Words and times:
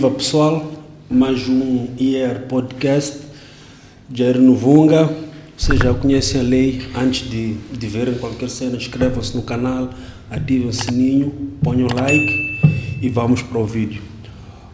Viva 0.00 0.12
pessoal, 0.12 0.72
mais 1.10 1.46
um 1.46 1.88
IR 1.98 2.46
Podcast. 2.48 3.18
Jair 4.10 4.40
Novunga, 4.40 5.14
vocês 5.54 5.78
já 5.78 5.92
conhecem 5.92 6.40
a 6.40 6.42
lei. 6.42 6.80
Antes 6.96 7.28
de, 7.28 7.52
de 7.52 7.86
verem 7.86 8.14
qualquer 8.14 8.48
cena, 8.48 8.78
inscrevam-se 8.78 9.36
no 9.36 9.42
canal, 9.42 9.90
ativem 10.30 10.68
o 10.68 10.72
sininho, 10.72 11.30
ponham 11.62 11.86
like 11.94 12.58
e 13.02 13.10
vamos 13.10 13.42
para 13.42 13.58
o 13.58 13.66
vídeo. 13.66 14.00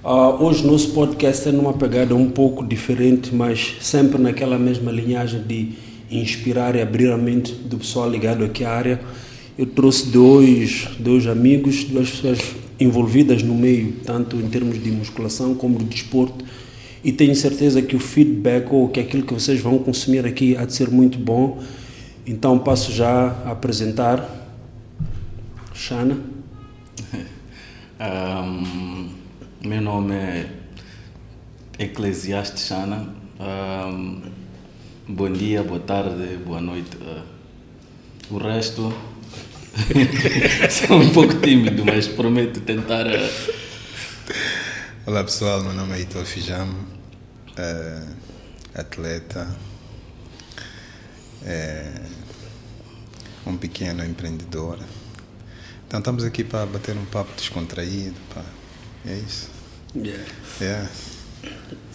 Uh, 0.05 0.45
hoje 0.45 0.65
nosso 0.65 0.91
podcast 0.91 1.49
é 1.49 1.51
numa 1.51 1.73
pegada 1.73 2.15
um 2.15 2.31
pouco 2.31 2.65
diferente, 2.65 3.35
mas 3.35 3.79
sempre 3.81 4.23
naquela 4.23 4.61
mesma 4.61 4.93
linhagem 4.93 5.43
de 5.43 5.73
inspirar 6.09 6.77
e 6.77 6.81
abrir 6.81 7.11
a 7.11 7.19
mente 7.19 7.53
do 7.53 7.79
pessoal 7.79 8.09
ligado 8.09 8.45
aqui 8.45 8.65
à 8.65 8.71
área. 8.71 9.01
Eu 9.59 9.67
trouxe 9.67 10.07
dois, 10.07 10.87
dois 11.01 11.27
amigos, 11.27 11.83
duas 11.83 12.11
pessoas 12.11 12.39
envolvidas 12.79 13.43
no 13.43 13.55
meio, 13.55 13.93
tanto 14.05 14.37
em 14.37 14.49
termos 14.49 14.83
de 14.83 14.91
musculação 14.91 15.55
como 15.55 15.79
de 15.79 15.85
desporto, 15.85 16.45
e 17.03 17.13
tenho 17.13 17.35
certeza 17.37 17.81
que 17.81 17.95
o 17.95 18.01
feedback 18.01 18.73
ou 18.73 18.89
que 18.89 19.01
aquilo 19.01 19.25
que 19.25 19.33
vocês 19.33 19.61
vão 19.61 19.79
consumir 19.79 20.27
aqui 20.27 20.57
há 20.57 20.65
de 20.65 20.75
ser 20.75 20.91
muito 20.91 21.19
bom. 21.19 21.63
Então 22.27 22.59
passo 22.59 22.93
já 22.93 23.29
a 23.45 23.53
apresentar 23.53 24.29
Shana. 25.75 26.19
Um, 27.99 29.09
meu 29.67 29.81
nome 29.81 30.15
é 30.15 30.51
Eclesiastes 31.79 32.67
Shana. 32.67 33.09
Um, 33.41 34.21
bom 35.09 35.33
dia, 35.33 35.63
boa 35.63 35.81
tarde, 35.81 36.37
boa 36.45 36.61
noite. 36.61 36.95
Uh, 36.99 38.35
o 38.35 38.37
resto 38.37 38.93
Sou 40.71 40.97
um 40.97 41.13
pouco 41.13 41.35
tímido, 41.41 41.85
mas 41.85 42.09
prometo 42.09 42.61
tentar. 42.61 43.07
Uh... 43.07 43.55
Olá 45.05 45.23
pessoal, 45.23 45.63
meu 45.63 45.75
nome 45.75 45.95
é 45.95 46.01
Ito 46.01 46.25
Fijam, 46.25 46.67
uh, 46.69 48.17
atleta, 48.75 49.55
uh, 51.43 52.11
um 53.47 53.57
pequeno 53.59 54.03
empreendedor. 54.03 54.79
Então 55.87 55.99
estamos 55.99 56.25
aqui 56.25 56.43
para 56.43 56.65
bater 56.65 56.97
um 56.97 57.05
papo 57.05 57.33
descontraído, 57.37 58.17
pá. 58.35 58.45
é 59.05 59.15
isso. 59.15 59.51
Yeah. 59.95 60.25
Yeah. 60.59 60.91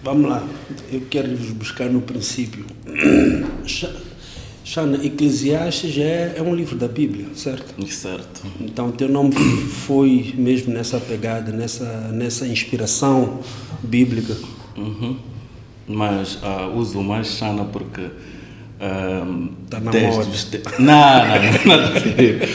Vamos 0.04 0.30
lá, 0.30 0.48
eu 0.92 1.02
quero 1.10 1.36
vos 1.36 1.50
buscar 1.50 1.90
no 1.90 2.02
princípio. 2.02 2.64
Shana, 4.64 5.04
Eclesiastes 5.04 5.98
é, 5.98 6.36
é 6.38 6.42
um 6.42 6.54
livro 6.54 6.76
da 6.76 6.88
Bíblia, 6.88 7.26
certo? 7.36 7.86
Certo. 7.88 8.44
Então, 8.60 8.92
teu 8.92 9.10
nome 9.10 9.34
foi 9.34 10.34
mesmo 10.38 10.74
nessa 10.74 11.00
pegada, 11.00 11.52
nessa, 11.52 12.10
nessa 12.14 12.48
inspiração 12.48 13.40
bíblica? 13.82 14.36
Uhum. 14.78 15.18
Mas 15.88 16.36
uh, 16.36 16.76
uso 16.76 17.02
mais 17.02 17.28
Shana 17.28 17.66
porque. 17.66 18.02
Está 19.66 19.78
uh, 19.78 19.82
na 19.82 19.92
moda. 19.92 20.28
Não, 20.80 20.86
não, 20.86 21.78
nada 21.78 21.88
a 21.88 22.00
ver. 22.00 22.50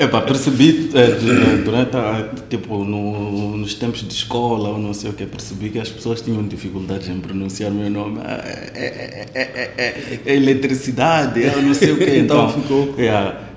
Epá, 0.00 0.22
percebi 0.22 0.90
é, 0.94 1.58
durante 1.62 1.94
a, 1.94 2.26
tipo, 2.48 2.82
no, 2.84 3.58
nos 3.58 3.74
tempos 3.74 4.00
de 4.00 4.14
escola 4.14 4.70
ou 4.70 4.78
não 4.78 4.94
sei 4.94 5.10
o 5.10 5.12
que, 5.12 5.26
percebi 5.26 5.68
que 5.68 5.78
as 5.78 5.90
pessoas 5.90 6.22
tinham 6.22 6.42
dificuldades 6.42 7.06
em 7.10 7.20
pronunciar 7.20 7.70
meu 7.70 7.90
nome. 7.90 8.18
É, 8.24 9.28
é, 9.34 9.70
é, 9.76 10.20
é 10.24 10.34
eletricidade, 10.34 11.42
eu 11.42 11.60
não 11.60 11.74
sei 11.74 11.92
o 11.92 11.98
que. 11.98 12.16
Então, 12.16 12.48
então 12.56 12.62
ficou. 12.62 12.94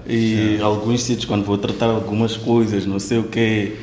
E 0.05 0.59
alguns 0.61 1.03
sítios, 1.03 1.23
quando 1.23 1.45
vou 1.45 1.57
tratar 1.57 1.85
algumas 1.85 2.35
coisas, 2.35 2.85
não 2.85 2.99
sei 2.99 3.19
o 3.19 3.23
que, 3.23 3.77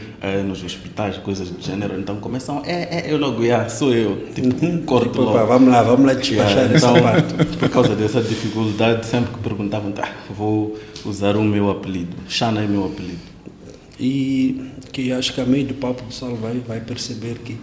nos 0.44 0.62
hospitais, 0.62 1.16
coisas 1.16 1.48
do 1.48 1.62
gênero, 1.62 1.98
então 1.98 2.16
começam, 2.16 2.62
é, 2.66 3.06
é 3.06 3.10
eu 3.10 3.16
logo, 3.16 3.42
yeah, 3.42 3.70
sou 3.70 3.94
eu. 3.94 4.26
Tipo, 4.34 4.66
uhum. 4.66 4.82
corto 4.82 5.08
tipo, 5.08 5.22
logo. 5.22 5.46
vamos 5.46 5.70
lá, 5.70 5.82
vamos 5.82 6.04
lá 6.04 6.12
yeah, 6.12 6.76
então. 6.76 6.92
Por 7.58 7.70
causa 7.70 7.96
dessa 7.96 8.20
dificuldade, 8.20 9.06
sempre 9.06 9.32
que 9.32 9.38
perguntavam, 9.38 9.92
tá, 9.92 10.06
vou 10.28 10.78
usar 11.04 11.36
o 11.36 11.42
meu 11.42 11.70
apelido. 11.70 12.16
Shana 12.28 12.62
é 12.62 12.66
meu 12.66 12.86
apelido. 12.86 13.30
E 13.98 14.60
que 14.92 15.12
acho 15.12 15.34
que 15.34 15.40
a 15.40 15.44
meio 15.44 15.66
do 15.66 15.74
papo 15.74 16.02
o 16.02 16.06
pessoal 16.06 16.34
vai, 16.36 16.60
vai 16.66 16.80
perceber 16.80 17.38
que 17.44 17.56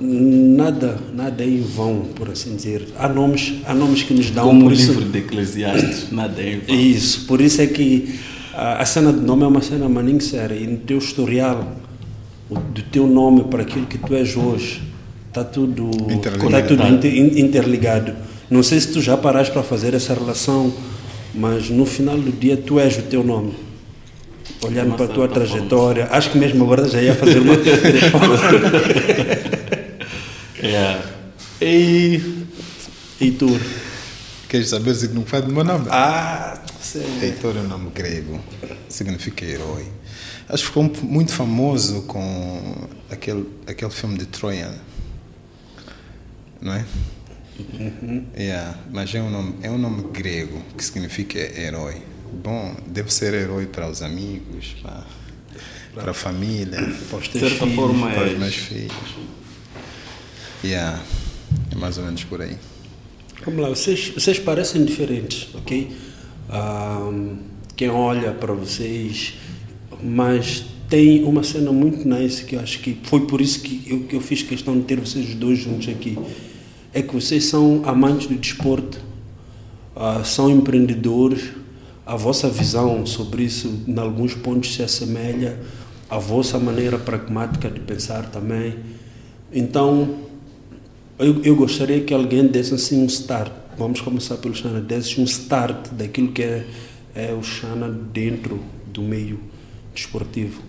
nada, 0.00 0.98
nada 1.14 1.42
é 1.42 1.46
em 1.46 1.60
vão, 1.60 2.06
por 2.14 2.28
assim 2.30 2.56
dizer. 2.56 2.88
Há 2.98 3.08
nomes, 3.08 3.54
há 3.64 3.74
nomes 3.74 4.02
que 4.02 4.12
nos 4.12 4.30
dão... 4.30 4.46
Como 4.46 4.66
o 4.66 4.68
livro 4.68 5.00
isso, 5.00 5.10
de 5.10 5.18
Eclesiastes, 5.18 6.10
nada 6.10 6.40
é 6.42 6.54
em 6.54 6.58
vão. 6.60 6.76
Isso, 6.76 7.26
por 7.26 7.40
isso 7.40 7.62
é 7.62 7.66
que 7.66 8.18
a, 8.52 8.82
a 8.82 8.84
cena 8.84 9.12
do 9.12 9.22
nome 9.22 9.44
é 9.44 9.46
uma 9.46 9.62
cena 9.62 9.88
maninho 9.88 10.20
séria. 10.20 10.54
E 10.54 10.66
no 10.66 10.78
teu 10.78 10.98
historial, 10.98 11.76
o, 12.50 12.58
do 12.58 12.82
teu 12.82 13.06
nome 13.06 13.44
para 13.44 13.62
aquilo 13.62 13.86
que 13.86 13.98
tu 13.98 14.14
és 14.14 14.36
hoje, 14.36 14.82
está 15.28 15.44
tudo 15.44 15.90
interligado. 16.12 16.46
Está 16.46 16.62
tudo 16.62 16.86
inter, 16.86 17.38
interligado. 17.38 18.14
Não 18.50 18.62
sei 18.62 18.80
se 18.80 18.92
tu 18.92 19.00
já 19.00 19.16
paraste 19.16 19.52
para 19.52 19.62
fazer 19.62 19.94
essa 19.94 20.14
relação 20.14 20.72
mas 21.34 21.68
no 21.68 21.84
final 21.84 22.16
do 22.16 22.30
dia 22.32 22.56
tu 22.56 22.78
és 22.78 22.96
o 22.98 23.02
teu 23.02 23.24
nome. 23.24 23.54
Olhando 24.62 24.94
para 24.96 25.06
a 25.06 25.08
tua 25.08 25.28
trajetória, 25.28 26.04
forma. 26.04 26.18
acho 26.18 26.30
que 26.30 26.38
mesmo 26.38 26.64
agora 26.64 26.88
já 26.88 27.02
ia 27.02 27.14
fazer 27.14 27.40
uma. 27.40 27.54
yeah. 30.62 31.02
E. 31.60 32.20
E 33.20 33.30
tu? 33.32 33.58
Queres 34.48 34.68
saber 34.68 34.90
o 34.90 34.94
significado 34.94 35.46
do 35.46 35.52
meu 35.52 35.64
nome? 35.64 35.86
Ah, 35.90 36.62
sim. 36.80 37.02
Heitor 37.22 37.56
é 37.56 37.60
um 37.60 37.68
nome 37.68 37.90
grego, 37.90 38.38
significa 38.88 39.44
herói. 39.44 39.86
Acho 40.48 40.62
que 40.62 40.68
ficou 40.68 40.90
muito 41.02 41.32
famoso 41.32 42.02
com 42.02 42.88
aquele, 43.10 43.48
aquele 43.66 43.90
filme 43.90 44.18
de 44.18 44.26
Troia, 44.26 44.72
não 46.60 46.74
é? 46.74 46.84
Uhum. 47.58 48.24
Yeah, 48.36 48.78
mas 48.90 49.14
é 49.14 49.22
um, 49.22 49.30
nome, 49.30 49.54
é 49.62 49.70
um 49.70 49.78
nome 49.78 50.04
grego 50.12 50.60
que 50.76 50.84
significa 50.84 51.38
herói. 51.38 52.02
Bom, 52.42 52.74
deve 52.86 53.12
ser 53.12 53.32
herói 53.32 53.66
para 53.66 53.88
os 53.88 54.02
amigos, 54.02 54.74
para, 54.82 55.06
para 55.94 56.10
a 56.10 56.14
família, 56.14 56.80
para 57.08 57.18
os 57.18 57.26
certa 57.30 57.64
filhos, 57.64 57.74
forma 57.76 58.10
para 58.10 58.26
é. 58.26 58.32
os 58.32 58.38
meus 58.38 58.54
filhos. 58.54 59.14
Yeah, 60.64 61.00
é 61.70 61.74
mais 61.76 61.96
ou 61.98 62.04
menos 62.04 62.24
por 62.24 62.42
aí. 62.42 62.56
Vamos 63.44 63.60
lá, 63.60 63.68
vocês, 63.68 64.08
vocês 64.08 64.38
parecem 64.38 64.84
diferentes, 64.84 65.48
ok? 65.54 65.94
Um, 66.50 67.36
quem 67.76 67.88
olha 67.88 68.32
para 68.32 68.52
vocês, 68.52 69.34
mas 70.02 70.64
tem 70.88 71.22
uma 71.22 71.44
cena 71.44 71.70
muito 71.70 72.08
nice 72.08 72.44
que 72.44 72.56
eu 72.56 72.60
acho 72.60 72.80
que 72.80 72.98
foi 73.04 73.26
por 73.26 73.40
isso 73.40 73.60
que 73.60 73.84
eu, 73.86 74.00
que 74.04 74.16
eu 74.16 74.20
fiz 74.20 74.42
questão 74.42 74.76
de 74.78 74.84
ter 74.84 74.98
vocês 74.98 75.34
dois 75.34 75.58
juntos 75.58 75.88
aqui 75.88 76.18
é 76.94 77.02
que 77.02 77.12
vocês 77.12 77.46
são 77.46 77.82
amantes 77.84 78.28
do 78.28 78.36
desporto, 78.36 79.00
uh, 79.96 80.24
são 80.24 80.48
empreendedores, 80.48 81.50
a 82.06 82.14
vossa 82.14 82.48
visão 82.48 83.04
sobre 83.04 83.42
isso, 83.42 83.82
em 83.86 83.98
alguns 83.98 84.34
pontos, 84.34 84.72
se 84.72 84.82
assemelha 84.82 85.58
à 86.08 86.18
vossa 86.18 86.56
maneira 86.58 86.96
pragmática 86.96 87.68
de 87.68 87.80
pensar 87.80 88.30
também. 88.30 88.76
Então, 89.52 90.20
eu, 91.18 91.42
eu 91.42 91.56
gostaria 91.56 92.00
que 92.04 92.14
alguém 92.14 92.46
desse 92.46 92.74
assim 92.74 93.02
um 93.02 93.06
start. 93.06 93.52
Vamos 93.76 94.00
começar 94.00 94.36
pelo 94.36 94.54
Xana, 94.54 94.80
desse 94.80 95.20
um 95.20 95.24
start 95.24 95.88
daquilo 95.92 96.30
que 96.30 96.42
é, 96.42 96.64
é 97.12 97.32
o 97.32 97.42
Xana 97.42 97.88
dentro 97.88 98.60
do 98.86 99.02
meio 99.02 99.40
desportivo. 99.92 100.62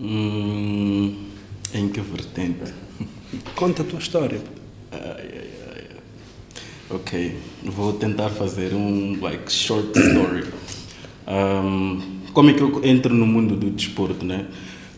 Hum, 0.00 1.14
em 1.74 1.88
que 1.88 2.00
vertente? 2.00 2.72
Conta 3.54 3.82
a 3.82 3.84
tua 3.84 3.98
história. 3.98 4.53
Ok, 6.94 7.36
vou 7.64 7.92
tentar 7.94 8.28
fazer 8.28 8.72
um 8.72 9.18
like 9.20 9.52
short 9.52 9.98
story. 9.98 10.44
Um, 11.26 12.20
como 12.32 12.50
é 12.50 12.52
que 12.52 12.60
eu 12.60 12.84
entro 12.84 13.12
no 13.12 13.26
mundo 13.26 13.56
do 13.56 13.68
desporto, 13.68 14.24
né? 14.24 14.46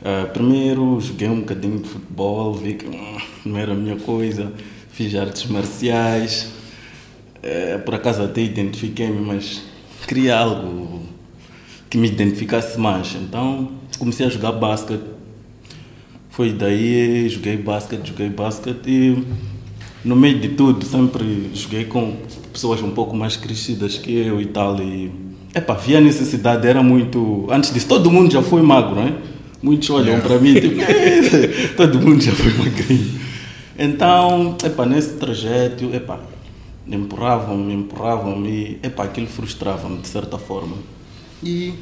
Uh, 0.03 0.31
primeiro 0.31 1.01
joguei 1.01 1.27
um 1.27 1.41
bocadinho 1.41 1.79
de 1.79 1.89
futebol, 1.89 2.53
vi 2.53 2.75
que 2.75 2.87
hum, 2.87 3.17
não 3.47 3.57
era 3.57 3.73
a 3.73 3.75
minha 3.75 3.97
coisa, 3.97 4.53
fiz 4.93 5.15
artes 5.15 5.47
marciais, 5.47 6.53
uh, 7.39 7.79
por 7.83 7.95
acaso 7.95 8.23
até 8.23 8.43
identifiquei-me, 8.43 9.23
mas 9.23 9.63
queria 10.07 10.37
algo 10.37 11.01
que 11.89 11.97
me 11.97 12.09
identificasse 12.09 12.79
mais. 12.79 13.15
Então 13.15 13.73
comecei 13.99 14.27
a 14.27 14.29
jogar 14.29 14.53
basquete. 14.53 15.01
Foi 16.29 16.53
daí, 16.53 17.27
joguei 17.31 17.57
basquete, 17.57 18.09
joguei 18.09 18.29
basquete 18.29 18.87
e 18.87 19.56
no 20.05 20.17
meio 20.17 20.39
de 20.39 20.51
tudo, 20.51 20.85
sempre 20.85 21.51
joguei 21.55 21.85
com 21.85 22.17
pessoas 22.53 22.81
um 22.83 22.91
pouco 22.91 23.17
mais 23.17 23.37
crescidas 23.37 23.99
que 23.99 24.13
eu 24.13 24.41
e 24.41 24.47
tal. 24.47 24.81
E, 24.81 25.11
epa, 25.55 25.75
havia 25.75 26.01
necessidade, 26.01 26.67
era 26.67 26.83
muito. 26.83 27.47
Antes 27.51 27.73
disso, 27.73 27.89
todo 27.89 28.11
mundo 28.11 28.33
já 28.33 28.43
foi 28.43 28.63
magro, 28.63 28.97
não 28.97 29.03
é? 29.03 29.15
Muitos 29.63 29.89
olham 29.91 30.15
yeah. 30.15 30.27
para 30.27 30.39
mim, 30.39 30.55
tipo, 30.55 30.77
todo 31.77 32.01
mundo 32.01 32.23
já 32.23 32.33
foi 32.33 32.53
magrinho. 32.53 33.21
Então, 33.79 34.57
epa, 34.65 34.87
nesse 34.87 35.15
trajeto, 35.15 35.91
epa, 35.93 36.21
empurravam-me, 36.87 37.75
empurravam-me, 37.75 38.49
e 38.49 38.79
epa, 38.83 39.05
aquilo 39.05 39.27
frustrava-me 39.27 39.99
de 39.99 40.09
certa 40.09 40.39
forma. 40.39 40.77
E 41.43 41.75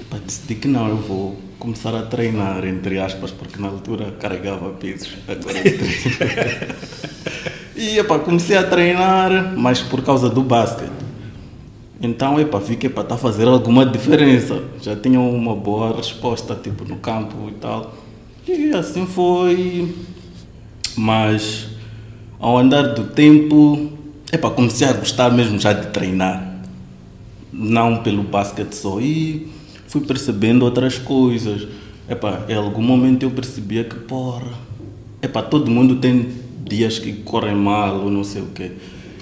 epa, 0.00 0.18
decidi 0.18 0.54
que 0.54 0.68
não, 0.68 0.88
eu 0.88 0.96
vou 0.96 1.49
começar 1.60 1.94
a 1.94 2.02
treinar, 2.02 2.64
entre 2.64 2.98
aspas, 2.98 3.30
porque 3.30 3.60
na 3.60 3.68
altura 3.68 4.14
carregava 4.18 4.70
pesos, 4.70 5.12
agora 5.28 5.60
treino. 5.60 6.74
e 7.76 7.98
epá, 7.98 8.18
comecei 8.18 8.56
a 8.56 8.64
treinar, 8.64 9.54
mas 9.56 9.80
por 9.80 10.02
causa 10.02 10.30
do 10.30 10.42
basquete. 10.42 10.90
Então, 12.00 12.40
epá, 12.40 12.58
vi 12.58 12.76
que 12.76 12.86
está 12.86 13.14
a 13.14 13.18
fazer 13.18 13.46
alguma 13.46 13.84
diferença. 13.84 14.64
Já 14.80 14.96
tinha 14.96 15.20
uma 15.20 15.54
boa 15.54 15.94
resposta, 15.94 16.54
tipo, 16.54 16.82
no 16.86 16.96
campo 16.96 17.50
e 17.50 17.52
tal. 17.52 17.94
E 18.48 18.72
assim 18.72 19.06
foi. 19.06 19.94
Mas, 20.96 21.68
ao 22.38 22.56
andar 22.56 22.94
do 22.94 23.04
tempo, 23.04 23.90
epá, 24.32 24.50
comecei 24.50 24.88
a 24.88 24.94
gostar 24.94 25.30
mesmo 25.30 25.58
já 25.58 25.74
de 25.74 25.88
treinar. 25.88 26.64
Não 27.52 27.98
pelo 27.98 28.22
basquete 28.22 28.72
só. 28.72 28.98
E 28.98 29.59
fui 29.90 30.00
percebendo 30.02 30.64
outras 30.64 30.98
coisas. 30.98 31.66
Epá, 32.08 32.44
em 32.48 32.54
algum 32.54 32.80
momento 32.80 33.24
eu 33.24 33.30
percebia 33.30 33.82
que, 33.82 33.96
porra, 33.96 34.46
epá, 35.20 35.42
todo 35.42 35.68
mundo 35.68 35.96
tem 35.96 36.28
dias 36.64 37.00
que 37.00 37.12
correm 37.12 37.56
mal 37.56 38.02
ou 38.02 38.10
não 38.10 38.22
sei 38.22 38.40
o 38.40 38.46
quê. 38.46 38.70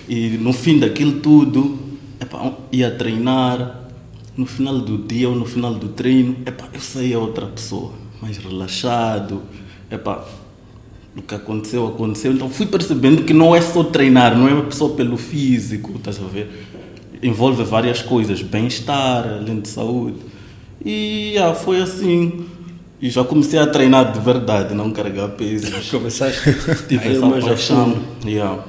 E 0.06 0.37
no 0.37 0.53
fim 0.53 0.79
daquilo 0.79 1.20
tudo, 1.20 1.79
epá, 2.20 2.53
ia 2.70 2.91
treinar, 2.91 3.88
no 4.37 4.44
final 4.44 4.79
do 4.79 4.99
dia 4.99 5.29
ou 5.29 5.35
no 5.35 5.47
final 5.47 5.75
do 5.75 5.88
treino, 5.88 6.37
epá, 6.44 6.69
eu 6.73 6.81
saía 6.81 7.19
outra 7.19 7.47
pessoa, 7.47 7.93
mais 8.20 8.37
relaxado, 8.37 9.43
epá, 9.91 10.23
o 11.17 11.23
que 11.23 11.35
aconteceu, 11.35 11.87
aconteceu. 11.87 12.32
Então 12.32 12.50
fui 12.50 12.67
percebendo 12.67 13.25
que 13.25 13.32
não 13.32 13.56
é 13.56 13.62
só 13.62 13.82
treinar, 13.85 14.37
não 14.37 14.47
é 14.47 14.70
só 14.70 14.91
pelo 14.91 15.17
físico, 15.17 15.93
estás 15.97 16.23
a 16.23 16.26
ver? 16.26 16.67
Envolve 17.23 17.65
várias 17.65 18.03
coisas, 18.03 18.43
bem-estar, 18.43 19.26
além 19.26 19.61
de 19.61 19.69
saúde. 19.69 20.37
E 20.85 21.37
ah, 21.39 21.55
foi 21.55 21.81
assim. 21.83 22.47
E 23.01 23.09
já 23.11 23.23
comecei 23.25 23.59
a 23.59 23.67
treinar 23.67 24.13
de 24.13 24.19
verdade, 24.21 24.75
não 24.75 24.91
carregar 24.91 25.29
pesos. 25.31 25.71
Começaste 25.91 26.41
Tive 26.89 27.09
essa 27.17 27.29
paixão. 27.31 27.97
Yeah. 28.25 28.65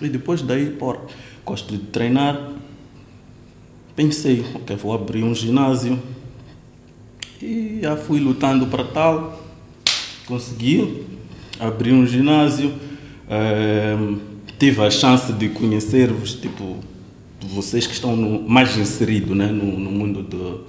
E 0.00 0.08
depois 0.08 0.42
daí, 0.42 0.66
pô, 0.70 0.96
gosto 1.44 1.72
de 1.72 1.78
treinar. 1.78 2.50
Pensei, 3.96 4.44
ok, 4.54 4.76
vou 4.76 4.92
abrir 4.94 5.22
um 5.22 5.34
ginásio. 5.34 5.98
E 7.40 7.78
já 7.82 7.96
fui 7.96 8.20
lutando 8.20 8.66
para 8.66 8.84
tal. 8.84 9.42
Consegui 10.26 11.04
abrir 11.58 11.92
um 11.92 12.06
ginásio. 12.06 12.72
Ehm, 13.28 14.16
tive 14.58 14.82
a 14.82 14.90
chance 14.90 15.32
de 15.32 15.48
conhecer-vos, 15.48 16.34
tipo, 16.34 16.76
vocês 17.42 17.86
que 17.86 17.92
estão 17.94 18.14
no- 18.16 18.48
mais 18.48 18.76
inseridos 18.76 19.36
né, 19.36 19.46
no, 19.46 19.78
no 19.78 19.90
mundo 19.90 20.22
do, 20.22 20.64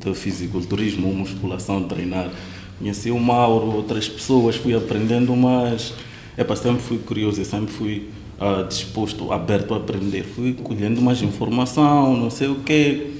do 0.00 0.14
fisiculturismo, 0.14 1.12
musculação, 1.12 1.82
treinar. 1.84 2.30
Conheci 2.78 3.10
o 3.10 3.18
Mauro, 3.18 3.74
outras 3.74 4.08
pessoas, 4.08 4.56
fui 4.56 4.74
aprendendo 4.74 5.34
mais. 5.34 5.94
Epa, 6.36 6.54
sempre 6.54 6.82
fui 6.82 6.98
curioso, 6.98 7.42
sempre 7.44 7.72
fui 7.72 8.10
ah, 8.38 8.64
disposto, 8.68 9.32
aberto 9.32 9.72
a 9.72 9.78
aprender. 9.78 10.24
Fui 10.24 10.52
colhendo 10.52 11.00
mais 11.00 11.22
informação, 11.22 12.16
não 12.16 12.30
sei 12.30 12.48
o 12.48 12.56
quê. 12.56 13.12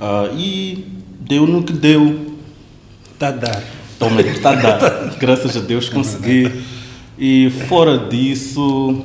Ah, 0.00 0.30
e 0.36 0.84
deu 1.20 1.46
no 1.46 1.62
que 1.62 1.72
deu. 1.72 2.36
Está 3.12 3.28
a 3.28 3.32
dar. 3.32 3.64
Toma, 3.98 4.20
está 4.20 4.50
a 4.50 4.54
dar. 4.54 5.16
Graças 5.18 5.56
a 5.56 5.60
Deus 5.60 5.88
consegui. 5.88 6.50
E 7.18 7.50
fora 7.68 7.98
disso, 8.08 9.04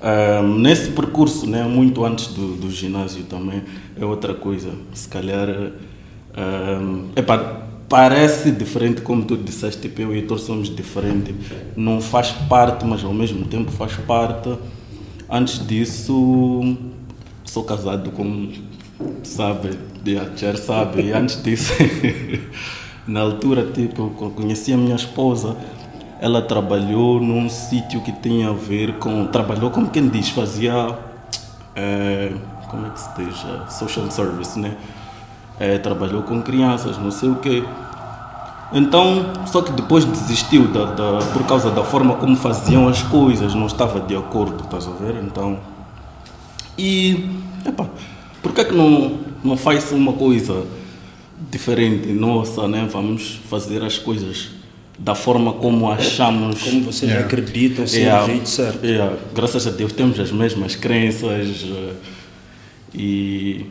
ahm, 0.00 0.60
nesse 0.60 0.90
percurso, 0.90 1.46
né, 1.46 1.64
muito 1.64 2.04
antes 2.04 2.28
do, 2.28 2.56
do 2.56 2.70
ginásio 2.70 3.24
também, 3.24 3.62
é 3.98 4.04
outra 4.04 4.32
coisa. 4.32 4.72
Se 4.92 5.08
calhar, 5.08 5.72
ahm, 6.36 7.10
epá, 7.16 7.62
parece 7.88 8.50
diferente, 8.50 9.02
como 9.02 9.24
tu 9.24 9.36
disseste, 9.36 9.82
tipo, 9.82 10.00
eu 10.02 10.14
e 10.14 10.18
Heitor 10.18 10.38
somos 10.38 10.74
diferentes. 10.74 11.34
Não 11.76 12.00
faz 12.00 12.30
parte, 12.32 12.84
mas 12.84 13.04
ao 13.04 13.12
mesmo 13.14 13.44
tempo 13.46 13.70
faz 13.70 13.94
parte. 13.94 14.56
Antes 15.30 15.64
disso, 15.66 16.76
sou 17.44 17.64
casado 17.64 18.10
com, 18.10 18.50
sabe, 19.22 19.70
a 20.18 20.36
Cher 20.36 20.56
sabe, 20.58 21.02
e 21.02 21.12
antes 21.12 21.42
disso, 21.42 21.72
na 23.06 23.20
altura, 23.20 23.66
tipo, 23.72 24.10
conheci 24.36 24.72
a 24.72 24.76
minha 24.76 24.96
esposa, 24.96 25.56
ela 26.20 26.42
trabalhou 26.42 27.20
num 27.20 27.48
sítio 27.48 28.00
que 28.00 28.12
tinha 28.12 28.50
a 28.50 28.52
ver 28.52 28.94
com, 28.94 29.26
trabalhou 29.26 29.70
como 29.70 29.88
quem 29.90 30.08
diz, 30.08 30.28
fazia, 30.30 30.98
eh, 31.74 32.32
como 32.70 32.86
é 32.86 32.90
que 32.90 33.00
se 33.00 33.08
diz, 33.16 33.44
Eh, 33.44 33.70
social 33.70 34.10
service, 34.10 34.58
né? 34.58 34.76
Eh, 35.60 35.78
trabalhou 35.78 36.22
com 36.22 36.42
crianças, 36.42 36.98
não 36.98 37.10
sei 37.10 37.28
o 37.28 37.36
quê. 37.36 37.62
Então, 38.72 39.32
só 39.46 39.62
que 39.62 39.70
depois 39.70 40.04
desistiu 40.04 40.66
da, 40.66 40.84
da, 40.86 41.18
por 41.32 41.44
causa 41.46 41.70
da 41.70 41.84
forma 41.84 42.14
como 42.16 42.34
faziam 42.34 42.88
as 42.88 43.02
coisas, 43.02 43.54
não 43.54 43.66
estava 43.66 44.00
de 44.00 44.16
acordo, 44.16 44.64
estás 44.64 44.88
a 44.88 44.90
ver? 44.90 45.14
Então, 45.22 45.60
e, 46.76 47.24
epá, 47.64 47.86
por 48.42 48.52
que 48.52 48.62
é 48.62 48.64
que 48.64 48.74
não, 48.74 49.18
não 49.44 49.56
faz 49.56 49.92
uma 49.92 50.12
coisa 50.14 50.64
diferente, 51.52 52.08
nossa, 52.08 52.66
né? 52.66 52.88
Vamos 52.90 53.38
fazer 53.48 53.80
as 53.84 53.96
coisas 53.96 54.48
da 54.98 55.14
forma 55.14 55.52
como 55.52 55.88
achamos. 55.90 56.62
Como 56.64 56.82
vocês 56.82 57.10
Yeah. 57.12 57.26
acreditam 57.26 57.86
ser 57.86 57.98
Yeah, 58.00 58.24
o 58.24 58.26
jeito 58.26 58.48
certo. 58.48 58.84
yeah, 58.84 59.16
graças 59.32 59.66
a 59.68 59.70
Deus 59.70 59.92
temos 59.92 60.18
as 60.18 60.32
mesmas 60.32 60.74
crenças 60.74 61.64
eh, 61.64 61.92
e 62.94 63.66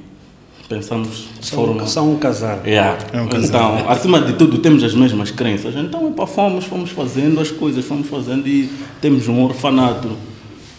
pensamos 0.67 1.27
de 1.39 1.45
São, 1.47 1.65
forma. 1.65 1.87
são 1.87 2.13
um 2.13 2.17
casal. 2.17 2.61
Yeah. 2.65 2.97
É 3.11 3.21
um 3.21 3.27
casal. 3.27 3.75
Então, 3.75 3.89
acima 3.89 4.21
de 4.21 4.33
tudo, 4.33 4.59
temos 4.59 4.83
as 4.83 4.93
mesmas 4.93 5.31
crenças. 5.31 5.75
Então, 5.75 6.07
epa, 6.07 6.25
fomos, 6.25 6.65
fomos 6.65 6.91
fazendo 6.91 7.39
as 7.39 7.51
coisas, 7.51 7.83
fomos 7.85 8.07
fazendo 8.07 8.47
e 8.47 8.69
temos 9.01 9.27
um 9.27 9.43
orfanato, 9.43 10.09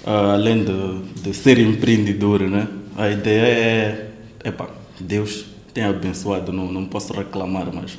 ah, 0.04 0.32
além 0.34 0.64
de, 0.64 1.20
de 1.22 1.34
ser 1.34 1.58
empreendedor, 1.58 2.40
né? 2.40 2.69
A 2.96 3.10
ideia 3.10 3.42
é, 3.42 4.10
epa, 4.44 4.69
Deus 4.98 5.44
tem 5.72 5.84
abençoado, 5.84 6.52
não, 6.52 6.70
não 6.70 6.84
posso 6.87 7.12
reclamar, 7.12 7.69
mas... 7.72 7.98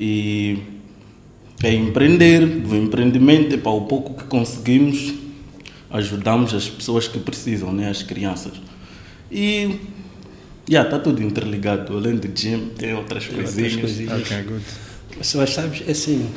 E 0.00 0.58
é 1.62 1.74
empreender, 1.74 2.46
do 2.46 2.76
empreendimento, 2.76 3.54
epa, 3.54 3.70
o 3.70 3.82
pouco 3.82 4.14
que 4.14 4.24
conseguimos, 4.24 5.14
ajudamos 5.90 6.54
as 6.54 6.68
pessoas 6.68 7.08
que 7.08 7.18
precisam, 7.18 7.72
né? 7.72 7.88
As 7.88 8.02
crianças. 8.02 8.52
E... 9.30 9.76
Já, 10.68 10.82
está 10.82 10.98
tudo 10.98 11.22
interligado. 11.22 11.96
Além 11.96 12.16
do 12.16 12.28
gym, 12.28 12.70
tem 12.76 12.94
outras 12.94 13.26
coisinhas. 13.26 13.76
coisinhas. 13.76 14.20
Ok, 14.20 14.42
good. 14.42 14.64
Mas, 15.16 15.34
mas 15.34 15.50
sabes, 15.50 15.82
é 15.86 15.90
assim, 15.90 16.28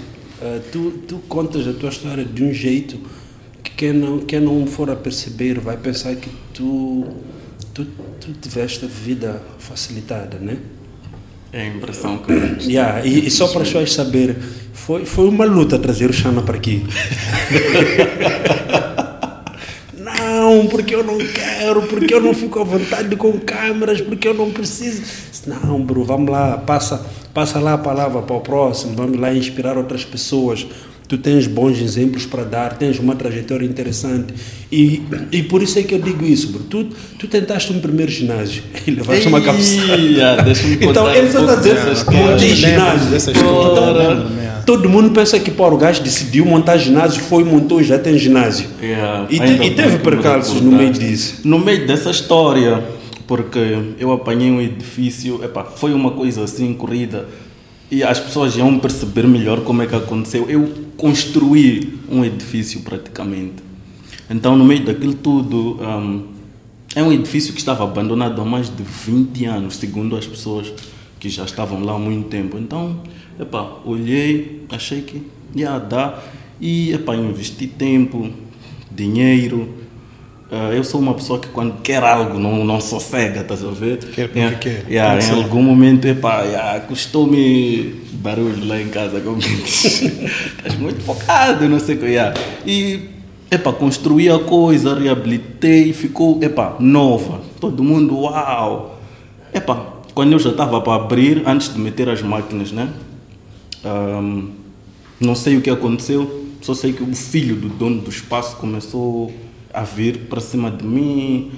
eh, 0.42 0.62
tu, 0.72 0.92
tu 1.08 1.18
contas 1.28 1.68
a 1.68 1.74
tua 1.74 1.90
história 1.90 2.24
de 2.24 2.44
um 2.44 2.54
jeito 2.54 2.98
que 3.62 3.72
quem 3.72 3.94
não, 3.94 4.20
quem 4.20 4.40
não 4.40 4.66
for 4.66 4.90
a 4.90 4.96
perceber 4.96 5.60
vai 5.60 5.78
pensar 5.78 6.16
que 6.16 6.30
tu, 6.54 7.06
tu, 7.74 7.86
tu 8.20 8.34
tiveste 8.42 8.86
a 8.86 8.88
vida 8.88 9.42
facilitada, 9.60 10.38
né? 10.40 10.58
É 11.54 11.64
a 11.64 11.68
impressão 11.68 12.18
que 12.20 12.32
eu 12.32 12.58
Yeah, 12.62 13.06
e, 13.06 13.28
e 13.28 13.32
só 13.32 13.48
para 13.50 13.64
as 13.64 13.68
pessoas 13.68 13.94
saberem, 13.94 14.38
foi, 14.74 15.06
foi 15.06 15.28
uma 15.28 15.44
luta 15.44 15.78
trazer 15.78 16.10
o 16.10 16.14
Xana 16.14 16.42
para 16.42 16.56
aqui. 16.56 16.84
porque 20.68 20.96
eu 20.96 21.04
não 21.04 21.18
quero, 21.18 21.82
porque 21.84 22.14
eu 22.14 22.22
não 22.22 22.34
fico 22.34 22.60
à 22.60 22.64
vontade 22.64 23.16
com 23.16 23.34
câmeras, 23.40 24.02
porque 24.02 24.28
eu 24.28 24.34
não 24.34 24.52
preciso. 24.52 25.04
Não, 25.48 25.82
bro, 25.82 26.04
vamos 26.04 26.30
lá, 26.30 26.58
passa, 26.58 27.06
passa 27.34 27.60
lá 27.60 27.74
a 27.74 27.78
palavra 27.78 28.22
para 28.22 28.36
o 28.36 28.42
próximo, 28.42 28.96
vamos 28.96 29.20
lá 29.20 29.34
inspirar 29.34 29.78
outras 29.78 30.06
pessoas. 30.06 30.68
Tu 31.12 31.18
tens 31.18 31.46
bons 31.46 31.78
exemplos 31.78 32.26
para 32.26 32.46
dar, 32.46 32.78
tens 32.78 32.98
uma 32.98 33.18
trajetória 33.18 33.66
interessante. 33.66 34.34
E, 34.72 35.02
e 35.30 35.44
por 35.44 35.62
isso 35.62 35.78
é 35.78 35.84
que 35.84 35.94
eu 35.94 36.00
digo 36.00 36.24
isso, 36.24 36.54
bro. 36.54 36.64
Tu, 36.64 36.88
tu 37.20 37.28
tentaste 37.28 37.74
um 37.74 37.82
primeiro 37.82 38.10
ginásio 38.10 38.64
e 38.88 38.92
levaste 38.92 39.28
uma 39.28 39.42
cabeçada. 39.42 40.42
Deixa-me 40.42 40.78
contar 40.80 40.90
Então, 41.02 41.14
ele 41.14 41.30
só 41.30 41.42
está 41.42 41.56
dessa 41.56 42.10
montei 42.14 42.56
ginásio. 42.56 43.10
Então, 43.30 44.64
todo 44.66 44.88
mundo 44.88 45.12
pensa 45.12 45.38
que 45.38 45.52
pô, 45.52 45.68
o 45.68 45.76
gajo 45.76 46.02
decidiu 46.02 46.46
montar 46.46 46.78
ginásio, 46.78 47.22
foi, 47.24 47.44
montou 47.44 47.82
e 47.82 47.84
já 47.84 48.00
tem 48.00 48.18
ginásio. 48.18 48.70
Yeah, 48.82 49.28
E, 49.30 49.38
te- 49.38 49.64
e 49.66 49.72
teve 49.72 49.98
percalços 49.98 50.62
no 50.62 50.72
meio 50.72 50.92
disso. 50.94 51.42
No 51.44 51.60
meio 51.60 51.86
dessa 51.86 52.10
história, 52.10 52.82
porque 53.28 53.60
eu 54.00 54.14
apanhei 54.14 54.50
um 54.50 54.62
edifício, 54.62 55.44
epá, 55.44 55.66
foi 55.66 55.94
uma 55.94 56.12
coisa 56.12 56.46
assim 56.46 56.74
corrida 56.74 57.28
e 57.92 58.04
as 58.04 58.20
pessoas 58.20 58.56
iam 58.56 58.80
perceber 58.80 59.28
melhor 59.28 59.66
como 59.66 59.82
é 59.82 59.86
que 59.86 59.94
aconteceu. 59.94 60.50
Eu 60.50 60.72
construí 60.96 62.00
um 62.10 62.24
edifício 62.24 62.80
praticamente. 62.82 63.62
Então, 64.30 64.56
no 64.56 64.64
meio 64.64 64.86
daquilo 64.86 65.14
tudo, 65.14 65.78
hum, 65.82 66.28
é 66.96 67.04
um 67.04 67.12
edifício 67.12 67.52
que 67.54 67.60
estava 67.60 67.84
abandonado 67.84 68.42
há 68.42 68.46
mais 68.46 68.70
de 68.74 68.82
20 68.82 69.46
anos, 69.46 69.76
segundo 69.76 70.16
as 70.16 70.26
pessoas 70.26 70.72
que 71.20 71.28
já 71.28 71.44
estavam 71.44 71.84
lá 71.84 71.94
há 71.94 72.00
muito 72.00 72.30
tempo. 72.30 72.58
Então, 72.58 73.02
epá, 73.38 73.80
olhei, 73.86 74.64
achei 74.70 75.02
que 75.02 75.22
ia 75.54 75.78
dar 75.78 76.24
e 76.62 76.94
epá, 76.94 77.14
investi 77.14 77.68
tempo, 77.68 78.30
dinheiro, 78.90 79.68
ah, 80.52 80.70
eu 80.74 80.84
sou 80.84 81.00
uma 81.00 81.14
pessoa 81.14 81.40
que 81.40 81.48
quando 81.48 81.82
quer 81.82 82.04
algo 82.04 82.38
não, 82.38 82.66
não 82.66 82.82
sossega, 82.82 83.40
estás 83.42 83.64
a 83.64 83.72
ver? 83.72 83.98
Quer 84.00 84.28
porque 84.28 84.40
Yeah, 84.40 84.58
quer. 84.58 84.86
yeah, 84.90 85.18
em 85.18 85.22
ser. 85.22 85.34
algum 85.34 85.62
momento, 85.64 86.06
epá, 86.06 86.42
yeah, 86.44 86.80
custou-me 86.82 87.96
barulho 88.14 88.68
lá 88.68 88.80
em 88.82 88.90
casa, 88.90 89.22
como 89.22 89.38
diz? 89.38 90.02
Estás 90.04 90.78
muito 90.78 91.02
focado, 91.04 91.68
não 91.70 91.80
sei 91.80 91.96
o 91.96 92.00
que. 92.00 92.06
Yeah. 92.06 92.40
E, 92.66 93.00
epá, 93.50 93.72
construí 93.74 94.30
a 94.30 94.40
coisa, 94.40 94.94
reabilitei, 95.00 95.94
ficou, 95.94 96.38
epá, 96.44 96.76
nova. 96.80 97.42
Todo 97.60 97.84
mundo, 97.84 98.20
uau! 98.20 99.00
Epá, 99.54 99.86
quando 100.14 100.34
eu 100.34 100.40
já 100.40 100.50
estava 100.50 100.82
para 100.82 101.02
abrir, 101.02 101.44
antes 101.48 101.74
de 101.74 101.80
meter 101.80 102.10
as 102.10 102.22
máquinas, 102.22 102.72
né? 102.72 102.90
Ahm, 103.84 104.50
não 105.20 105.34
sei 105.34 105.58
o 105.58 105.62
que 105.62 105.70
aconteceu, 105.70 106.46
só 106.62 106.74
sei 106.74 106.94
que 106.94 107.02
o 107.04 107.16
filho 107.16 107.56
do 107.56 107.70
dono 107.70 108.02
do 108.02 108.10
espaço 108.10 108.56
começou 108.58 109.32
a 109.74 109.84
vir 109.84 110.28
para 110.30 110.42
cima 110.42 110.70
de 110.70 110.86
mim. 110.86 111.52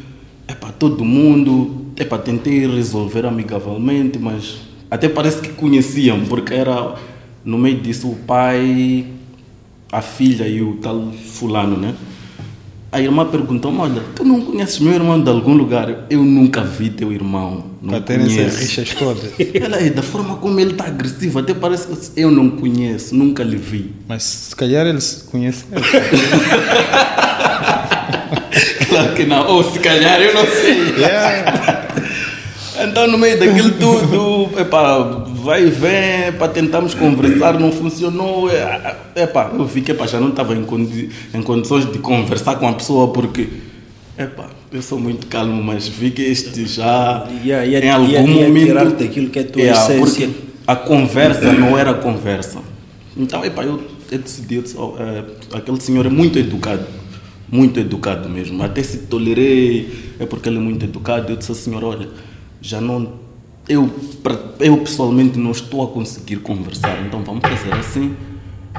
É 0.48 0.54
para 0.54 0.72
todo 0.72 1.04
mundo. 1.04 1.88
É 1.96 2.04
para 2.04 2.18
tentei 2.18 2.68
resolver 2.68 3.26
amigavelmente, 3.26 4.18
mas 4.18 4.58
até 4.90 5.10
parece 5.10 5.42
que 5.42 5.50
conheciam, 5.50 6.22
porque 6.26 6.54
era 6.54 6.96
no 7.44 7.58
meio 7.58 7.80
disso 7.80 8.10
o 8.10 8.16
pai, 8.16 9.06
a 9.92 10.02
filha 10.02 10.48
e 10.48 10.62
o 10.62 10.78
tal 10.78 11.12
fulano, 11.12 11.78
né? 11.78 11.96
A 12.92 13.02
irmã 13.02 13.26
perguntou-me, 13.26 13.80
olha, 13.80 14.04
tu 14.16 14.24
não 14.24 14.40
conheces 14.42 14.78
meu 14.80 14.94
irmão 14.94 15.20
de 15.20 15.28
algum 15.28 15.56
lugar? 15.56 16.06
Eu 16.12 16.24
nunca 16.24 16.62
vi 16.62 16.92
teu 16.92 17.12
irmão, 17.12 17.64
não 17.82 17.90
Para 17.90 18.02
terem 18.02 18.26
essas 18.26 18.60
rixas 18.60 18.94
todas. 18.94 19.32
Ela 19.52 19.78
é 19.78 19.90
da 19.90 20.04
forma 20.04 20.36
como 20.36 20.60
ele 20.60 20.74
está 20.74 20.86
agressivo, 20.86 21.40
até 21.40 21.56
parece 21.56 21.88
que 21.88 22.22
eu 22.22 22.30
não 22.30 22.52
conheço, 22.52 23.16
nunca 23.16 23.44
lhe 23.44 23.58
vi. 23.58 23.94
Mas 24.08 24.22
se 24.22 24.56
calhar 24.56 24.86
eles 24.86 25.28
conhecem. 25.32 25.66
Que 29.16 29.26
não, 29.26 29.48
ou 29.48 29.64
se 29.64 29.80
calhar 29.80 30.22
eu 30.22 30.34
não 30.34 30.46
sei. 30.46 30.94
Yeah. 30.98 31.88
Então, 32.88 33.08
no 33.08 33.18
meio 33.20 33.40
daquilo 33.40 33.72
tudo, 33.72 34.60
epá, 34.60 34.98
vai 35.28 35.64
e 35.68 35.70
vem, 35.70 36.32
para 36.40 36.48
tentarmos 36.48 36.94
conversar, 36.96 37.60
não 37.60 37.72
funcionou. 37.72 38.50
É, 38.50 38.96
Epá, 39.16 39.52
eu 39.54 39.64
vi 39.66 39.82
que 39.82 39.92
epá, 39.92 40.08
já 40.08 40.20
não 40.20 40.30
estava 40.30 40.56
em, 40.56 40.64
condi 40.64 41.10
em 41.34 41.42
condições 41.44 41.90
de 41.92 42.00
conversar 42.00 42.56
com 42.56 42.68
a 42.68 42.74
pessoa, 42.74 43.10
porque 43.10 43.48
epá, 44.18 44.46
eu 44.72 44.82
sou 44.82 45.00
muito 45.00 45.28
calmo, 45.28 45.62
mas 45.64 45.88
vi 45.88 46.10
que 46.10 46.24
este 46.24 46.66
já, 46.66 47.28
Ia- 47.44 47.64
ia- 47.64 47.86
em 47.86 47.90
algum 47.92 48.10
ia 48.10 48.22
momento. 48.24 48.66
tirar-te 48.66 49.04
aquilo 49.04 49.30
que 49.30 49.38
é 49.40 49.42
a 49.44 49.46
tua 49.46 49.62
Yeah, 49.62 49.84
essência. 49.94 50.28
Porque 50.28 50.30
a 50.66 50.76
conversa 50.76 51.54
não 51.54 51.78
era 51.78 51.94
conversa. 51.94 52.58
Então, 53.16 53.46
epá, 53.46 53.64
eu, 53.64 53.80
eu 54.12 54.18
decidi, 54.18 54.56
eu 54.56 54.64
disse, 54.64 54.76
oh, 54.80 54.96
é, 54.98 55.24
aquele 55.58 55.80
senhor 55.80 56.08
é 56.08 56.10
muito 56.10 56.40
educado, 56.40 56.84
muito 57.54 57.80
educado 57.80 58.28
mesmo. 58.28 58.64
Até 58.64 58.82
se 58.82 58.98
tolerei, 58.98 60.16
é 60.20 60.26
porque 60.26 60.50
ele 60.50 60.58
é 60.58 60.60
muito 60.60 60.84
educado. 60.84 61.32
Eu 61.32 61.38
disse 61.38 61.54
senhor, 61.54 61.84
olha, 61.84 62.10
já 62.60 62.82
não, 62.82 63.14
eu, 63.70 63.88
eu 64.60 64.78
pessoalmente 64.78 65.38
não 65.38 65.52
estou 65.52 65.84
a 65.84 65.88
conseguir 65.88 66.38
conversar, 66.38 67.06
então 67.06 67.24
vamos 67.24 67.44
fazer 67.48 67.72
assim. 67.76 68.16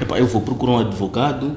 Epá, 0.01 0.19
eu 0.19 0.27
vou 0.27 0.43
procurar 0.43 0.73
um 0.73 0.79
advogado, 0.81 1.57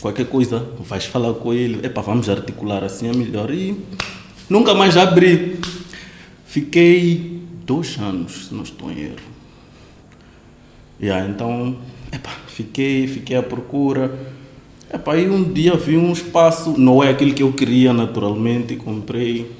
qualquer 0.00 0.26
coisa, 0.26 0.64
vais 0.78 1.06
falar 1.06 1.34
com 1.34 1.52
ele, 1.52 1.84
epá, 1.84 2.02
vamos 2.02 2.28
articular 2.28 2.84
assim 2.84 3.08
é 3.08 3.12
melhor. 3.12 3.50
E 3.50 3.76
nunca 4.48 4.72
mais 4.74 4.96
abri. 4.96 5.58
Fiquei 6.46 7.42
dois 7.66 7.98
anos, 7.98 8.46
se 8.46 8.54
não 8.54 8.62
estou 8.62 8.92
em 8.92 9.00
erro. 9.00 9.38
Yeah, 11.02 11.28
então, 11.28 11.76
epá, 12.12 12.30
fiquei, 12.46 13.08
fiquei 13.08 13.36
à 13.36 13.42
procura. 13.42 14.37
Epá, 14.92 15.16
e 15.16 15.28
um 15.28 15.52
dia 15.52 15.76
vi 15.76 15.96
um 15.96 16.12
espaço, 16.12 16.74
não 16.78 17.02
é 17.02 17.10
aquele 17.10 17.32
que 17.32 17.42
eu 17.42 17.52
queria 17.52 17.92
naturalmente, 17.92 18.74
comprei 18.76 19.50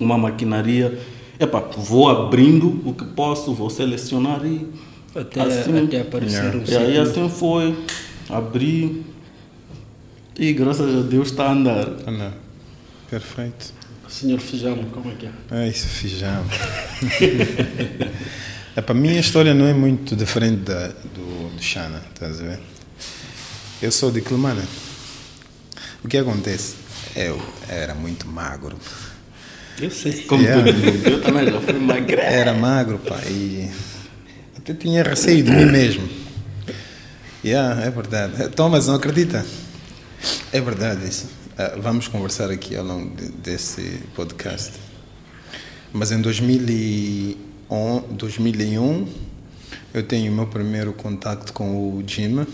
uma 0.00 0.18
maquinaria. 0.18 0.98
Epá, 1.38 1.60
vou 1.60 2.08
abrindo 2.08 2.80
o 2.84 2.92
que 2.92 3.04
posso, 3.04 3.54
vou 3.54 3.70
selecionar 3.70 4.44
e 4.44 4.66
Até, 5.14 5.40
assim, 5.40 5.84
até 5.84 6.00
aparecer 6.00 6.56
um 6.56 6.64
e 6.66 6.76
aí 6.76 6.98
assim 6.98 7.28
foi, 7.28 7.76
abri 8.28 9.04
e 10.36 10.52
graças 10.52 10.94
a 10.94 11.02
Deus 11.02 11.28
está 11.28 11.46
a 11.46 11.52
andar. 11.52 11.86
Não. 12.06 12.32
Perfeito. 13.08 13.72
Senhor 14.08 14.40
Fijamo, 14.40 14.84
como 14.90 15.10
é 15.10 15.14
que 15.14 15.26
é? 15.26 15.30
Ah, 15.50 15.66
isso 15.66 15.86
fijamo. 15.86 16.48
é, 18.74 18.80
para 18.80 18.94
mim 18.94 19.16
a 19.16 19.20
história 19.20 19.52
não 19.52 19.66
é 19.66 19.74
muito 19.74 20.16
diferente 20.16 20.62
da, 20.62 20.88
do, 20.88 21.54
do 21.54 21.62
Xana, 21.62 22.02
estás 22.12 22.40
a 22.40 22.44
ver? 22.44 22.60
Eu 23.80 23.92
sou 23.92 24.10
de 24.10 24.20
Clemana. 24.20 24.64
O 26.04 26.08
que 26.08 26.16
acontece? 26.16 26.74
Eu 27.14 27.40
era 27.68 27.94
muito 27.94 28.26
magro. 28.26 28.76
Eu 29.80 29.90
sei. 29.90 30.22
Como 30.24 30.42
Yeah. 30.42 30.64
todo 30.64 30.76
mundo, 30.78 31.06
eu 31.08 31.22
também 31.22 31.46
já 31.46 31.60
fui 31.60 31.72
magrelo. 31.74 32.22
Era 32.22 32.54
magro, 32.54 32.98
pá, 32.98 33.20
e 33.26 33.70
até 34.56 34.74
tinha 34.74 35.02
receio 35.02 35.44
de 35.44 35.50
mim 35.50 35.66
mesmo. 35.66 36.08
Yeah, 37.44 37.84
é 37.84 37.90
verdade. 37.90 38.48
Thomas, 38.50 38.88
não 38.88 38.96
acredita? 38.96 39.46
É 40.52 40.60
verdade 40.60 41.08
isso. 41.08 41.26
Ah, 41.56 41.74
vamos 41.80 42.08
conversar 42.08 42.50
aqui 42.50 42.74
ao 42.76 42.84
longo 42.84 43.14
de- 43.14 43.28
desse 43.28 44.00
podcast. 44.16 44.72
Mas 45.92 46.10
em 46.10 46.20
2001, 46.20 48.00
2001 48.10 49.06
eu 49.94 50.02
tenho 50.02 50.32
o 50.32 50.34
meu 50.34 50.46
primeiro 50.48 50.92
contato 50.92 51.52
com 51.52 51.96
o 51.96 52.02
gym 52.04 52.44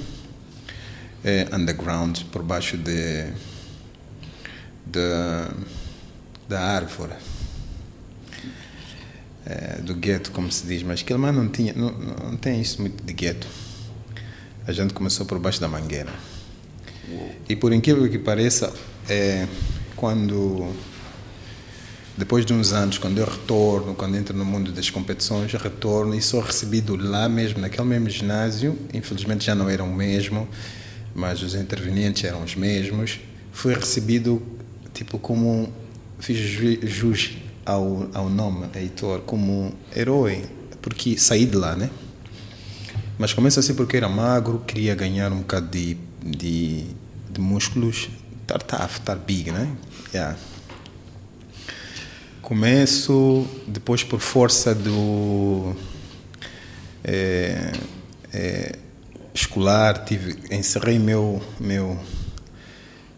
eh, 1.25 1.49
underground, 1.53 2.21
por 2.31 2.43
baixo 2.43 2.77
de, 2.77 3.33
da 4.87 5.51
da 6.49 6.61
árvore 6.61 7.15
eh, 9.47 9.81
do 9.83 9.95
gueto, 9.95 10.31
como 10.31 10.51
se 10.51 10.67
diz, 10.67 10.83
mas 10.83 11.01
aquele 11.01 11.19
mano 11.19 11.43
não, 11.43 11.51
tinha, 11.51 11.73
não, 11.75 11.91
não 11.91 12.37
tem 12.37 12.61
isso 12.61 12.81
muito 12.81 13.03
de 13.03 13.13
gueto. 13.13 13.47
A 14.67 14.73
gente 14.73 14.95
começou 14.95 15.27
por 15.27 15.39
baixo 15.39 15.61
da 15.61 15.69
mangueira. 15.69 16.13
E 17.49 17.55
por 17.55 17.73
incrível 17.73 18.09
que 18.09 18.19
pareça, 18.19 18.73
é, 19.09 19.47
quando 19.95 20.73
depois 22.17 22.47
de 22.47 22.55
uns 22.55 22.73
anos, 22.73 22.97
quando 22.97 23.19
eu 23.19 23.27
retorno, 23.27 23.95
quando 23.95 24.17
entro 24.17 24.35
no 24.35 24.45
mundo 24.45 24.73
das 24.73 24.89
competições, 24.89 25.53
eu 25.53 25.61
retorno 25.61 26.15
e 26.15 26.23
sou 26.23 26.41
recebido 26.41 26.97
lá 26.97 27.29
mesmo, 27.29 27.61
naquele 27.61 27.87
mesmo 27.87 28.09
ginásio. 28.09 28.79
Infelizmente 28.95 29.45
já 29.45 29.55
não 29.55 29.69
era 29.69 29.85
o 29.85 29.95
mesmo, 29.95 30.49
mas 31.15 31.43
os 31.43 31.55
intervenientes 31.55 32.25
eram 32.25 32.43
os 32.43 32.55
mesmos. 32.55 33.21
Fui 33.53 33.75
recebido 33.75 34.43
tipo 34.93 35.19
como 35.19 35.49
um, 35.51 35.73
fiz 36.19 36.37
ju- 36.37 36.87
jus 36.87 37.37
ao, 37.65 38.09
ao 38.13 38.29
nome 38.29 38.67
Heitor 38.75 39.21
como 39.21 39.53
um 39.67 39.73
herói, 39.95 40.45
porque 40.83 41.17
saí 41.19 41.47
de 41.47 41.57
lá, 41.57 41.75
né? 41.77 41.91
Mas 43.19 43.33
começa 43.33 43.61
assim 43.61 43.75
porque 43.75 43.97
era 43.97 44.09
magro, 44.09 44.63
queria 44.67 44.95
ganhar 44.95 45.33
um 45.33 45.39
bocado 45.39 45.69
de, 45.69 45.97
de, 46.25 46.85
de 47.31 47.41
músculos, 47.41 48.09
estar 48.43 48.59
tough, 48.61 48.91
estar 48.99 49.15
big, 49.17 49.53
né? 49.53 49.71
Yeah. 50.13 50.37
Começo, 52.43 53.47
depois 53.67 54.05
por 54.05 54.21
força 54.21 54.75
do 54.75 55.75
eh, 57.03 57.73
eh, 58.33 58.79
escolar, 59.35 60.05
tive, 60.05 60.37
encerrei 60.51 60.99
meu, 60.99 61.43
meu, 61.59 61.99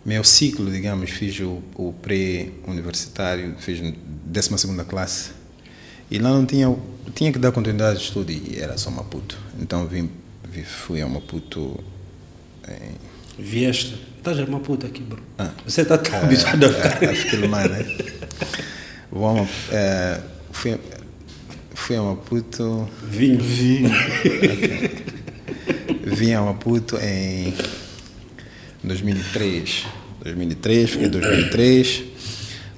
meu 0.05 0.25
ciclo, 0.25 0.71
digamos, 0.71 1.11
fiz 1.11 1.39
o, 1.41 1.63
o 1.75 1.93
pré-universitário, 1.93 3.55
fiz 3.59 3.81
12 4.25 4.85
classe. 4.89 5.31
E 6.11 6.19
lá 6.19 6.31
não 6.31 6.47
tinha, 6.47 6.75
tinha 7.15 7.33
que 7.33 7.39
dar 7.39 7.53
continuidade 7.53 7.99
de 7.99 8.05
estudo 8.05 8.31
e 8.33 8.59
era 8.59 8.79
só 8.79 8.91
Maputo. 8.91 9.39
Então 9.61 9.87
vim, 9.87 10.09
vi- 10.49 10.65
fui 10.65 11.03
a 11.03 11.07
Maputo 11.09 11.79
em 12.69 13.43
Vieste. 13.43 14.01
Estás 14.17 14.39
a 14.39 14.47
Maputo 14.47 14.87
aqui, 14.87 15.03
bro. 15.03 15.21
Ah. 15.39 15.51
Você 15.67 15.83
está 15.83 15.99
tão 15.99 16.17
habituado 16.21 16.65
a 16.65 16.69
ficar. 16.73 17.05
a, 17.09 17.11
a 17.11 17.15
filmar, 17.15 17.69
né? 17.69 17.85
Vou 19.11 19.29
a 19.29 19.35
Ma- 19.43 19.49
eh, 19.73 20.21
fui, 20.53 20.79
fui 21.75 21.97
a 21.97 22.03
Maputo, 22.03 22.89
Vinho. 23.03 23.39
Vinho. 23.41 23.91
Vim 26.17 26.33
a 26.33 26.41
Maputo 26.41 26.97
em 26.97 27.55
2003. 28.83 29.87
2003, 30.23 30.91
fiquei 30.91 31.07
em 31.07 31.11
2003. 31.11 32.05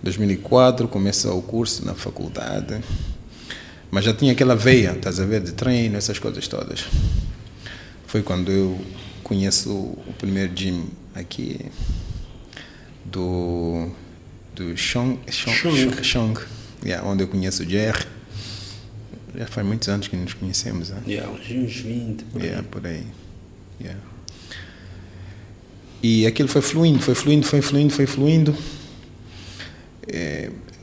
2004 0.02 0.88
começou 0.88 1.38
o 1.38 1.42
curso 1.42 1.84
na 1.86 1.94
faculdade. 1.94 2.80
Mas 3.90 4.04
já 4.04 4.12
tinha 4.12 4.32
aquela 4.32 4.56
veia, 4.56 4.90
estás 4.90 5.20
a 5.20 5.24
ver, 5.24 5.40
de 5.40 5.52
treino, 5.52 5.96
essas 5.96 6.18
coisas 6.18 6.46
todas. 6.48 6.84
Foi 8.06 8.22
quando 8.22 8.50
eu 8.50 8.78
conheço 9.22 9.70
o 9.70 10.14
primeiro 10.18 10.52
gym 10.54 10.86
aqui 11.14 11.60
do 13.04 13.88
do 14.54 14.76
Chong, 14.76 15.20
Chong, 15.30 15.54
Chong. 15.56 16.04
Chong, 16.04 16.40
yeah, 16.84 17.06
onde 17.08 17.22
eu 17.22 17.28
conheço 17.28 17.62
o 17.62 17.66
Jerry. 17.68 18.04
Já 19.36 19.46
faz 19.46 19.64
muitos 19.64 19.88
anos 19.88 20.08
que 20.08 20.16
nos 20.16 20.34
conhecemos. 20.34 20.90
Né? 20.90 21.00
Yeah, 21.06 21.30
uns 21.30 21.48
uns 21.48 21.76
20. 21.76 22.24
por 22.24 22.42
aí. 22.42 22.48
Yeah, 22.48 22.68
por 22.68 22.86
aí. 22.86 23.06
Yeah. 23.80 24.00
E 26.02 26.26
aquilo 26.26 26.48
foi 26.48 26.62
fluindo, 26.62 27.00
foi 27.00 27.14
fluindo, 27.14 27.46
foi 27.46 27.60
fluindo, 27.60 27.92
foi 27.92 28.06
fluindo. 28.06 28.56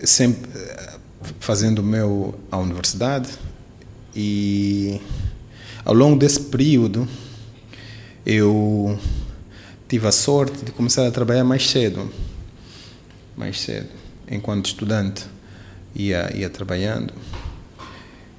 sempre 0.04 0.50
eh, 0.56 0.98
fazendo 1.40 1.80
o 1.80 1.84
meu 1.84 2.38
a 2.52 2.58
universidade 2.58 3.30
e 4.16 5.00
ao 5.84 5.94
longo 5.94 6.18
desse 6.18 6.40
período 6.40 7.08
eu 8.26 9.00
tive 9.88 10.08
a 10.08 10.12
sorte 10.12 10.66
de 10.66 10.72
começar 10.72 11.08
a 11.08 11.12
trabalhar 11.12 11.44
mais 11.44 11.68
cedo, 11.68 12.12
mais 13.38 13.60
cedo, 13.60 13.90
enquanto 14.30 14.66
estudante 14.68 15.26
ia 15.96 16.36
ia 16.36 16.50
trabalhando 16.50 17.14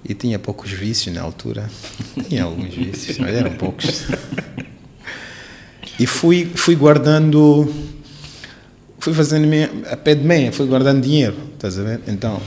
e 0.08 0.14
tinha 0.14 0.38
poucos 0.38 0.70
vícios 0.70 1.14
na 1.14 1.22
altura, 1.22 1.68
tinha 2.28 2.44
alguns 2.44 2.72
vícios, 2.72 3.18
mas 3.18 3.34
eram 3.34 3.52
poucos. 3.56 4.04
E 5.98 6.06
fui 6.06 6.46
fui 6.54 6.76
guardando 6.76 7.72
fui 8.98 9.12
fazendo 9.12 9.46
a 9.90 9.96
pé 9.96 10.14
de 10.14 10.24
meia, 10.24 10.52
fui 10.52 10.66
guardando 10.66 11.02
dinheiro, 11.02 11.36
estás 11.54 11.78
a 11.78 11.82
ver? 11.82 12.00
Então, 12.06 12.40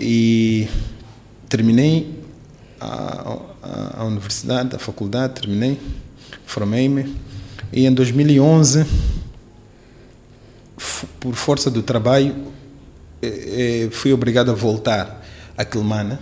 e 0.00 0.68
terminei 1.48 2.14
a, 2.80 3.38
a, 3.62 4.00
a 4.00 4.04
universidade, 4.04 4.76
a 4.76 4.78
faculdade, 4.78 5.34
terminei, 5.34 5.78
formei-me 6.46 7.14
e 7.72 7.86
em 7.86 7.92
2011, 7.92 8.86
por 11.20 11.34
força 11.34 11.70
do 11.70 11.82
trabalho, 11.82 12.34
eh, 13.20 13.86
eh, 13.86 13.88
fui 13.90 14.12
obrigado 14.12 14.50
a 14.50 14.54
voltar 14.54 15.17
a 15.58 15.64
Quilmana, 15.64 16.20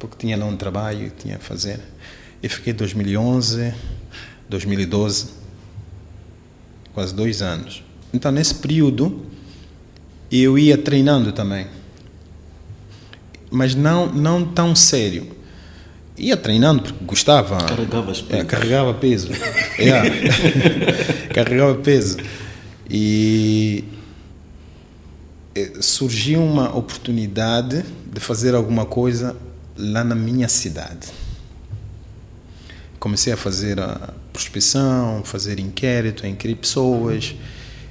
porque 0.00 0.16
tinha 0.18 0.36
lá 0.36 0.44
um 0.44 0.56
trabalho, 0.56 1.12
tinha 1.16 1.36
a 1.36 1.38
fazer. 1.38 1.78
E 2.42 2.48
fiquei 2.48 2.72
2011, 2.72 3.72
2012, 4.48 5.28
quase 6.92 7.14
dois 7.14 7.40
anos. 7.40 7.84
Então, 8.12 8.32
nesse 8.32 8.56
período, 8.56 9.24
eu 10.30 10.58
ia 10.58 10.76
treinando 10.76 11.32
também. 11.32 11.68
Mas 13.50 13.76
não, 13.76 14.12
não 14.12 14.44
tão 14.44 14.74
sério. 14.74 15.32
Ia 16.18 16.36
treinando 16.36 16.82
porque 16.82 17.04
gostava. 17.04 17.58
Carregava 17.64 18.06
peso. 18.06 18.26
É, 18.30 18.44
carregava 18.44 18.94
peso. 18.94 19.28
yeah. 19.78 20.10
carregava 21.32 21.74
peso. 21.76 22.18
E 22.90 23.84
surgiu 25.80 26.42
uma 26.42 26.76
oportunidade 26.76 27.84
de 28.12 28.20
fazer 28.20 28.54
alguma 28.54 28.84
coisa 28.84 29.36
lá 29.76 30.02
na 30.02 30.14
minha 30.14 30.48
cidade. 30.48 31.08
Comecei 32.98 33.32
a 33.32 33.36
fazer 33.36 33.78
a 33.80 34.14
prospecção, 34.32 35.22
fazer 35.24 35.60
inquérito, 35.60 36.26
inquirir 36.26 36.56
pessoas 36.56 37.34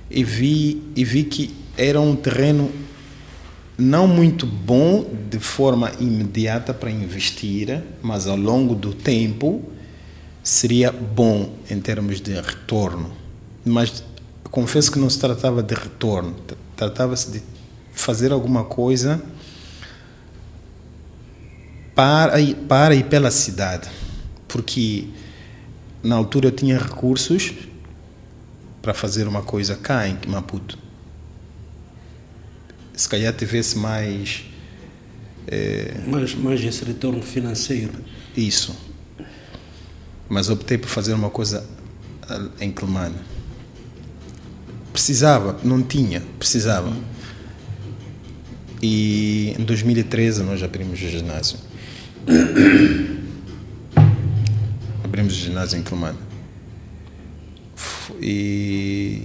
e 0.10 0.24
vi, 0.24 0.84
e 0.96 1.06
vi 1.06 1.24
que 1.24 1.56
era 1.78 2.00
um 2.00 2.16
terreno 2.16 2.72
não 3.78 4.08
muito 4.08 4.46
bom 4.46 5.06
de 5.30 5.40
forma 5.40 5.92
imediata 6.00 6.74
para 6.74 6.92
investir, 6.92 7.82
mas 8.02 8.28
ao 8.28 8.38
longo 8.38 8.76
do 8.76 8.94
tempo 8.94 9.64
seria 10.44 10.92
bom 10.92 11.54
em 11.70 11.80
termos 11.80 12.20
de 12.22 12.34
retorno. 12.34 13.12
Mas 13.66 14.04
confesso 14.52 14.92
que 14.92 15.00
não 15.00 15.10
se 15.10 15.20
tratava 15.20 15.64
de 15.64 15.74
retorno, 15.74 16.36
tratava-se 16.76 17.32
de 17.32 17.53
fazer 17.94 18.32
alguma 18.32 18.64
coisa 18.64 19.22
para, 21.96 22.34
para 22.68 22.96
e 22.96 23.04
pela 23.04 23.32
cidade, 23.32 23.90
porque 24.48 25.08
na 26.02 26.16
altura 26.16 26.48
eu 26.48 26.52
tinha 26.52 26.78
recursos 26.78 27.54
para 28.82 28.94
fazer 28.94 29.28
uma 29.28 29.42
coisa 29.42 29.76
cá 29.76 30.08
em 30.08 30.18
Maputo. 30.28 30.78
Se 32.94 33.08
calhar 33.08 33.34
tivesse 33.34 33.78
mais. 33.78 34.44
É, 35.48 36.02
mais, 36.08 36.36
mais 36.36 36.62
esse 36.64 36.84
retorno 36.84 37.22
financeiro. 37.22 37.94
Isso. 38.36 38.76
Mas 40.28 40.50
optei 40.50 40.78
por 40.78 40.90
fazer 40.90 41.14
uma 41.14 41.30
coisa 41.30 41.66
em 42.60 42.72
Quelimane. 42.72 43.16
Precisava, 44.92 45.60
não 45.64 45.82
tinha, 45.82 46.22
precisava. 46.38 46.94
E 48.86 49.56
em 49.58 49.64
2013 49.64 50.44
nós 50.44 50.62
abrimos 50.62 51.02
o 51.02 51.08
ginásio. 51.08 51.58
abrimos 55.06 55.32
o 55.32 55.38
ginásio 55.38 55.80
em 55.80 55.84
Quelimane 55.84 56.18
e 58.22 59.24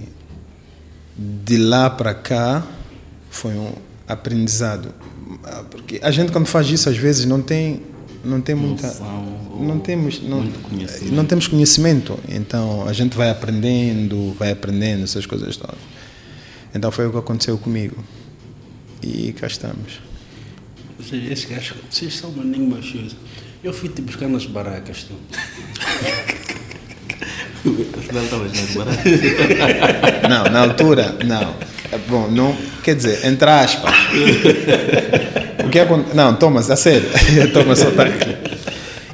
de 1.17 1.57
lá 1.57 1.89
para 1.89 2.13
cá 2.13 2.65
foi 3.29 3.53
um 3.53 3.73
aprendizado. 4.07 4.93
Porque 5.69 5.99
a 6.01 6.11
gente 6.11 6.31
quando 6.31 6.45
faz 6.45 6.69
isso 6.69 6.87
às 6.87 6.95
vezes 6.95 7.25
não 7.25 7.41
tem 7.41 7.81
não 8.23 8.39
tem 8.39 8.55
muita 8.55 8.93
não 9.59 9.79
temos 9.79 10.21
não, 10.21 10.41
não 11.11 11.25
temos 11.25 11.47
conhecimento. 11.47 12.17
Então 12.29 12.87
a 12.87 12.93
gente 12.93 13.17
vai 13.17 13.29
aprendendo 13.29 14.33
vai 14.39 14.51
aprendendo 14.51 15.03
essas 15.03 15.25
coisas 15.25 15.57
todas. 15.57 15.79
Então 16.73 16.89
foi 16.91 17.07
o 17.07 17.11
que 17.11 17.17
aconteceu 17.17 17.57
comigo 17.57 17.97
e 19.01 19.33
cá 19.33 19.47
estamos 19.47 19.99
vocês, 20.97 21.31
esse 21.31 21.47
gajo, 21.47 21.75
vocês 21.89 22.15
são 22.15 22.31
maninho 22.31 22.69
mafioso 22.69 23.15
eu 23.63 23.73
fui 23.73 23.89
te 23.89 24.01
buscar 24.01 24.29
nas 24.29 24.45
barracas 24.45 25.03
tu. 25.03 25.13
Não, 30.29 30.43
na 30.45 30.61
altura, 30.61 31.17
não. 31.25 31.55
Bom, 32.07 32.29
não, 32.31 32.55
quer 32.83 32.95
dizer, 32.95 33.25
entre 33.25 33.49
aspas. 33.49 33.93
O 35.65 35.69
que 35.69 35.79
acontece? 35.79 36.15
Não, 36.15 36.35
Thomas, 36.35 36.69
a 36.69 36.77
sério. 36.77 37.09
Thomas 37.51 37.79
só 37.79 37.89
está 37.89 38.03
aqui. 38.03 38.37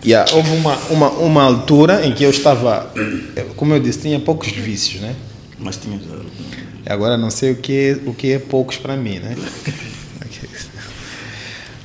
Yeah, 0.05 0.31
houve 0.35 0.51
uma, 0.51 0.75
uma, 0.91 1.09
uma 1.09 1.43
altura 1.43 2.05
em 2.05 2.13
que 2.13 2.23
eu 2.23 2.29
estava, 2.29 2.93
como 3.55 3.73
eu 3.73 3.79
disse, 3.79 4.01
tinha 4.01 4.19
poucos 4.19 4.51
vícios, 4.51 5.01
né? 5.01 5.15
Mas 5.57 5.77
tinha. 5.77 5.99
Agora 6.85 7.17
não 7.17 7.31
sei 7.31 7.51
o 7.51 7.55
que 7.55 7.73
é, 7.73 7.99
o 8.05 8.13
que 8.13 8.31
é 8.31 8.39
poucos 8.39 8.77
para 8.77 8.95
mim, 8.95 9.19
né? 9.19 9.35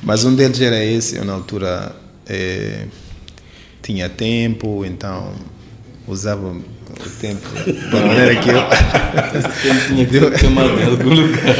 Mas 0.03 0.23
um 0.25 0.35
deles 0.35 0.59
era 0.59 0.83
esse, 0.83 1.15
eu 1.17 1.25
na 1.25 1.33
altura 1.33 1.95
eh, 2.27 2.85
tinha 3.81 4.09
tempo, 4.09 4.83
então 4.85 5.33
usava 6.07 6.47
o 6.47 7.09
tempo 7.19 7.47
da 7.91 8.05
maneira 8.05 8.35
que 8.35 8.49
eu. 8.49 8.57
Esse 9.37 9.61
tempo 9.61 9.87
tinha 9.87 10.05
que 10.05 10.19
ser 10.19 10.33
queimado 10.39 10.79
em 10.79 10.85
algum 10.85 11.09
lugar. 11.09 11.55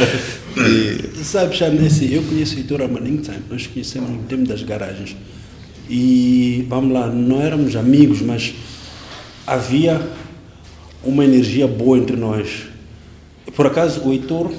E, 0.56 1.24
Sabe, 1.24 1.54
Chanesse, 1.56 2.12
eu 2.12 2.22
conheço 2.22 2.56
o 2.56 2.58
Heitor 2.58 2.82
há 2.82 2.88
muito 2.88 3.30
tempo, 3.30 3.44
nós 3.50 3.66
conhecemos 3.66 4.10
no 4.10 4.22
tempo 4.24 4.46
das 4.46 4.62
garagens. 4.62 5.16
E, 5.88 6.66
vamos 6.68 6.92
lá, 6.92 7.06
não 7.06 7.40
éramos 7.40 7.76
amigos, 7.76 8.20
mas 8.20 8.54
havia 9.46 10.00
uma 11.04 11.24
energia 11.24 11.66
boa 11.66 11.96
entre 11.96 12.16
nós. 12.16 12.71
Por 13.54 13.66
acaso, 13.66 14.00
o 14.04 14.12
Heitor 14.12 14.50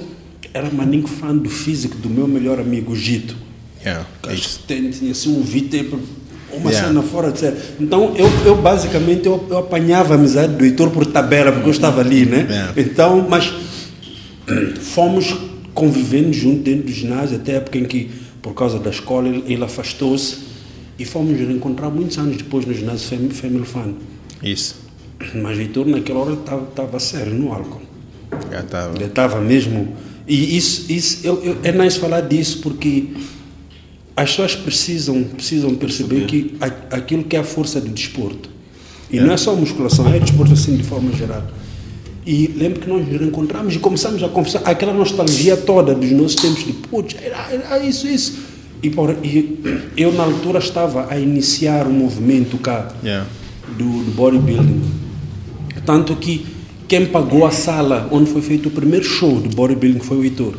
era 0.52 0.70
maninho 0.70 1.06
fã 1.06 1.34
do 1.36 1.50
físico 1.50 1.96
do 1.96 2.08
meu 2.08 2.26
melhor 2.28 2.60
amigo, 2.60 2.92
o 2.92 2.96
Gito. 2.96 3.36
yeah, 3.84 4.06
Acho 4.28 4.60
que 4.60 4.90
tinha 4.92 5.10
assim 5.12 5.36
um 5.36 5.42
VT, 5.42 5.88
uma 6.52 6.70
Yeah. 6.70 6.88
cena 6.88 7.02
fora 7.02 7.32
de 7.32 7.40
série. 7.40 7.56
Então, 7.80 8.14
eu, 8.16 8.28
eu 8.46 8.54
basicamente, 8.56 9.26
eu, 9.26 9.44
eu 9.50 9.58
apanhava 9.58 10.14
a 10.14 10.16
amizade 10.16 10.54
do 10.54 10.64
Heitor 10.64 10.90
por 10.90 11.04
tabela, 11.06 11.50
porque 11.50 11.66
eu 11.68 11.72
estava 11.72 12.00
ali, 12.00 12.24
né? 12.24 12.46
Yeah. 12.48 12.72
Então, 12.80 13.26
mas 13.28 13.52
fomos 14.80 15.34
convivendo 15.74 16.32
junto 16.32 16.62
dentro 16.62 16.86
do 16.86 16.92
ginásio, 16.92 17.36
até 17.36 17.54
a 17.54 17.56
época 17.56 17.78
em 17.78 17.84
que, 17.84 18.10
por 18.40 18.54
causa 18.54 18.78
da 18.78 18.90
escola, 18.90 19.28
ele, 19.28 19.44
ele 19.52 19.64
afastou-se 19.64 20.36
e 20.98 21.04
fomos 21.04 21.40
nos 21.40 21.50
encontrar 21.50 21.90
muitos 21.90 22.16
anos 22.18 22.36
depois 22.36 22.64
no 22.64 22.72
ginásio 22.72 23.08
Fam- 23.08 23.30
Family 23.30 23.64
Fun. 23.66 23.94
Isso. 24.42 24.76
Mas 25.34 25.58
Heitor, 25.58 25.86
naquela 25.86 26.20
hora, 26.20 26.34
estava 26.34 27.00
sério 27.00 27.34
no 27.34 27.52
álcool. 27.52 27.80
Já 28.50 28.60
estava. 28.60 28.96
Ele 28.96 29.04
estava 29.04 29.40
mesmo. 29.40 29.94
E 30.26 30.56
isso, 30.56 30.90
isso 30.90 31.20
eu, 31.26 31.42
eu, 31.42 31.58
é 31.62 31.72
nice 31.72 31.98
falar 31.98 32.22
disso 32.22 32.60
porque 32.60 33.08
as 34.16 34.30
pessoas 34.30 34.54
precisam, 34.54 35.22
precisam 35.24 35.74
perceber 35.74 36.26
que 36.26 36.56
a, 36.60 36.96
aquilo 36.96 37.24
que 37.24 37.36
é 37.36 37.40
a 37.40 37.44
força 37.44 37.80
do 37.80 37.88
desporto. 37.90 38.48
E 39.10 39.20
não 39.20 39.32
é 39.32 39.36
só 39.36 39.54
musculação, 39.54 40.12
é 40.12 40.18
desporto 40.18 40.52
assim 40.52 40.76
de 40.76 40.82
forma 40.82 41.12
geral. 41.12 41.44
E 42.26 42.46
lembro 42.56 42.80
que 42.80 42.88
nós 42.88 43.06
nos 43.06 43.20
reencontramos 43.20 43.74
e 43.74 43.78
começamos 43.78 44.22
a 44.22 44.28
conversar, 44.28 44.62
aquela 44.64 44.94
nostalgia 44.94 45.56
toda 45.56 45.94
dos 45.94 46.10
nossos 46.10 46.36
tempos 46.36 46.64
de 46.64 46.72
putz, 46.72 47.16
era, 47.22 47.52
era 47.52 47.84
isso, 47.84 48.06
isso. 48.08 48.38
E, 48.82 48.90
por, 48.90 49.16
e 49.22 49.60
eu, 49.96 50.12
na 50.12 50.24
altura, 50.24 50.58
estava 50.58 51.06
a 51.10 51.18
iniciar 51.18 51.86
um 51.86 51.92
movimento 51.92 52.58
cá 52.58 52.92
Yeah. 53.02 53.26
do, 53.78 54.04
do 54.04 54.10
bodybuilding. 54.12 54.82
Tanto 55.84 56.16
que 56.16 56.46
quem 56.88 57.06
pagou 57.06 57.46
a 57.46 57.50
sala 57.50 58.08
onde 58.10 58.30
foi 58.30 58.42
feito 58.42 58.68
o 58.68 58.70
primeiro 58.70 59.04
show 59.04 59.40
do 59.40 59.48
bodybuilding 59.54 60.00
foi 60.00 60.18
o 60.18 60.24
Heitor. 60.24 60.54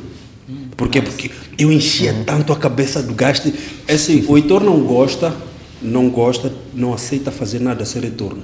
Por 0.75 0.89
quê? 0.89 1.01
Porque 1.01 1.31
eu 1.57 1.71
enchia 1.71 2.13
tanto 2.25 2.51
a 2.51 2.55
cabeça 2.55 3.01
do 3.01 3.13
gasto. 3.13 3.51
É 3.87 3.93
assim, 3.93 4.25
o 4.27 4.37
Heitor 4.37 4.63
não 4.63 4.81
gosta, 4.81 5.35
não 5.81 6.09
gosta, 6.09 6.51
não 6.73 6.93
aceita 6.93 7.31
fazer 7.31 7.59
nada 7.59 7.85
sem 7.85 8.01
retorno. 8.01 8.43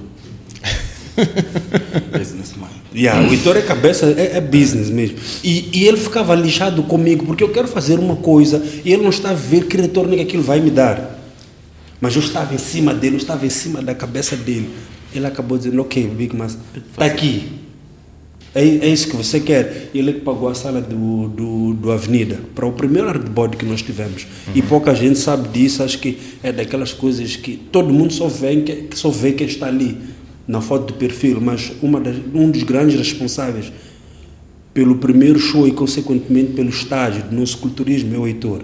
Businessman. 2.17 2.69
Yeah, 2.95 3.27
o 3.27 3.31
Heitor 3.31 3.57
é 3.57 3.61
cabeça, 3.61 4.05
é, 4.17 4.37
é 4.37 4.41
business 4.41 4.89
mesmo. 4.89 5.17
E, 5.43 5.69
e 5.73 5.87
ele 5.87 5.97
ficava 5.97 6.33
lixado 6.35 6.83
comigo, 6.83 7.25
porque 7.25 7.43
eu 7.43 7.49
quero 7.49 7.67
fazer 7.67 7.99
uma 7.99 8.15
coisa 8.15 8.63
e 8.83 8.91
ele 8.91 9.03
não 9.03 9.09
está 9.09 9.31
a 9.31 9.33
ver 9.33 9.65
que 9.65 9.77
retorno 9.77 10.15
que 10.15 10.21
aquilo 10.21 10.43
vai 10.43 10.59
me 10.59 10.69
dar. 10.69 11.19
Mas 11.99 12.15
eu 12.15 12.21
estava 12.21 12.53
em 12.53 12.57
cima 12.57 12.93
dele, 12.93 13.15
eu 13.15 13.19
estava 13.19 13.45
em 13.45 13.49
cima 13.49 13.81
da 13.81 13.93
cabeça 13.93 14.35
dele. 14.35 14.69
Ele 15.13 15.25
acabou 15.25 15.57
dizendo, 15.57 15.81
ok, 15.81 16.07
Big 16.07 16.35
mas 16.35 16.57
está 16.75 17.05
aqui. 17.05 17.61
É, 18.53 18.61
é 18.61 18.87
isso 18.87 19.09
que 19.09 19.15
você 19.15 19.39
quer. 19.39 19.89
E 19.93 19.99
ele 19.99 20.11
é 20.11 20.13
que 20.13 20.21
pagou 20.21 20.49
a 20.49 20.53
sala 20.53 20.81
do, 20.81 21.29
do, 21.29 21.73
do 21.73 21.91
Avenida 21.91 22.39
para 22.53 22.65
o 22.65 22.73
primeiro 22.73 23.07
hardboard 23.07 23.57
que 23.57 23.65
nós 23.65 23.81
tivemos. 23.81 24.27
E 24.53 24.61
pouca 24.61 24.93
gente 24.93 25.17
sabe 25.17 25.47
disso, 25.49 25.83
acho 25.83 25.99
que 25.99 26.17
é 26.43 26.51
daquelas 26.51 26.93
coisas 26.93 27.35
que 27.35 27.55
todo 27.55 27.93
mundo 27.93 28.11
só 28.13 28.27
vê 28.27 28.57
que, 28.57 28.75
que 28.83 28.97
só 28.97 29.09
vê 29.09 29.31
que 29.31 29.43
está 29.43 29.67
ali 29.67 29.97
na 30.47 30.59
foto 30.59 30.91
de 30.91 30.99
perfil, 30.99 31.39
mas 31.39 31.71
uma 31.81 31.99
das, 31.99 32.17
um 32.33 32.49
dos 32.49 32.63
grandes 32.63 32.97
responsáveis 32.97 33.71
pelo 34.73 34.95
primeiro 34.95 35.39
show 35.39 35.67
e 35.67 35.71
consequentemente 35.71 36.53
pelo 36.53 36.69
estágio 36.69 37.23
do 37.23 37.35
nosso 37.35 37.57
culturismo 37.57 38.15
é 38.15 38.17
o 38.17 38.27
Heitor. 38.27 38.63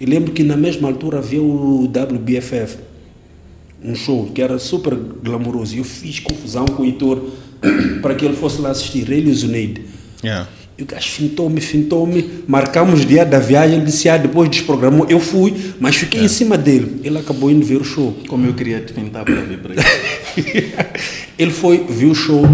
E 0.00 0.06
lembro 0.06 0.32
que 0.32 0.44
na 0.44 0.56
mesma 0.56 0.88
altura 0.88 1.18
havia 1.18 1.42
o 1.42 1.84
WBFF, 1.86 2.78
um 3.82 3.94
show 3.94 4.30
que 4.32 4.40
era 4.40 4.58
super 4.58 4.94
glamouroso. 4.94 5.74
E 5.74 5.78
eu 5.78 5.84
fiz 5.84 6.20
confusão 6.20 6.64
com 6.66 6.82
o 6.82 6.86
Heitor 6.86 7.22
para 8.02 8.14
que 8.14 8.24
ele 8.24 8.36
fosse 8.36 8.60
lá 8.60 8.70
assistir, 8.70 9.10
ele 9.10 9.28
e 9.28 9.32
o 9.32 9.34
Zuneide. 9.34 9.82
Yeah. 10.22 10.48
E 10.78 10.82
o 10.84 10.86
gajo 10.86 11.08
fintou-me, 11.08 11.60
fintou-me, 11.60 12.44
marcamos 12.46 13.02
o 13.02 13.04
dia 13.04 13.26
da 13.26 13.40
viagem, 13.40 13.78
ele 13.78 13.86
disse, 13.86 14.08
ah, 14.08 14.16
depois 14.16 14.48
desprogramou. 14.48 15.06
Eu 15.08 15.18
fui, 15.18 15.52
mas 15.80 15.96
fiquei 15.96 16.22
em 16.22 16.28
cima 16.28 16.56
dele. 16.56 17.00
Ele 17.02 17.18
acabou 17.18 17.50
indo 17.50 17.66
ver 17.66 17.80
o 17.80 17.84
show. 17.84 18.16
Como 18.28 18.46
eu 18.46 18.54
queria 18.54 18.80
te 18.80 18.92
pintar 18.92 19.24
para 19.24 19.40
vir 19.40 19.58
para 19.58 19.74
aqui. 19.74 20.72
ele 21.36 21.50
foi, 21.50 21.84
viu 21.84 22.12
o 22.12 22.14
show. 22.14 22.44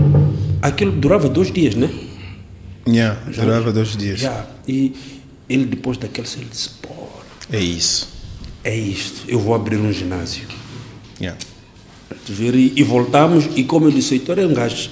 Aquilo 0.62 0.93
durava 0.93 1.29
dois 1.29 1.53
dias, 1.53 1.75
né? 1.75 1.90
Yeah, 2.88 3.19
durava 3.35 3.71
dois 3.73 3.95
dias. 3.95 4.21
Já. 4.21 4.47
E 4.67 4.95
ele, 5.47 5.67
depois 5.67 5.99
daquele, 5.99 6.27
ele 6.37 6.47
disse, 6.51 6.71
pô, 6.81 6.90
É 7.53 7.61
isso. 7.61 8.09
é 8.62 8.75
isto, 8.75 9.25
eu 9.29 9.38
vou 9.38 9.55
abrir 9.55 9.77
um 9.77 9.93
ginásio. 9.93 10.45
Yeah. 11.21 11.38
E, 12.77 12.83
voltamos, 12.83 13.49
e 13.57 13.64
como 13.64 13.87
eu 13.87 13.90
disse, 13.90 14.12
o 14.12 14.17
Heitor 14.17 14.38
é 14.38 14.47
um 14.47 14.55
gajo. 14.55 14.90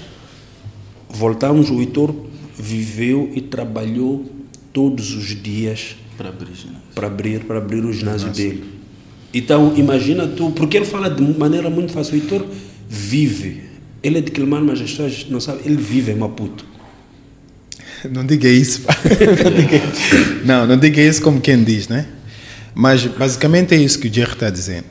Voltamos, 1.09 1.71
o 1.71 1.81
Heitor 1.81 2.15
viveu 2.59 3.31
e 3.35 3.41
trabalhou 3.41 4.31
todos 4.73 5.15
os 5.15 5.43
dias 5.43 5.97
para 6.17 6.29
abrir 6.29 6.53
para 6.95 7.07
abrir, 7.07 7.41
para 7.45 7.59
abrir 7.59 7.85
o 7.85 7.93
ginásio 7.93 8.31
dele. 8.31 8.65
Então, 9.33 9.75
imagina 9.77 10.27
tu, 10.27 10.51
porque 10.51 10.77
ele 10.77 10.85
fala 10.85 11.09
de 11.09 11.23
maneira 11.23 11.71
muito 11.71 11.93
fácil, 11.93 12.15
o 12.15 12.17
Heitor 12.17 12.47
vive. 12.89 13.63
Ele 14.03 14.19
é 14.19 14.21
de 14.21 14.31
Quilmar, 14.31 14.63
mas 14.63 14.81
as 14.81 14.91
pessoas 14.91 15.27
não 15.31 15.41
sabem, 15.41 15.63
ele 15.65 15.77
vive 15.77 16.13
em 16.13 16.17
Maputo. 16.17 16.67
Não 18.11 18.27
diga 18.27 18.49
isso, 18.49 18.81
pá. 18.83 18.97
Não, 19.45 19.53
diga 19.55 19.77
isso. 19.77 20.45
não, 20.45 20.67
não 20.67 20.77
diga 20.77 21.01
isso 21.01 21.23
como 21.23 21.41
quem 21.41 21.63
diz, 21.63 21.87
né? 21.87 22.09
Mas 22.75 23.07
basicamente 23.07 23.75
é 23.75 23.77
isso 23.77 23.97
que 24.01 24.09
o 24.09 24.13
Jerry 24.13 24.33
está 24.33 24.51
dizendo. 24.51 24.87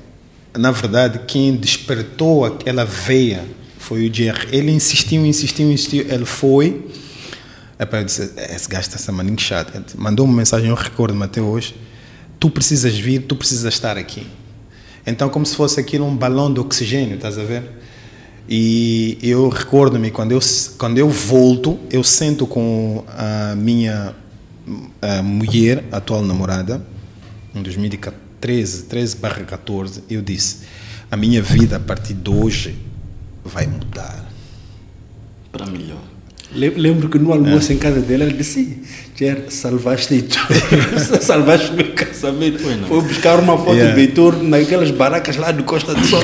Na 0.58 0.72
verdade, 0.72 1.22
quem 1.28 1.56
despertou 1.56 2.46
aquela 2.46 2.86
veia 2.86 3.46
foi 3.78 4.10
o 4.10 4.14
Jerry. 4.14 4.48
Ele 4.52 4.72
insistiu, 4.72 5.26
insistiu, 5.26 5.72
insistiu. 5.72 6.06
Ele 6.10 6.26
foi. 6.26 6.90
Eu 7.80 8.04
disse: 8.04 8.34
Esse 8.38 8.70
gajo 8.70 8.90
está 8.90 9.12
a 9.12 9.16
maninho 9.16 9.40
chato. 9.40 9.76
Ele 9.76 9.86
mandou 9.96 10.26
uma 10.26 10.36
mensagem, 10.36 10.70
eu 10.70 10.76
recordo-me 10.76 11.24
até 11.24 11.42
hoje. 11.42 11.76
Tu 12.40 12.50
precisas 12.50 12.98
vir, 12.98 13.24
tu 13.24 13.36
precisas 13.36 13.74
estar 13.74 13.98
aqui. 13.98 14.28
Então, 15.06 15.30
como 15.30 15.46
se 15.46 15.56
fosse 15.56 15.80
aquilo 15.80 16.06
um 16.06 16.16
balão 16.16 16.54
de 16.54 16.60
oxigênio, 16.60 17.16
estás 17.16 17.38
a 17.38 17.44
ver? 17.44 17.64
E 18.48 19.18
eu 19.22 19.50
recordo-me, 19.50 20.12
quando 20.12 20.32
eu, 20.32 20.40
quando 20.78 20.98
eu 20.98 21.10
volto, 21.10 21.80
eu 21.90 22.04
sento 22.04 22.46
com 22.46 23.04
a 23.08 23.56
minha 23.56 24.16
a 25.02 25.22
mulher, 25.24 25.84
atual 25.92 26.22
namorada, 26.22 26.86
em 27.54 27.62
2013, 27.62 28.16
13 28.42 29.16
barra 29.18 29.44
14, 29.44 30.04
eu 30.10 30.22
disse, 30.22 30.60
a 31.10 31.16
minha 31.16 31.42
vida 31.42 31.78
a 31.78 31.80
partir 31.80 32.14
de 32.16 32.30
hoje 32.30 32.76
vai 33.46 33.68
mudar. 33.68 34.26
Para 35.52 35.66
melhor. 35.68 36.00
Le- 36.54 36.70
Lembro 36.72 37.08
que 37.08 37.18
no 37.20 37.32
almoço 37.32 37.72
em 37.72 37.78
casa 37.78 38.02
dele, 38.02 38.24
ele 38.24 38.34
disse: 38.34 38.82
Jer, 39.16 39.46
salvaste 39.50 40.14
Heitor. 40.14 40.42
salvaste 41.22 41.72
meu 41.72 41.94
casamento. 41.94 42.60
Foi, 42.88 43.02
buscar 43.02 43.40
uma 43.40 43.58
foto 43.58 43.74
Yeah. 43.74 43.94
do 43.94 44.00
Heitor 44.02 44.44
naquelas 44.44 44.92
baracas 44.92 45.38
lá 45.38 45.52
de 45.52 45.64
Costa 45.64 45.94
do 45.96 46.06
Sol. 46.06 46.22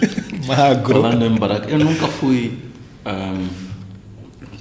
Magro. 0.46 1.02
Falando 1.02 1.24
em 1.26 1.34
baraca, 1.38 1.68
eu 1.68 1.78
nunca 1.78 2.08
fui. 2.08 2.58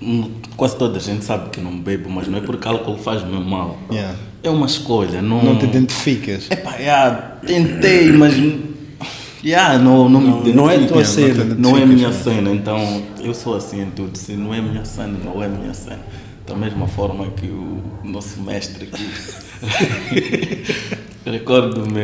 hum, 0.02 0.32
quase 0.58 0.78
toda 0.78 0.98
a 0.98 1.02
gente 1.02 1.24
sabe 1.26 1.50
que 1.50 1.60
não 1.62 1.78
bebo, 1.80 2.10
mas 2.10 2.28
não 2.28 2.38
é 2.38 2.42
porque 2.42 2.68
álcool 2.68 2.98
faz 2.98 3.24
me 3.24 3.40
mal. 3.40 3.78
Yeah. 3.92 4.16
É 4.44 4.50
uma 4.50 4.66
escolha. 4.66 5.22
Não, 5.22 5.44
Não 5.44 5.58
te 5.58 5.66
identificas. 5.66 6.50
Epá, 6.50 6.76
yeah, 6.76 7.38
tentei, 7.46 8.12
mas. 8.12 8.34
Yeah, 9.44 9.78
não, 9.78 10.10
não, 10.10 10.20
me 10.22 10.28
Não- 10.30 10.44
não 10.64 10.70
é 10.70 10.78
tua 10.86 10.98
Não, 10.98 11.06
cena. 11.06 11.44
Não 11.56 11.78
é 11.78 11.86
minha 11.86 12.12
cena, 12.12 12.52
então 12.52 13.04
eu 13.22 13.34
sou 13.34 13.56
assim 13.56 13.82
em 13.82 13.90
tudo. 13.92 14.18
Se 14.18 14.34
não 14.34 14.54
é 14.54 14.62
minha 14.62 14.84
cena, 14.86 15.18
não 15.24 15.42
é 15.44 15.48
minha 15.48 15.74
cena. 15.74 16.00
Da 16.46 16.56
mesma 16.56 16.88
forma 16.88 17.28
que 17.32 17.46
o 17.48 17.82
nosso 18.04 18.42
mestre 18.42 18.86
aqui. 18.92 19.08
Recordo-me. 21.26 22.02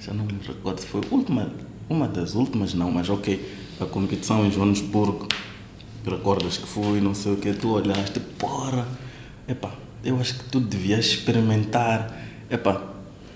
Já 0.00 0.12
não 0.12 0.24
me 0.24 0.34
recordo 0.46 0.80
se 0.80 0.86
foi 0.86 1.00
última, 1.10 1.50
uma 1.88 2.06
das 2.08 2.34
últimas, 2.34 2.74
não, 2.74 2.90
mas 2.90 3.08
ok. 3.08 3.40
A 3.80 3.84
competição 3.86 4.44
em 4.46 4.50
Joanesburgo. 4.50 5.26
Recordas 6.06 6.58
que 6.58 6.66
fui, 6.66 7.00
não 7.00 7.14
sei 7.14 7.32
o 7.32 7.36
que, 7.36 7.52
tu 7.54 7.70
olhaste, 7.72 8.20
porra, 8.38 8.86
epá, 9.48 9.70
eu 10.04 10.20
acho 10.20 10.34
que 10.34 10.44
tu 10.44 10.60
devias 10.60 11.06
experimentar, 11.06 12.14
epá, 12.50 12.80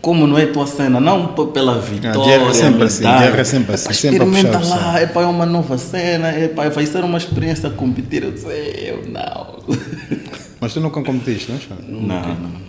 como 0.00 0.26
não 0.26 0.38
é 0.38 0.46
tua 0.46 0.66
cena, 0.66 1.00
não 1.00 1.28
pela 1.28 1.78
vitória, 1.80 2.22
Jerry 2.24 2.50
é 2.50 2.54
sempre 2.54 2.84
assim, 2.84 3.06
é 3.06 3.20
sempre 3.20 3.40
assim, 3.40 3.56
epá, 3.56 3.76
sempre 3.76 3.92
experimenta 3.92 4.58
lá, 4.60 5.02
epá, 5.02 5.22
é 5.22 5.26
uma 5.26 5.44
nova 5.46 5.76
cena, 5.76 6.38
epá, 6.38 6.68
vai 6.68 6.86
ser 6.86 7.02
uma 7.04 7.18
experiência 7.18 7.68
competir, 7.70 8.22
eu 8.22 8.32
disse, 8.32 8.46
eu 8.46 9.08
não. 9.08 9.58
Mas 10.60 10.72
tu 10.74 10.80
nunca 10.80 11.02
competiste, 11.02 11.52
não 11.52 11.58
é? 11.58 11.90
Não, 11.90 12.00
não, 12.00 12.34
não. 12.34 12.68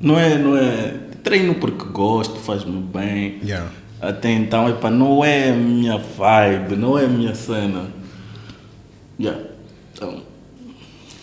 Não 0.00 0.18
é, 0.18 0.38
não 0.38 0.56
é. 0.56 0.94
Treino 1.22 1.54
porque 1.54 1.86
gosto, 1.86 2.36
faz-me 2.36 2.82
bem. 2.82 3.38
Yeah. 3.42 3.68
Até 4.00 4.30
então, 4.30 4.68
epa, 4.68 4.90
não 4.90 5.24
é 5.24 5.50
a 5.50 5.54
minha 5.54 5.98
vibe, 5.98 6.76
não 6.76 6.98
é 6.98 7.06
a 7.06 7.08
minha 7.08 7.34
cena. 7.34 7.86
Yeah. 9.18 9.42
Então, 9.94 10.22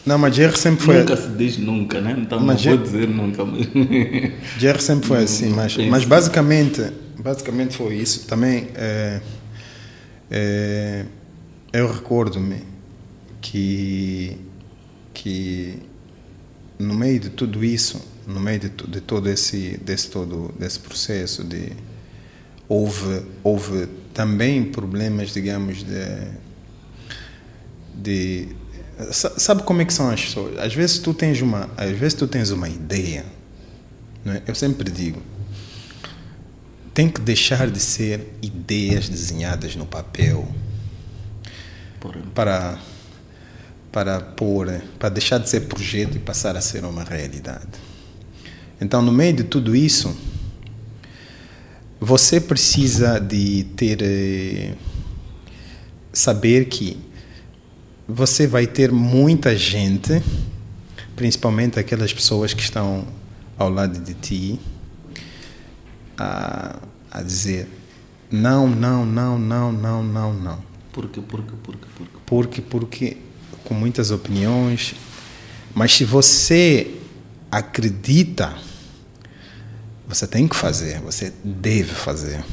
Não, 0.05 0.17
mas 0.17 0.35
Jerry 0.35 0.57
sempre 0.57 0.83
foi. 0.83 0.99
nunca 0.99 1.15
se 1.15 1.29
diz 1.29 1.57
nunca, 1.57 2.01
né? 2.01 2.15
Então 2.19 2.39
Mas 2.39 2.63
não 2.63 2.75
vou 2.75 2.83
dizer 2.83 3.07
nunca. 3.07 3.45
Mas... 3.45 3.67
Jerry 4.59 4.81
sempre 4.81 5.07
foi 5.07 5.23
assim, 5.23 5.49
mas, 5.49 5.77
mas 5.77 6.03
basicamente, 6.03 6.81
basicamente 7.17 7.77
foi 7.77 7.95
isso. 7.95 8.27
Também 8.27 8.67
é, 8.75 9.21
é, 10.29 11.05
eu 11.71 11.89
recordo-me 11.91 12.63
que, 13.41 14.37
que 15.13 15.79
no 16.77 16.93
meio 16.93 17.19
de 17.19 17.29
tudo 17.29 17.63
isso, 17.63 18.01
no 18.27 18.39
meio 18.39 18.59
de, 18.59 18.69
de 18.69 18.99
todo 18.99 19.29
esse, 19.29 19.79
desse 19.83 20.09
todo 20.09 20.53
desse 20.59 20.79
processo 20.79 21.43
de 21.43 21.71
houve 22.67 23.21
houve 23.43 23.87
também 24.13 24.63
problemas, 24.65 25.31
digamos 25.31 25.83
de 25.83 26.43
de 27.95 28.47
sabe 29.11 29.63
como 29.63 29.81
é 29.81 29.85
que 29.85 29.93
são 29.93 30.09
as 30.09 30.21
pessoas? 30.23 30.57
Às 30.59 30.73
vezes 30.73 30.99
tu 30.99 31.13
tens 31.13 31.41
uma, 31.41 31.69
às 31.77 31.97
vezes 31.97 32.13
tu 32.13 32.27
tens 32.27 32.49
uma 32.51 32.69
ideia, 32.69 33.25
não 34.23 34.33
é? 34.33 34.41
Eu 34.47 34.55
sempre 34.55 34.89
digo, 34.91 35.21
tem 36.93 37.09
que 37.09 37.19
deixar 37.19 37.69
de 37.69 37.79
ser 37.79 38.27
ideias 38.41 39.09
desenhadas 39.09 39.75
no 39.75 39.85
papel 39.85 40.47
para 42.33 42.79
para 43.91 44.19
pôr, 44.19 44.81
para 44.97 45.09
deixar 45.09 45.37
de 45.37 45.47
ser 45.47 45.61
projeto 45.61 46.15
e 46.15 46.19
passar 46.19 46.57
a 46.57 46.61
ser 46.61 46.83
uma 46.83 47.03
realidade. 47.03 47.67
Então, 48.81 49.03
no 49.03 49.11
meio 49.11 49.33
de 49.33 49.43
tudo 49.43 49.75
isso, 49.75 50.17
você 51.99 52.41
precisa 52.41 53.19
de 53.19 53.65
ter 53.75 53.99
eh, 54.01 54.73
saber 56.11 56.65
que 56.65 56.97
você 58.13 58.45
vai 58.45 58.67
ter 58.67 58.91
muita 58.91 59.57
gente, 59.57 60.21
principalmente 61.15 61.79
aquelas 61.79 62.13
pessoas 62.13 62.53
que 62.53 62.61
estão 62.61 63.07
ao 63.57 63.69
lado 63.69 63.99
de 63.99 64.13
ti, 64.13 64.59
a, 66.15 66.77
a 67.09 67.23
dizer 67.23 67.67
não, 68.29 68.67
não, 68.67 69.03
não, 69.03 69.39
não, 69.39 69.71
não, 69.71 70.03
não, 70.03 70.33
não. 70.33 70.59
Porque, 70.91 71.21
porque, 71.21 71.53
porque, 71.63 71.87
porque. 71.95 72.17
Porque, 72.25 72.61
porque, 72.61 73.17
com 73.63 73.73
muitas 73.73 74.11
opiniões, 74.11 74.93
mas 75.73 75.93
se 75.93 76.05
você 76.05 76.95
acredita, 77.51 78.53
você 80.07 80.27
tem 80.27 80.47
que 80.47 80.55
fazer, 80.55 80.99
você 80.99 81.33
deve 81.43 81.93
fazer. 81.93 82.43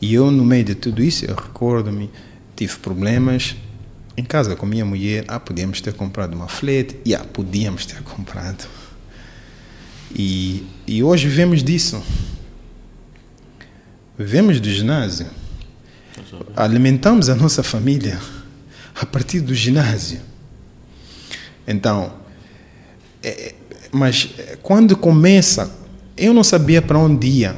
E 0.00 0.12
eu, 0.12 0.30
no 0.30 0.44
meio 0.44 0.64
de 0.64 0.74
tudo 0.74 1.02
isso, 1.02 1.24
eu 1.24 1.36
recordo-me, 1.36 2.10
tive 2.56 2.76
problemas, 2.78 3.54
em 4.16 4.24
casa 4.24 4.56
com 4.56 4.66
minha 4.66 4.84
mulher, 4.84 5.24
ah, 5.28 5.40
podíamos 5.40 5.80
ter 5.80 5.92
comprado 5.94 6.34
uma 6.34 6.48
flete, 6.48 6.96
yeah, 7.06 7.26
podíamos 7.32 7.86
ter 7.86 8.02
comprado. 8.04 8.66
E, 10.14 10.66
e 10.86 11.02
hoje 11.02 11.28
vivemos 11.28 11.62
disso. 11.62 12.02
Vivemos 14.18 14.60
do 14.60 14.70
ginásio. 14.70 15.26
Alimentamos 16.56 17.28
a 17.28 17.34
nossa 17.34 17.62
família 17.62 18.20
a 18.94 19.06
partir 19.06 19.40
do 19.40 19.54
ginásio. 19.54 20.20
Então, 21.66 22.12
é, 23.22 23.54
mas 23.90 24.30
é, 24.38 24.58
quando 24.60 24.96
começa, 24.96 25.70
eu 26.16 26.34
não 26.34 26.44
sabia 26.44 26.82
para 26.82 26.98
onde 26.98 27.26
ia. 27.26 27.56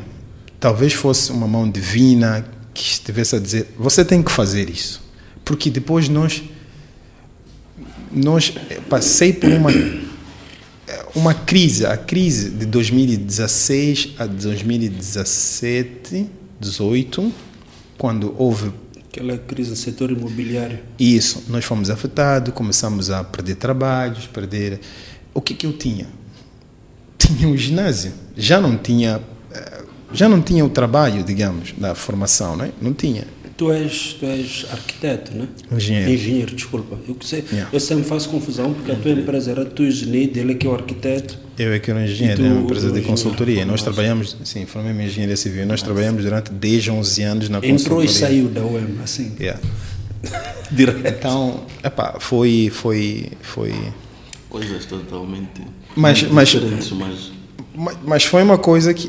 Talvez 0.61 0.93
fosse 0.93 1.33
uma 1.33 1.49
mão 1.49 1.69
divina 1.69 2.47
que 2.73 2.83
estivesse 2.83 3.37
a 3.37 3.39
dizer: 3.39 3.75
você 3.79 4.05
tem 4.05 4.23
que 4.23 4.31
fazer 4.31 4.71
isso. 4.71 5.03
Porque 5.45 5.71
depois 5.71 6.09
nós, 6.09 6.43
nós 8.13 8.55
passei 8.89 9.33
por 9.33 9.51
uma 9.51 9.71
uma 11.15 11.35
crise, 11.35 11.85
a 11.85 11.97
crise 11.97 12.51
de 12.51 12.65
2016 12.67 14.15
a 14.19 14.27
2017, 14.27 16.27
18, 16.59 17.33
quando 17.99 18.35
houve 18.39 18.73
Aquela 19.11 19.37
crise 19.37 19.71
no 19.71 19.77
setor 19.77 20.11
imobiliário. 20.11 20.79
isso, 20.99 21.45
nós 21.49 21.67
fomos 21.67 21.91
afetados, 21.91 22.55
começamos 22.55 23.11
a 23.11 23.23
perder 23.23 23.57
trabalhos, 23.57 24.27
perder. 24.27 24.81
O 25.35 25.41
que 25.41 25.53
que 25.53 25.67
eu 25.67 25.75
tinha? 25.75 26.07
Tinha 27.19 27.47
um 27.47 27.57
ginásio, 27.57 28.13
já 28.35 28.59
não 28.59 28.79
tinha, 28.79 29.21
eh, 29.53 29.83
já 30.15 30.31
não 30.31 30.41
tinha 30.41 30.65
o 30.65 30.71
trabalho, 30.71 31.23
digamos, 31.23 31.75
da 31.77 31.95
formação, 31.95 32.57
não 32.57 32.65
é? 32.65 32.73
Não 32.81 32.95
tinha. 32.95 33.27
Tu 33.63 33.71
és, 33.73 34.17
tu 34.19 34.27
és 34.27 34.67
arquiteto, 34.73 35.33
né? 35.37 35.47
Engenheiro. 35.71 36.11
Engenheiro, 36.11 36.55
desculpa. 36.57 36.99
Eu, 37.07 37.17
sei, 37.23 37.45
Yeah. 37.53 37.71
eu 37.73 37.79
sempre 37.79 38.03
faço 38.05 38.29
confusão 38.29 38.73
porque 38.75 38.91
a 38.91 38.97
tua 38.97 39.13
empresa 39.13 39.53
era 39.53 39.65
tu 39.65 39.85
engenheiro, 39.85 40.33
dele 40.33 40.53
é 40.53 40.55
que 40.57 40.67
é 40.67 40.71
o 40.71 40.75
arquiteto. 40.75 41.39
Eu 41.57 41.73
é 41.73 41.79
que 41.79 41.89
era 41.93 42.03
engenheiro, 42.05 42.43
E 42.43 42.45
tu, 42.45 42.49
é 42.49 42.53
uma 42.53 42.63
empresa 42.63 42.81
de 42.81 42.87
engenheiro, 42.89 43.09
consultoria. 43.09 43.65
Nós 43.65 43.81
trabalhamos, 43.81 44.37
sim, 44.43 44.67
formei-me 44.67 45.05
em 45.05 45.07
engenharia 45.07 45.37
civil. 45.37 45.65
Nós 45.65 45.81
trabalhamos 45.81 46.25
durante 46.25 46.51
10, 46.51 46.89
11 46.89 47.23
anos 47.23 47.49
na 47.49 47.59
Entrou 47.59 47.71
consultoria. 48.01 48.11
e 48.11 48.13
saiu 48.13 48.49
da 48.49 48.65
UEM, 48.65 48.99
assim, 49.05 49.33
Yeah. 49.39 49.61
direto. 50.73 51.07
Então, 51.07 51.61
epá, 51.85 52.17
foi, 52.19 52.69
foi, 52.73 53.27
foi, 53.43 53.73
Coisas 54.49 54.85
totalmente 54.87 55.63
Mas- 55.95 56.23
mas- 56.25 56.49
diferentes, 56.49 56.91
mas 56.91 57.31
Ma- 57.77 57.95
Mas 58.05 58.25
foi 58.25 58.43
uma 58.43 58.59
coisa 58.59 58.93
que. 58.93 59.09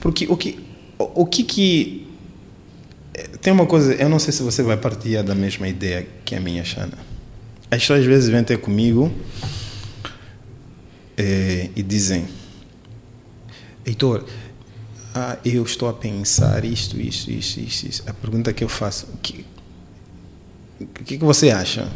Porque 0.00 0.26
o 0.28 0.36
que. 0.36 0.58
O 0.98 1.24
que 1.26 1.42
que. 1.44 2.06
Tem 3.42 3.52
uma 3.52 3.66
coisa, 3.66 3.92
eu 3.94 4.08
não 4.08 4.20
sei 4.20 4.32
se 4.32 4.40
você 4.40 4.62
vai 4.62 4.76
partilhar 4.76 5.24
da 5.24 5.34
mesma 5.34 5.66
ideia 5.66 6.06
que 6.24 6.36
a 6.36 6.40
minha, 6.40 6.64
Xana. 6.64 6.96
As 7.68 7.80
pessoas 7.80 8.00
às 8.00 8.06
vezes 8.06 8.28
vêm 8.28 8.44
ter 8.44 8.58
comigo 8.58 9.12
eh, 11.16 11.68
e 11.74 11.82
dizem: 11.82 12.28
Heitor, 13.84 14.24
ah, 15.12 15.38
eu 15.44 15.64
estou 15.64 15.88
a 15.88 15.92
pensar 15.92 16.64
isto, 16.64 17.00
isto, 17.00 17.32
isto, 17.32 17.58
isto, 17.58 17.88
isto. 17.88 18.08
A 18.08 18.14
pergunta 18.14 18.52
que 18.52 18.62
eu 18.62 18.68
faço: 18.68 19.06
o 19.12 19.16
que, 19.16 19.44
que, 21.04 21.18
que 21.18 21.24
você 21.24 21.50
acha? 21.50 21.90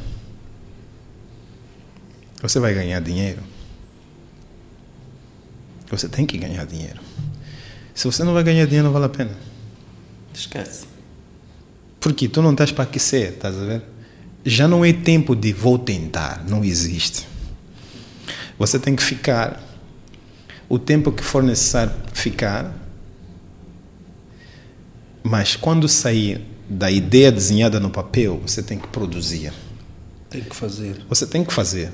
Você 2.43 2.59
vai 2.59 2.75
ganhar 2.75 3.01
dinheiro? 3.01 3.41
Você 5.89 6.09
tem 6.09 6.27
que 6.27 6.37
ganhar 6.37 6.67
dinheiro. 6.67 7.01
Se 7.95 8.05
você 8.05 8.25
não 8.25 8.35
vai 8.35 8.43
ganhar 8.43 8.65
dinheiro, 8.67 8.87
não 8.87 8.93
vale 8.93 9.07
a 9.07 9.09
pena. 9.09 9.31
esquece. 10.35 10.96
Porque 12.07 12.29
tu 12.29 12.41
não 12.41 12.53
estás 12.53 12.71
para 12.71 12.85
aquecer, 12.85 13.33
estás 13.33 13.57
a 13.57 13.65
ver? 13.65 13.83
Já 14.45 14.69
não 14.69 14.85
é 14.85 14.93
tempo 14.93 15.35
de 15.35 15.53
vou 15.53 15.77
tentar, 15.77 16.45
não 16.49 16.65
existe. 16.65 17.27
Você 18.57 18.79
tem 18.79 18.95
que 18.95 19.03
ficar 19.03 19.61
o 20.69 20.79
tempo 20.79 21.11
que 21.11 21.25
for 21.25 21.43
necessário 21.43 21.93
ficar, 22.13 22.73
mas 25.25 25.57
quando 25.57 25.89
sair 25.89 26.47
da 26.71 26.93
ideia 26.93 27.33
desenhada 27.33 27.81
no 27.81 27.91
papel, 27.91 28.41
você 28.47 28.63
tem 28.63 28.79
que 28.79 28.87
produzir. 28.87 29.53
Tem 30.31 30.45
que 30.45 30.55
fazer. 30.55 31.05
Você 31.09 31.27
tem 31.27 31.45
que 31.45 31.53
fazer. 31.53 31.91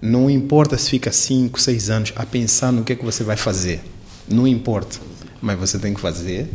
Não 0.00 0.30
importa 0.30 0.78
se 0.78 0.88
fica 0.88 1.12
5, 1.12 1.60
6 1.60 1.90
anos 1.90 2.12
a 2.16 2.24
pensar 2.24 2.72
no 2.72 2.84
que 2.84 2.94
é 2.94 2.96
que 2.96 3.04
você 3.04 3.22
vai 3.22 3.36
fazer. 3.36 3.82
Não 4.26 4.48
importa. 4.48 4.98
Mas 5.42 5.58
você 5.58 5.78
tem 5.78 5.92
que 5.92 6.00
fazer, 6.00 6.48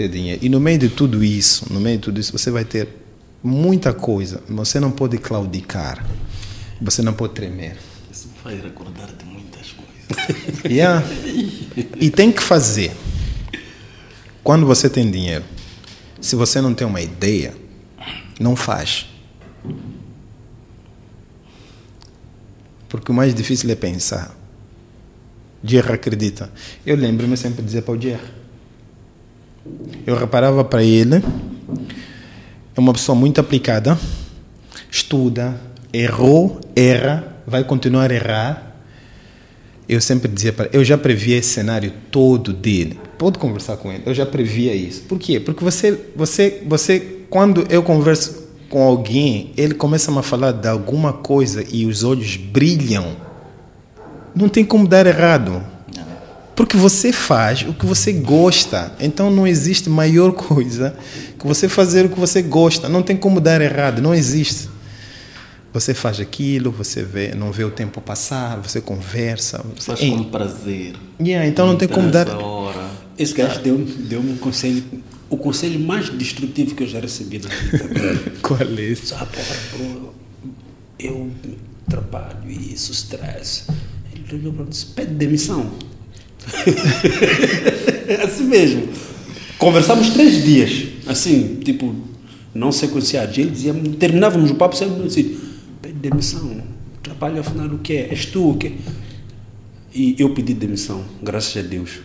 ter 0.00 0.08
dinheiro. 0.08 0.42
E 0.42 0.48
no 0.48 0.58
meio 0.58 0.78
de 0.78 0.88
tudo 0.88 1.22
isso, 1.22 1.70
no 1.70 1.78
meio 1.78 1.98
de 1.98 2.04
tudo 2.04 2.18
isso, 2.18 2.32
você 2.32 2.50
vai 2.50 2.64
ter 2.64 2.88
muita 3.42 3.92
coisa. 3.92 4.42
Você 4.48 4.80
não 4.80 4.90
pode 4.90 5.18
claudicar. 5.18 6.06
Você 6.80 7.02
não 7.02 7.12
pode 7.12 7.34
tremer. 7.34 7.76
Isso 8.10 8.30
vai 8.42 8.58
recordar-te 8.58 9.24
muitas 9.26 9.72
coisas. 9.72 10.64
Yeah. 10.64 11.06
E 12.00 12.10
tem 12.10 12.32
que 12.32 12.42
fazer. 12.42 12.92
Quando 14.42 14.64
você 14.64 14.88
tem 14.88 15.10
dinheiro, 15.10 15.44
se 16.20 16.34
você 16.34 16.60
não 16.62 16.72
tem 16.72 16.86
uma 16.86 17.00
ideia, 17.00 17.54
não 18.40 18.56
faz. 18.56 19.06
Porque 22.88 23.12
o 23.12 23.14
mais 23.14 23.34
difícil 23.34 23.70
é 23.70 23.74
pensar. 23.74 24.34
Jerry 25.62 25.92
acredita. 25.92 26.50
Eu 26.86 26.96
lembro-me 26.96 27.36
sempre 27.36 27.60
de 27.60 27.66
dizer 27.66 27.82
para 27.82 27.94
o 27.94 28.00
Jerry. 28.00 28.39
Eu 30.06 30.16
reparava 30.16 30.64
para 30.64 30.82
ele, 30.82 31.16
é 32.76 32.80
uma 32.80 32.92
pessoa 32.92 33.16
muito 33.16 33.40
aplicada, 33.40 33.98
estuda, 34.90 35.60
errou, 35.92 36.60
erra, 36.74 37.36
vai 37.46 37.62
continuar 37.64 38.10
a 38.10 38.14
errar, 38.14 38.76
eu 39.88 40.00
sempre 40.00 40.30
dizia 40.30 40.52
para 40.52 40.70
eu 40.72 40.84
já 40.84 40.96
previa 40.96 41.36
esse 41.36 41.48
cenário 41.48 41.92
todo 42.10 42.52
dele. 42.52 42.98
Pode 43.18 43.38
conversar 43.38 43.76
com 43.76 43.90
ele. 43.90 44.04
Eu 44.06 44.14
já 44.14 44.24
previa 44.24 44.72
isso. 44.72 45.02
Por 45.02 45.18
quê? 45.18 45.40
Porque 45.40 45.64
você, 45.64 45.98
você, 46.14 46.62
você, 46.64 47.24
quando 47.28 47.66
eu 47.68 47.82
converso 47.82 48.48
com 48.68 48.82
alguém, 48.82 49.52
ele 49.56 49.74
começa 49.74 50.16
a 50.16 50.22
falar 50.22 50.52
de 50.52 50.68
alguma 50.68 51.12
coisa 51.12 51.64
e 51.70 51.86
os 51.86 52.04
olhos 52.04 52.36
brilham. 52.36 53.16
Não 54.32 54.48
tem 54.48 54.64
como 54.64 54.86
dar 54.86 55.06
errado. 55.06 55.60
Porque 56.60 56.76
você 56.76 57.10
faz 57.10 57.62
o 57.62 57.72
que 57.72 57.86
você 57.86 58.12
gosta. 58.12 58.94
Então 59.00 59.30
não 59.30 59.46
existe 59.46 59.88
maior 59.88 60.32
coisa 60.32 60.94
que 61.38 61.46
você 61.46 61.70
fazer 61.70 62.04
o 62.04 62.10
que 62.10 62.20
você 62.20 62.42
gosta. 62.42 62.86
Não 62.86 63.02
tem 63.02 63.16
como 63.16 63.40
dar 63.40 63.62
errado. 63.62 64.02
Não 64.02 64.14
existe. 64.14 64.68
Você 65.72 65.94
faz 65.94 66.20
aquilo, 66.20 66.70
você 66.70 67.02
vê, 67.02 67.34
não 67.34 67.50
vê 67.50 67.64
o 67.64 67.70
tempo 67.70 67.98
passar, 68.02 68.60
você 68.60 68.78
conversa. 68.78 69.64
Você, 69.74 69.86
Faz 69.96 70.00
com 70.00 70.24
prazer. 70.24 70.96
yeah, 71.18 71.48
então 71.48 71.66
não 71.66 71.76
tem 71.76 71.88
como 71.88 72.10
dar. 72.10 72.28
hora. 72.28 72.90
Esse 73.16 73.32
gajo 73.32 73.58
deu-me 73.62 73.86
deu 73.86 74.20
um 74.20 74.36
conselho, 74.36 74.84
o 75.30 75.38
conselho 75.38 75.80
mais 75.80 76.10
destrutivo 76.10 76.74
que 76.74 76.82
eu 76.82 76.88
já 76.88 77.00
recebi 77.00 77.38
na 77.38 77.48
vida. 77.48 78.32
Qual 78.42 78.60
é 78.60 78.82
esse? 78.82 79.14
Ah, 79.14 79.24
porra, 79.24 79.56
bro, 79.78 80.14
eu 80.98 81.30
trabalho 81.88 82.50
e 82.50 82.74
isso, 82.74 82.92
stress. 82.92 83.64
Ele 84.12 84.40
olhou 84.40 84.52
para 84.52 84.64
mim 84.64 84.68
e 84.68 84.72
disse, 84.72 84.86
pede 84.86 85.14
demissão. 85.14 85.70
assim 88.24 88.44
mesmo. 88.44 88.88
Conversamos 89.58 90.10
três 90.10 90.42
dias, 90.42 90.88
assim, 91.06 91.56
tipo, 91.62 91.94
não 92.54 92.72
sequenciados. 92.72 93.36
Ele 93.36 93.50
dizia, 93.50 93.74
terminávamos 93.98 94.50
o 94.50 94.54
papo 94.54 94.76
sempre 94.76 95.06
assim, 95.06 95.38
pede 95.82 95.94
demissão. 95.94 96.62
Trabalho 97.02 97.40
afinal 97.40 97.66
o 97.66 97.78
que 97.78 97.94
é? 97.94 98.08
És 98.10 98.26
tu 98.26 98.50
o 98.50 98.56
quê? 98.56 98.72
E 99.94 100.14
eu 100.18 100.32
pedi 100.34 100.54
demissão, 100.54 101.04
graças 101.22 101.56
a 101.62 101.66
Deus. 101.66 102.00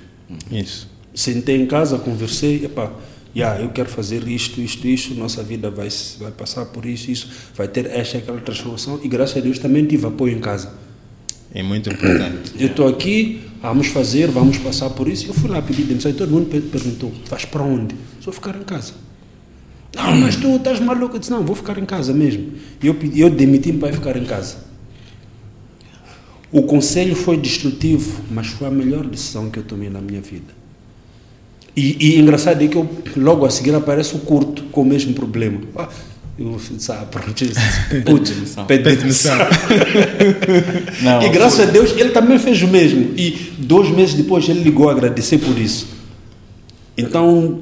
Isso. 0.51 0.89
Sentei 1.13 1.61
em 1.61 1.65
casa, 1.65 1.97
conversei, 1.97 2.65
epá, 2.65 2.91
yeah, 3.35 3.61
eu 3.61 3.69
quero 3.69 3.89
fazer 3.89 4.27
isto, 4.27 4.59
isto, 4.59 4.87
isto, 4.87 5.13
nossa 5.13 5.43
vida 5.43 5.69
vai, 5.69 5.89
vai 6.19 6.31
passar 6.31 6.65
por 6.65 6.85
isso, 6.85 7.11
isso, 7.11 7.29
vai 7.55 7.67
ter 7.67 7.85
esta 7.87 8.17
e 8.17 8.19
aquela 8.21 8.39
transformação 8.39 8.99
e 9.03 9.07
graças 9.07 9.37
a 9.37 9.39
Deus 9.39 9.59
também 9.59 9.85
tive 9.85 10.07
apoio 10.07 10.35
em 10.35 10.39
casa. 10.39 10.73
É 11.53 11.63
muito 11.63 11.89
importante. 11.89 12.51
Eu 12.59 12.67
estou 12.67 12.87
aqui, 12.87 13.41
vamos 13.67 13.87
fazer, 13.87 14.29
vamos 14.29 14.57
passar 14.57 14.89
por 14.89 15.07
isso. 15.07 15.27
Eu 15.27 15.33
fui 15.33 15.49
lá 15.49 15.61
pedir 15.61 15.83
demissão 15.83 16.11
e 16.11 16.13
todo 16.13 16.31
mundo 16.31 16.47
per- 16.47 16.61
perguntou, 16.61 17.11
vais 17.29 17.45
para 17.45 17.63
onde? 17.63 17.95
Só 18.21 18.31
ficar 18.31 18.55
em 18.55 18.63
casa. 18.63 18.93
Não, 19.95 20.15
mas 20.17 20.35
tu 20.35 20.55
estás 20.55 20.79
maluco. 20.79 21.15
Eu 21.15 21.19
disse, 21.19 21.31
não, 21.31 21.43
vou 21.43 21.55
ficar 21.55 21.77
em 21.77 21.85
casa 21.85 22.13
mesmo. 22.13 22.51
E 22.81 22.87
eu, 22.87 22.95
eu 23.15 23.29
demiti-me 23.29 23.79
para 23.79 23.93
ficar 23.93 24.15
em 24.17 24.25
casa. 24.25 24.57
O 26.51 26.63
conselho 26.63 27.15
foi 27.15 27.37
destrutivo, 27.37 28.21
mas 28.31 28.47
foi 28.47 28.67
a 28.67 28.71
melhor 28.71 29.05
decisão 29.05 29.49
que 29.49 29.59
eu 29.59 29.63
tomei 29.63 29.89
na 29.89 29.99
minha 29.99 30.21
vida. 30.21 30.53
E, 31.75 31.97
e 32.15 32.19
engraçado 32.19 32.61
é 32.63 32.67
que 32.67 32.77
eu, 32.77 32.89
logo 33.17 33.45
a 33.45 33.49
seguir 33.49 33.75
aparece 33.75 34.15
o 34.15 34.19
curto 34.19 34.63
com 34.71 34.81
o 34.81 34.85
mesmo 34.85 35.13
problema. 35.13 35.59
Ah, 35.75 35.89
eu 36.37 36.59
sabe, 36.79 37.07
putz, 38.05 38.31
demissão. 38.31 38.65
pede 38.65 38.95
demissão. 38.97 39.37
Não, 41.01 41.21
E 41.23 41.29
graças 41.29 41.61
a 41.61 41.71
Deus 41.71 41.91
ele 41.91 42.09
também 42.09 42.37
fez 42.37 42.61
o 42.61 42.67
mesmo. 42.67 43.13
E 43.17 43.53
dois 43.57 43.89
meses 43.89 44.15
depois 44.15 44.47
ele 44.49 44.61
ligou 44.61 44.89
a 44.89 44.91
agradecer 44.91 45.37
por 45.37 45.57
isso. 45.57 45.87
Então 46.97 47.61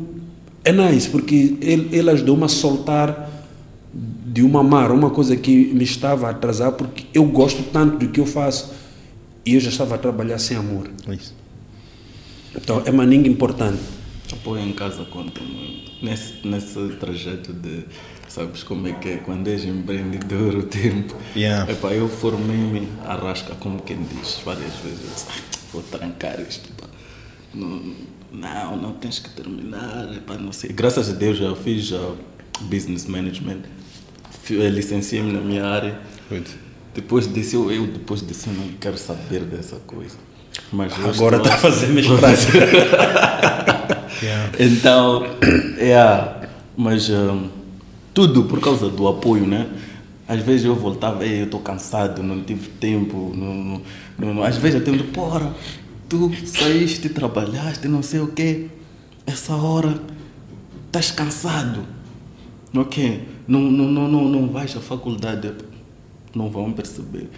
é 0.66 0.72
nice, 0.72 1.08
porque 1.10 1.56
ele, 1.62 1.90
ele 1.92 2.10
ajudou-me 2.10 2.46
a 2.46 2.48
soltar 2.48 3.30
de 3.94 4.42
uma 4.42 4.62
amar 4.62 4.92
uma 4.92 5.12
coisa 5.12 5.36
que 5.38 5.72
me 5.74 5.84
estava 5.84 6.28
a 6.28 6.30
atrasar 6.32 6.72
porque 6.72 7.06
eu 7.14 7.26
gosto 7.26 7.62
tanto 7.72 7.98
do 7.98 8.08
que 8.08 8.20
eu 8.20 8.26
faço 8.26 8.74
e 9.46 9.54
eu 9.54 9.60
já 9.60 9.70
estava 9.70 9.94
a 9.94 9.98
trabalhar 10.00 10.40
sem 10.40 10.58
amor. 10.58 10.90
Isso. 11.08 11.36
Então 12.56 12.82
é 12.86 12.92
maninho 12.92 13.28
importante. 13.28 13.80
Apoio 14.34 14.62
em 14.64 14.74
casa 14.74 15.06
conta 15.06 15.42
muito. 15.42 15.92
Nesse, 16.02 16.46
nesse 16.46 16.80
trajeto 17.00 17.54
de, 17.54 17.86
sabes 18.28 18.64
como 18.64 18.88
é 18.88 18.94
que 18.94 19.10
é, 19.10 19.18
quando 19.18 19.48
és 19.48 19.64
empreendedor 19.64 20.56
o 20.56 20.64
tempo. 20.64 21.16
Yeah. 21.36 21.72
Epá, 21.72 21.90
eu 21.94 22.10
formei-me 22.10 22.88
à 23.06 23.16
rasca, 23.16 23.54
como 23.56 23.80
quem 23.82 23.98
diz, 24.04 24.40
várias 24.44 24.74
vezes. 24.84 25.00
Eu 25.04 25.10
disse, 25.14 25.26
"Ai, 25.30 25.42
vou 25.72 25.84
trancar 25.84 26.40
isto. 26.42 26.70
Pá. 26.74 26.88
Não, 27.54 27.94
não, 28.32 28.78
não 28.78 28.92
tens 28.94 29.20
que 29.20 29.30
terminar. 29.30 30.12
Epá, 30.16 30.36
não 30.36 30.52
sei. 30.52 30.72
Graças 30.72 31.10
a 31.10 31.14
Deus 31.14 31.38
já 31.38 31.56
fiz 31.56 31.86
já 31.86 32.12
business 32.62 33.06
management. 33.06 33.62
Eh, 34.50 34.70
Licenciei-me 34.70 35.32
na 35.32 35.40
minha 35.42 35.66
área. 35.66 36.00
Good. 36.30 36.50
Depois 36.96 37.32
disso, 37.32 37.56
eu, 37.56 37.72
eu 37.72 37.88
depois 37.88 38.26
disso 38.26 38.50
eu 38.50 38.54
não 38.54 38.68
quero 38.80 38.98
saber 38.98 39.42
dessa 39.42 39.78
coisa. 39.88 40.18
Mas 40.72 40.94
Agora 40.94 41.38
está 41.38 41.56
a 41.56 41.58
fazer 41.58 41.88
mestrado. 41.88 42.24
Yeah. 44.24 44.52
então, 44.58 45.26
é, 45.78 46.48
mas 46.78 47.10
hum, 47.10 47.50
tudo 48.14 48.46
por 48.46 48.62
causa 48.62 48.90
do 48.90 49.06
apoio, 49.08 49.46
né? 49.46 49.68
Às 50.26 50.40
vezes 50.42 50.66
eu 50.66 50.76
voltava, 50.76 51.26
"Ei, 51.26 51.42
eu 51.42 51.46
estou 51.46 51.60
cansado, 51.60 52.24
não 52.24 52.42
tive 52.42 52.70
tempo. 52.70 53.34
Não, 53.36 53.82
não, 54.18 54.34
não." 54.34 54.44
Às 54.44 54.56
vezes 54.56 54.80
eu 54.80 54.86
tenho 54.86 55.04
porra, 55.06 55.54
tu 56.08 56.32
saíste, 56.46 57.10
trabalhaste, 57.10 57.88
não 57.90 58.02
sei 58.02 58.22
o 58.22 58.28
quê. 58.28 58.68
Essa 59.26 59.56
hora, 59.56 60.00
estás 60.88 61.12
cansado. 61.12 61.82
Ok, 62.74 63.28
não, 63.46 63.60
não, 63.60 63.86
não, 63.92 64.08
não, 64.08 64.24
não 64.30 64.48
vais 64.48 64.76
à 64.76 64.80
faculdade, 64.80 65.52
não 66.34 66.50
vão 66.50 66.72
perceber. 66.72 67.30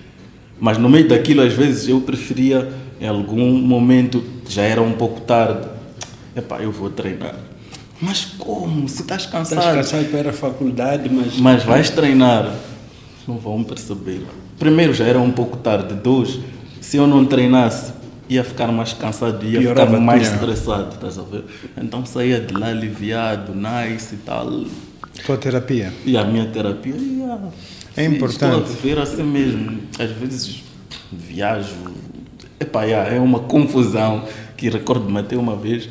Mas 0.60 0.78
no 0.78 0.88
meio 0.88 1.08
daquilo, 1.08 1.42
às 1.42 1.54
vezes, 1.54 1.90
eu 1.90 2.00
preferia, 2.02 2.72
em 3.02 3.08
algum 3.08 3.52
momento, 3.60 4.24
já 4.48 4.62
era 4.62 4.82
um 4.82 4.94
pouco 4.94 5.22
tarde, 5.22 5.75
epá, 6.36 6.62
eu 6.62 6.72
vou 6.72 6.90
treinar. 6.90 7.36
Mas 8.02 8.26
como? 8.26 8.88
Se 8.90 9.02
estás 9.02 9.24
Estás 9.24 9.48
cansado, 9.50 9.76
cansado 9.76 10.06
para 10.06 10.20
ir 10.20 10.28
à 10.28 10.34
faculdade, 10.34 11.10
mas. 11.10 11.38
mas 11.38 11.64
vais 11.64 11.90
treinar, 11.90 12.54
não 13.28 13.38
vão 13.38 13.64
perceber. 13.64 14.22
Primeiro, 14.60 14.94
já 14.94 15.06
era 15.06 15.20
um 15.20 15.32
pouco 15.32 15.58
tarde. 15.58 15.94
Dois, 15.96 16.40
se 16.82 16.98
eu 16.98 17.08
não 17.08 17.26
treinasse, 17.26 17.94
ia 18.30 18.44
ficar 18.44 18.72
mais 18.72 18.94
cansado, 18.94 19.46
ia 19.46 19.60
Piorava 19.60 19.92
ficar 19.92 20.02
mais 20.02 20.34
estressado, 20.34 20.94
estás 20.94 21.18
a 21.18 21.24
ver? 21.24 21.46
Então 21.78 22.06
saía 22.06 22.40
de 22.40 22.54
lá 22.54 22.68
aliviado, 22.68 23.54
nice 23.54 24.16
e 24.16 24.18
tal. 24.18 24.66
Tua 25.26 25.38
terapia. 25.38 25.94
E 26.06 26.18
a 26.18 26.24
minha 26.26 26.46
terapia 26.46 26.96
ia. 26.96 27.40
É 27.96 28.04
sim, 28.04 28.16
importante. 28.16 28.56
Estou 28.56 28.60
a 28.60 28.76
viver 28.76 29.00
assim 29.00 29.24
mesmo. 29.24 29.80
Às 29.98 30.12
vezes 30.12 30.64
viajo. 31.12 31.76
Epá, 32.60 32.84
yeah, 32.84 33.16
é 33.16 33.20
uma 33.20 33.40
confusão 33.40 34.26
que 34.58 34.70
recordo-me 34.70 35.20
até 35.20 35.38
uma 35.38 35.56
vez. 35.56 35.90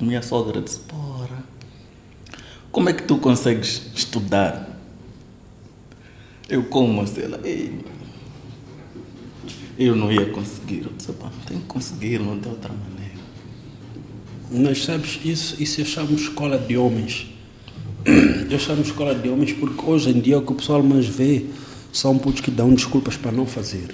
Minha 0.00 0.22
sogra 0.22 0.60
disse: 0.60 0.80
Porra, 0.80 1.42
como 2.70 2.88
é 2.88 2.92
que 2.92 3.04
tu 3.04 3.16
consegues 3.18 3.82
estudar? 3.94 4.78
Eu 6.48 6.64
como 6.64 7.00
assim? 7.00 7.22
Ela, 7.22 7.40
Ei, 7.44 7.80
eu 9.78 9.96
não 9.96 10.12
ia 10.12 10.26
conseguir. 10.26 10.82
Eu 10.84 10.92
disse: 10.96 11.12
Pá, 11.12 11.30
tem 11.46 11.58
que 11.58 11.64
conseguir, 11.64 12.18
não 12.18 12.38
tem 12.38 12.52
outra 12.52 12.72
maneira. 12.72 13.16
Mas 14.50 14.84
sabes, 14.84 15.18
isso, 15.24 15.60
isso 15.62 15.80
eu 15.80 15.84
chamo 15.86 16.14
escola 16.14 16.58
de 16.58 16.76
homens. 16.76 17.32
Eu 18.48 18.60
chamo 18.60 18.82
escola 18.82 19.12
de 19.12 19.28
homens 19.28 19.52
porque 19.52 19.84
hoje 19.84 20.10
em 20.10 20.20
dia 20.20 20.38
o 20.38 20.42
que 20.42 20.52
o 20.52 20.54
pessoal 20.54 20.80
mais 20.80 21.06
vê 21.06 21.46
são 21.92 22.16
putos 22.16 22.40
que 22.40 22.52
dão 22.52 22.72
desculpas 22.72 23.16
para 23.16 23.32
não 23.32 23.44
fazer. 23.44 23.92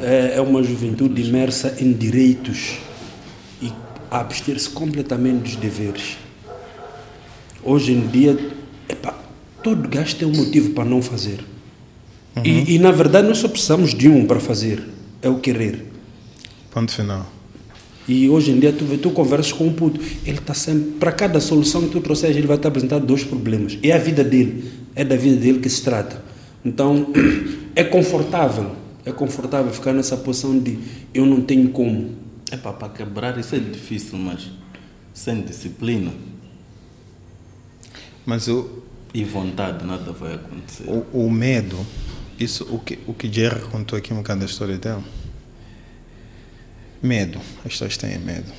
É, 0.00 0.34
é 0.36 0.40
uma 0.40 0.62
juventude 0.62 1.20
imersa 1.20 1.76
em 1.80 1.92
direitos 1.92 2.78
a 4.12 4.20
abster-se 4.20 4.68
completamente 4.68 5.40
dos 5.40 5.56
deveres. 5.56 6.18
Hoje 7.64 7.92
em 7.92 8.06
dia, 8.08 8.38
epá, 8.86 9.18
todo 9.62 9.88
gajo 9.88 10.14
tem 10.16 10.28
um 10.28 10.36
motivo 10.36 10.70
para 10.74 10.84
não 10.84 11.00
fazer. 11.00 11.42
E, 12.44 12.74
e 12.74 12.78
na 12.78 12.90
verdade 12.90 13.26
nós 13.26 13.38
só 13.38 13.48
precisamos 13.48 13.94
de 13.94 14.10
um 14.10 14.26
para 14.26 14.38
fazer, 14.38 14.86
é 15.22 15.30
o 15.30 15.38
querer. 15.38 15.86
Ponto 16.70 16.92
final. 16.92 17.26
E 18.06 18.28
hoje 18.28 18.50
em 18.50 18.60
dia 18.60 18.70
tu, 18.70 18.84
tu 18.98 19.10
conversas 19.12 19.50
com 19.50 19.66
um 19.66 19.72
puto, 19.72 19.98
ele 20.26 20.38
está 20.38 20.52
sempre, 20.52 20.98
para 20.98 21.12
cada 21.12 21.40
solução 21.40 21.80
que 21.82 21.88
tu 21.88 22.00
trouxeres, 22.02 22.36
ele 22.36 22.46
vai 22.46 22.58
te 22.58 22.66
apresentar 22.66 22.98
dois 22.98 23.24
problemas. 23.24 23.78
É 23.82 23.92
a 23.92 23.98
vida 23.98 24.22
dele, 24.22 24.70
é 24.94 25.04
da 25.06 25.16
vida 25.16 25.36
dele 25.36 25.58
que 25.58 25.70
se 25.70 25.82
trata. 25.82 26.22
Então, 26.62 27.06
é 27.74 27.82
confortável, 27.82 28.72
é 29.06 29.12
confortável 29.12 29.72
ficar 29.72 29.94
nessa 29.94 30.18
posição 30.18 30.58
de 30.58 30.78
eu 31.14 31.24
não 31.24 31.40
tenho 31.40 31.70
como. 31.70 32.20
Epá, 32.52 32.72
para 32.72 32.88
quebrar 32.90 33.38
isso 33.38 33.54
é 33.54 33.58
difícil, 33.58 34.18
mas 34.18 34.50
sem 35.14 35.42
disciplina 35.42 36.12
Mas 38.26 38.46
o, 38.48 38.82
e 39.14 39.24
vontade 39.24 39.84
nada 39.84 40.12
vai 40.12 40.34
acontecer. 40.34 40.84
o, 40.88 41.26
o 41.26 41.30
medo, 41.30 41.78
isso, 42.38 42.64
o 42.70 42.78
que, 42.78 42.98
o 43.06 43.14
que 43.14 43.30
Jerry 43.32 43.60
contou 43.62 43.98
aqui 43.98 44.12
um 44.12 44.18
bocado 44.18 44.40
da 44.40 44.46
história 44.46 44.76
dela. 44.78 45.02
Medo. 47.02 47.40
As 47.64 47.72
pessoas 47.72 47.96
têm 47.96 48.18
medo. 48.18 48.52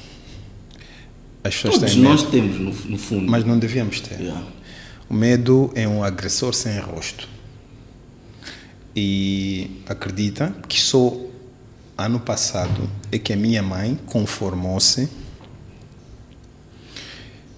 As 1.44 1.56
pessoas 1.56 1.76
Todos 1.76 1.92
têm 1.92 2.02
medo. 2.02 2.14
nós 2.14 2.24
temos, 2.30 2.60
no, 2.60 2.92
no 2.92 2.98
fundo. 2.98 3.32
Mas 3.32 3.46
não 3.46 3.58
devíamos 3.58 4.02
ter. 4.02 4.20
Yeah. 4.20 4.46
O 5.10 5.14
medo 5.14 5.72
é 5.76 5.88
um 5.88 6.04
agressor 6.04 6.54
sem 6.54 6.78
rosto. 6.80 7.28
E 8.96 9.82
acredita 9.88 10.54
que 10.68 10.80
só 10.80 11.16
ano 11.98 12.20
passado 12.20 12.90
é 13.12 13.18
que 13.20 13.34
a 13.34 13.36
minha 13.36 13.62
mãe 13.62 14.00
conformou-se 14.06 15.08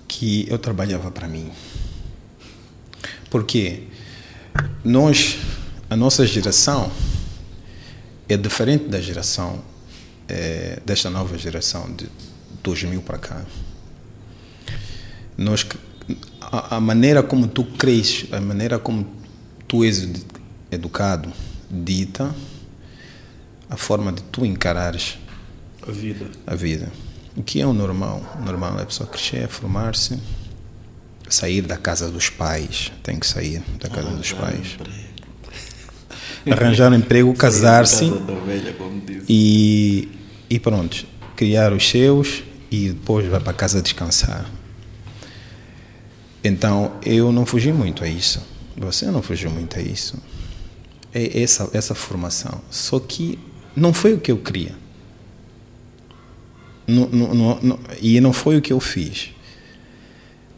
que 0.08 0.46
eu 0.50 0.58
trabalhava 0.58 1.12
para 1.12 1.28
mim. 1.28 1.52
Porque 3.30 3.84
nós, 4.84 5.38
a 5.90 5.96
nossa 5.96 6.26
geração 6.26 6.92
é 8.30 8.38
diferente 8.38 8.86
da 8.86 9.00
geração, 9.02 9.62
eh, 10.28 10.80
desta 10.86 11.10
nova 11.10 11.38
geração 11.38 11.94
de 11.94 12.08
2000 12.64 13.02
para 13.02 13.18
cá. 13.18 13.46
Nós, 15.38 15.66
a, 16.40 16.78
a 16.78 16.80
maneira 16.80 17.22
como 17.22 17.48
tu 17.48 17.64
cresces, 17.64 18.32
a 18.34 18.40
maneira 18.40 18.80
como 18.80 19.06
tu 19.68 19.84
és 19.84 20.02
ed- 20.04 20.24
educado, 20.72 21.32
dita 21.70 22.34
a 23.70 23.78
forma 23.78 24.12
de 24.12 24.22
tu 24.24 24.46
encarares 24.46 25.18
A 25.88 25.92
vida. 25.92 26.30
a 26.46 26.56
vida. 26.56 26.92
O 27.36 27.44
que 27.44 27.60
é 27.60 27.66
o 27.66 27.74
normal? 27.74 28.22
O 28.40 28.46
normal 28.46 28.80
é 28.80 28.84
a 28.84 28.86
pessoa 28.86 29.10
crescer, 29.10 29.48
formar-se, 29.48 30.18
sair 31.30 31.62
da 31.62 31.78
casa 31.78 32.10
dos 32.10 32.30
pais, 32.30 32.92
tem 33.04 33.20
que 33.20 33.28
sair 33.28 33.62
da 33.80 33.90
casa 33.90 34.10
dos 34.10 34.32
pais, 34.32 34.78
arranjar 36.50 36.92
um 36.92 36.96
emprego, 36.96 37.34
casar-se 37.34 38.12
e, 39.28 40.08
e 40.50 40.60
pronto, 40.60 41.06
criar 41.36 41.74
os 41.74 41.88
seus 41.90 42.44
e 42.72 42.90
depois 42.90 43.28
vai 43.28 43.40
para 43.40 43.54
casa 43.54 43.82
descansar. 43.82 44.50
Então 46.44 46.94
eu 47.04 47.32
não 47.32 47.46
fugi 47.46 47.72
muito 47.74 48.04
a 48.04 48.08
isso. 48.08 48.42
Você 48.78 49.08
não 49.08 49.22
fugiu 49.22 49.50
muito 49.50 49.80
a 49.80 49.82
isso. 49.82 50.22
É 51.14 51.42
essa, 51.42 51.70
essa 51.74 51.96
formação. 51.96 52.62
Só 52.70 53.00
que 53.00 53.40
não 53.76 53.94
foi 53.94 54.14
o 54.14 54.20
que 54.20 54.32
eu 54.32 54.38
queria. 54.38 54.74
Não- 56.88 57.08
não- 57.10 57.60
não- 57.62 57.80
e 58.02 58.20
não 58.22 58.32
foi 58.32 58.58
o 58.58 58.62
que 58.62 58.72
eu 58.72 58.80
fiz. 58.80 59.30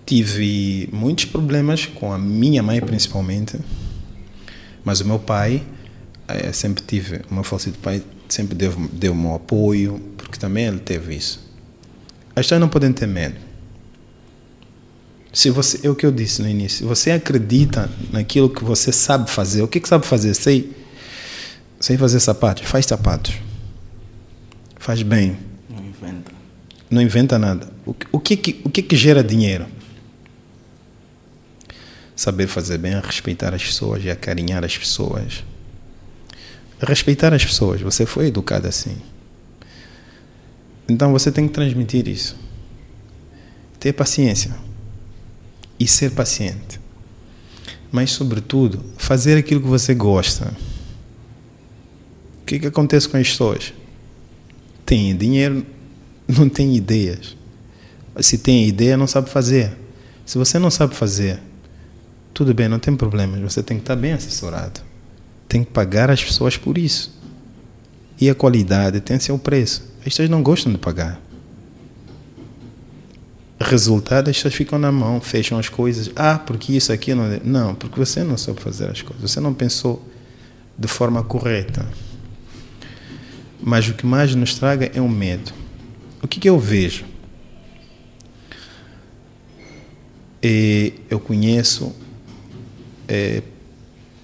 Tive 0.05 0.89
muitos 0.91 1.25
problemas 1.25 1.85
com 1.85 2.11
a 2.13 2.17
minha 2.17 2.61
mãe, 2.63 2.79
principalmente. 2.81 3.57
Mas 4.83 5.01
o 5.01 5.05
meu 5.05 5.19
pai, 5.19 5.63
eh, 6.27 6.51
sempre 6.53 6.83
tive, 6.85 7.21
o 7.29 7.33
meu 7.33 7.43
falecido 7.43 7.77
pai 7.79 8.01
sempre 8.29 8.55
deu, 8.55 8.73
deu 8.91 9.13
um 9.13 9.35
apoio, 9.35 10.01
porque 10.17 10.37
também 10.37 10.65
ele 10.65 10.79
teve 10.79 11.15
isso. 11.15 11.45
As 12.35 12.45
pessoas 12.45 12.61
não 12.61 12.69
podem 12.69 12.91
ter 12.93 13.07
medo. 13.07 13.35
Se 15.33 15.49
você, 15.49 15.85
é 15.85 15.89
o 15.89 15.95
que 15.95 16.05
eu 16.05 16.11
disse 16.11 16.41
no 16.41 16.49
início, 16.49 16.87
você 16.87 17.11
acredita 17.11 17.89
naquilo 18.11 18.49
que 18.49 18.63
você 18.63 18.91
sabe 18.91 19.29
fazer, 19.29 19.61
o 19.61 19.67
que, 19.67 19.79
que 19.79 19.87
sabe 19.87 20.05
fazer? 20.05 20.33
Sei, 20.33 20.71
sei 21.79 21.97
fazer 21.97 22.19
sapatos, 22.19 22.63
faz 22.67 22.85
sapatos. 22.85 23.35
Faz 24.79 25.01
bem, 25.01 25.37
Não 25.69 25.83
inventa. 25.85 26.31
não 26.89 27.01
inventa 27.01 27.37
nada. 27.39 27.67
O, 27.85 27.93
que- 27.93 28.07
o, 28.11 28.19
que, 28.19 28.37
que, 28.37 28.61
o 28.63 28.69
que, 28.69 28.81
que 28.81 28.95
gera 28.95 29.23
dinheiro? 29.23 29.65
Saber 32.15 32.47
fazer 32.47 32.77
bem, 32.77 32.99
respeitar 32.99 33.53
as 33.53 33.63
pessoas 33.63 34.03
e 34.03 34.09
acarinhar 34.09 34.63
as 34.63 34.75
pessoas. 34.77 35.43
Respeitar 36.79 37.33
as 37.33 37.43
pessoas, 37.45 37.81
você 37.81 38.05
foi 38.05 38.27
educado 38.27 38.67
assim. 38.67 38.97
Então 40.89 41.11
você 41.11 41.31
tem 41.31 41.47
que 41.47 41.53
transmitir 41.53 42.07
isso. 42.07 42.35
Ter 43.79 43.93
paciência. 43.93 44.55
E 45.79 45.87
ser 45.87 46.11
paciente. 46.11 46.79
mas, 47.91 48.11
sobretudo, 48.11 48.83
fazer 48.97 49.37
aquilo 49.37 49.61
que 49.61 49.67
você 49.67 49.93
gosta. 49.93 50.51
O 52.47 52.49
que, 52.49 52.59
que 52.59 52.67
acontece 52.67 53.09
com 53.09 53.17
as 53.17 53.27
pessoas? 53.27 53.73
Têm 54.85 55.13
dinheiro, 55.17 55.65
não 56.25 56.47
têm 56.47 56.77
ideias. 56.77 57.35
Se 58.21 58.37
tem 58.37 58.65
ideia, 58.65 58.95
não 58.95 59.05
sabe 59.05 59.29
fazer. 59.29 59.73
Se 60.25 60.37
você 60.37 60.57
não 60.57 60.71
sabe 60.71 60.95
fazer, 60.95 61.41
tudo 62.33 62.53
bem, 62.53 62.69
não 62.69 62.79
tem 62.79 62.95
problema, 62.95 63.37
você 63.39 63.61
tem 63.61 63.75
que 63.75 63.83
estar 63.83 63.97
bem 63.97 64.13
assessorado. 64.13 64.79
Tem 65.45 65.61
que 65.61 65.71
pagar 65.71 66.09
as 66.09 66.23
pessoas 66.23 66.55
por 66.55 66.77
isso. 66.77 67.13
E 68.17 68.29
a 68.29 68.33
qualidade 68.33 69.01
tem 69.01 69.19
seu 69.19 69.37
preço. 69.37 69.83
As 69.97 70.05
pessoas 70.05 70.29
não 70.29 70.41
gostam 70.41 70.71
de 70.71 70.77
pagar. 70.77 71.19
Resultado, 73.59 74.29
as 74.29 74.37
pessoas 74.37 74.53
ficam 74.53 74.79
na 74.79 74.89
mão, 74.89 75.19
fecham 75.19 75.59
as 75.59 75.67
coisas. 75.67 76.09
Ah, 76.15 76.39
porque 76.39 76.71
isso 76.71 76.93
aqui 76.93 77.13
não. 77.13 77.25
é. 77.25 77.41
Não, 77.43 77.75
porque 77.75 77.99
você 77.99 78.23
não 78.23 78.37
sabe 78.37 78.61
fazer 78.61 78.89
as 78.89 79.01
coisas. 79.01 79.29
Você 79.29 79.41
não 79.41 79.53
pensou 79.53 80.01
de 80.79 80.87
forma 80.87 81.21
correta. 81.25 81.85
Mas 83.61 83.87
o 83.87 83.93
que 83.93 84.05
mais 84.05 84.33
nos 84.35 84.55
traga 84.55 84.91
é 84.93 85.01
o 85.01 85.09
medo. 85.09 85.51
O 86.21 86.27
que, 86.27 86.39
que 86.39 86.49
eu 86.49 86.59
vejo? 86.59 87.05
E 90.41 90.93
eu 91.09 91.19
conheço, 91.19 91.93
é, 93.07 93.41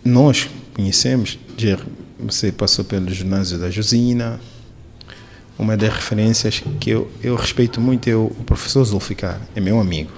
nós 0.03 0.49
conhecemos, 0.73 1.39
você 2.19 2.51
passou 2.51 2.85
pelo 2.85 3.09
ginásio 3.11 3.57
da 3.57 3.69
Josina, 3.69 4.39
uma 5.57 5.75
das 5.75 5.93
referências 5.93 6.63
que 6.79 6.89
eu, 6.89 7.11
eu 7.21 7.35
respeito 7.35 7.81
muito 7.81 8.09
é 8.09 8.15
o, 8.15 8.25
o 8.25 8.43
professor 8.45 8.83
Zulficar, 8.83 9.41
é 9.55 9.59
meu 9.59 9.79
amigo. 9.79 10.11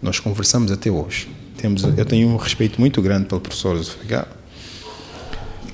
Nós 0.00 0.20
conversamos 0.20 0.70
até 0.70 0.90
hoje. 0.90 1.28
Temos, 1.56 1.82
eu 1.82 2.04
tenho 2.04 2.28
um 2.28 2.36
respeito 2.36 2.80
muito 2.80 3.00
grande 3.00 3.26
pelo 3.26 3.40
professor 3.40 3.76
Zulficar. 3.76 4.28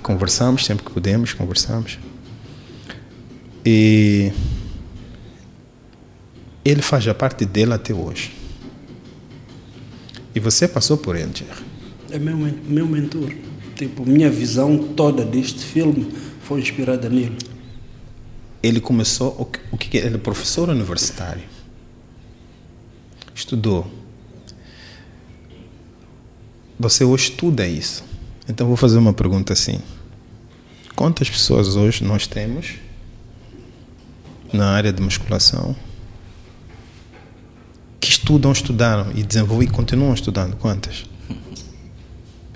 Conversamos 0.03 0.65
sempre 0.65 0.85
que 0.85 0.91
podemos, 0.91 1.33
conversamos. 1.33 1.99
E 3.65 4.33
ele 6.65 6.83
faz 6.83 7.07
a 7.07 7.15
parte 7.15 7.45
dele 7.45 7.73
até 7.73 7.95
hoje. 7.95 8.33
E 10.35 10.41
você 10.41 10.67
passou 10.67 10.97
por 10.97 11.17
ele, 11.17 11.31
Jerry. 11.35 11.65
É 12.11 12.19
meu, 12.19 12.37
meu 12.37 12.87
mentor. 12.87 13.33
Tipo, 13.77 14.05
minha 14.07 14.31
visão 14.31 14.79
toda 14.79 15.25
deste 15.25 15.61
filme 15.61 16.13
foi 16.43 16.61
inspirada 16.61 17.09
nele. 17.09 17.37
Ele 18.63 18.81
começou, 18.81 19.35
o 19.39 19.45
que, 19.45 19.59
o 19.73 19.77
que 19.77 19.89
que 19.89 19.99
é? 19.99 20.07
ele 20.07 20.17
é 20.17 20.19
professor 20.19 20.69
universitário. 20.69 21.43
Estudou. 23.35 23.91
Você 26.79 27.05
hoje 27.05 27.31
estuda 27.31 27.67
isso. 27.67 28.05
Então 28.49 28.67
vou 28.67 28.77
fazer 28.77 28.99
uma 28.99 29.13
pergunta 29.13 29.53
assim. 29.53 29.81
Quantas 30.95 31.29
pessoas 31.29 31.77
hoje 31.77 32.05
nós 32.05 32.27
temos 32.27 32.75
na 34.53 34.71
área 34.71 34.93
de 34.93 35.03
musculação 35.03 35.75
que 38.01 38.09
estudam, 38.09 38.53
estudaram 38.53 39.11
e 39.15 39.23
desenvolvem 39.23 39.69
e 39.69 39.71
continuam 39.71 40.13
estudando? 40.15 40.57
Quantas? 40.57 41.05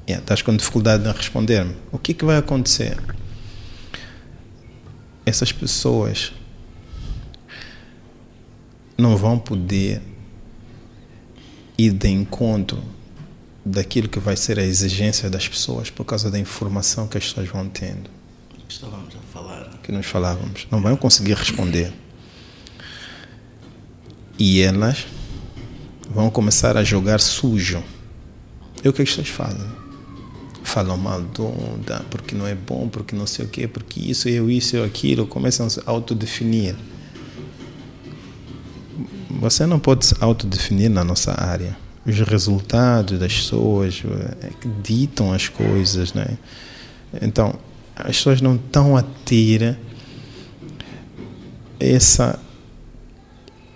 Yeah, 0.09 0.23
estás 0.23 0.43
com 0.43 0.55
dificuldade 0.57 1.09
em 1.09 1.13
responder-me. 1.13 1.75
O 1.91 1.99
que, 1.99 2.15
que 2.15 2.25
vai 2.25 2.37
acontecer? 2.37 2.97
essas 5.27 5.51
pessoas 5.51 6.33
não 8.97 9.17
vão 9.17 9.37
poder 9.37 10.01
ir 11.77 11.93
de 11.93 12.09
encontro 12.09 12.81
daquilo 13.65 14.09
que 14.09 14.21
vai 14.21 14.37
ser 14.37 14.57
a 14.61 14.63
exigência 14.63 15.29
das 15.29 15.49
pessoas 15.49 15.91
por 15.91 16.05
causa 16.05 16.31
da 16.31 16.39
informação 16.39 17.09
que 17.09 17.19
as 17.19 17.25
pessoas 17.25 17.49
vão 17.49 17.69
tendo, 17.69 18.09
falar. 18.69 19.06
Que 19.87 19.93
nós 19.93 20.05
falávamos. 20.05 20.67
Não 20.69 20.83
vão 20.83 20.97
conseguir 20.97 21.35
responder. 21.35 21.93
E 24.37 24.61
elas 24.61 25.07
vão 26.11 26.29
começar 26.29 26.77
a 26.77 26.83
jogar 26.83 27.21
sujo. 27.21 27.83
É 28.83 28.89
o 28.89 28.93
que 28.93 29.01
as 29.01 29.09
pessoas 29.09 29.29
fazem. 29.29 29.67
Falam 30.65 30.97
mal 30.97 31.23
do 31.23 31.47
onda, 31.47 32.05
porque 32.11 32.35
não 32.35 32.47
é 32.47 32.55
bom, 32.55 32.89
porque 32.89 33.15
não 33.15 33.29
sei 33.29 33.45
o 33.45 33.49
quê, 33.49 33.69
porque 33.69 34.01
isso, 34.01 34.29
eu, 34.29 34.51
isso, 34.51 34.77
eu, 34.77 34.85
aquilo. 34.85 35.25
Começam 35.25 35.67
a 35.67 35.71
se 35.71 35.81
autodefinir. 35.87 36.75
Você 39.31 39.67
não 39.67 39.79
pode 39.79 40.05
se 40.05 40.17
autodefinir 40.19 40.91
na 40.91 41.05
nossa 41.05 41.33
área. 41.41 41.77
Os 42.05 42.19
resultados 42.19 43.19
das 43.19 43.33
pessoas 43.33 44.03
é 44.43 44.51
ditam 44.83 45.33
as 45.33 45.49
coisas, 45.49 46.13
né? 46.13 46.37
Então, 47.23 47.57
as 47.97 48.17
pessoas 48.17 48.41
não 48.43 48.57
estão 48.57 48.97
a 48.97 49.03
ter 49.03 49.79
essa, 51.81 52.39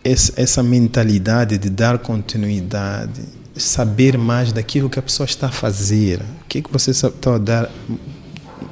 essa, 0.04 0.32
essa 0.36 0.62
mentalidade 0.62 1.56
de 1.56 1.70
dar 1.70 1.98
continuidade, 1.98 3.22
saber 3.56 4.18
mais 4.18 4.52
daquilo 4.52 4.90
que 4.90 4.98
a 4.98 5.02
pessoa 5.02 5.24
está 5.24 5.46
a 5.46 5.52
fazer. 5.52 6.20
O 6.42 6.44
que, 6.48 6.58
é 6.58 6.62
que 6.62 6.70
você 6.70 6.90
está 6.90 7.34
a 7.34 7.38
dar? 7.38 7.70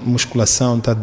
Musculação, 0.05 0.78
está 0.78 0.96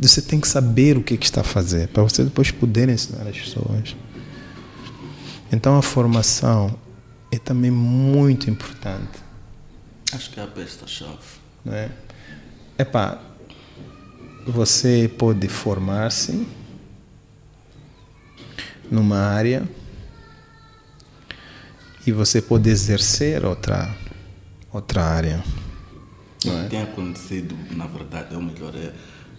você 0.00 0.22
tem 0.22 0.40
que 0.40 0.46
saber 0.46 0.96
o 0.96 1.02
que, 1.02 1.14
é 1.14 1.16
que 1.16 1.26
está 1.26 1.40
a 1.40 1.44
fazer 1.44 1.88
para 1.88 2.02
você 2.04 2.22
depois 2.22 2.50
poder 2.52 2.88
ensinar 2.88 3.26
as 3.26 3.36
pessoas. 3.36 3.96
Então 5.50 5.76
a 5.76 5.82
formação 5.82 6.78
é 7.32 7.38
também 7.38 7.70
muito 7.70 8.48
importante, 8.48 9.18
Acho 10.12 10.30
que 10.30 10.40
é 10.40 10.42
a 10.42 10.46
besta-chave. 10.46 11.18
não 11.64 11.74
é? 11.74 11.90
Epá, 12.78 13.18
você 14.46 15.10
pode 15.18 15.48
formar-se 15.48 16.46
numa 18.90 19.18
área 19.18 19.68
e 22.06 22.12
você 22.12 22.40
pode 22.40 22.70
exercer 22.70 23.44
outra 23.44 23.94
outra 24.72 25.02
área. 25.02 25.42
O 26.44 26.62
que 26.62 26.70
tem 26.70 26.82
acontecido, 26.82 27.56
na 27.72 27.86
verdade, 27.86 28.34
é 28.34 28.38
o 28.38 28.42
melhor, 28.42 28.72
é 28.76 28.92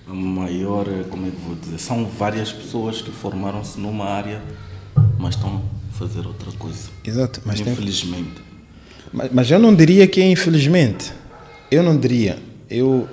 a 0.06 0.14
maior, 0.14 0.88
é, 0.88 1.04
como 1.04 1.28
é 1.28 1.32
que 1.32 1.38
vou 1.38 1.56
dizer, 1.56 1.80
são 1.80 2.06
várias 2.06 2.52
pessoas 2.52 3.02
que 3.02 3.10
formaram-se 3.10 3.80
numa 3.80 4.06
área, 4.06 4.44
mas 5.18 5.36
estão 5.36 5.64
a 5.94 5.98
fazer 5.98 6.28
outra 6.28 6.52
coisa. 6.54 6.90
Exato, 7.06 7.42
mas 7.46 7.62
tem, 7.62 7.72
Infelizmente. 7.72 8.42
Mas, 9.14 9.32
mas 9.32 9.50
eu 9.50 9.60
não 9.60 9.74
diria 9.74 10.06
que 10.08 10.20
é 10.20 10.30
infelizmente. 10.30 11.14
Eu 11.72 11.84
não 11.84 11.98
diria. 11.98 12.38
Eu, 12.70 13.08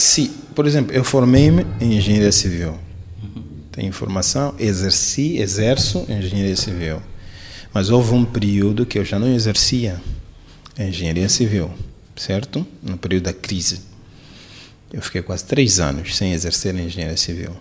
se, 0.00 0.28
por 0.54 0.66
exemplo, 0.66 0.94
eu 0.94 1.04
formei-me 1.04 1.66
em 1.80 1.98
engenharia 1.98 2.32
civil. 2.32 2.78
Tenho 3.70 3.92
formação, 3.92 4.54
exerci, 4.58 5.38
exerço 5.38 6.04
engenharia 6.08 6.56
civil. 6.56 7.00
Mas 7.72 7.88
houve 7.90 8.12
um 8.14 8.24
período 8.24 8.84
que 8.84 8.98
eu 8.98 9.04
já 9.04 9.18
não 9.18 9.32
exercia 9.32 10.00
engenharia 10.78 11.28
civil, 11.28 11.70
certo? 12.16 12.66
No 12.82 12.96
período 12.98 13.24
da 13.24 13.32
crise. 13.32 13.82
Eu 14.92 15.00
fiquei 15.00 15.22
quase 15.22 15.44
três 15.44 15.78
anos 15.78 16.16
sem 16.16 16.32
exercer 16.32 16.74
engenharia 16.74 17.16
civil. 17.16 17.56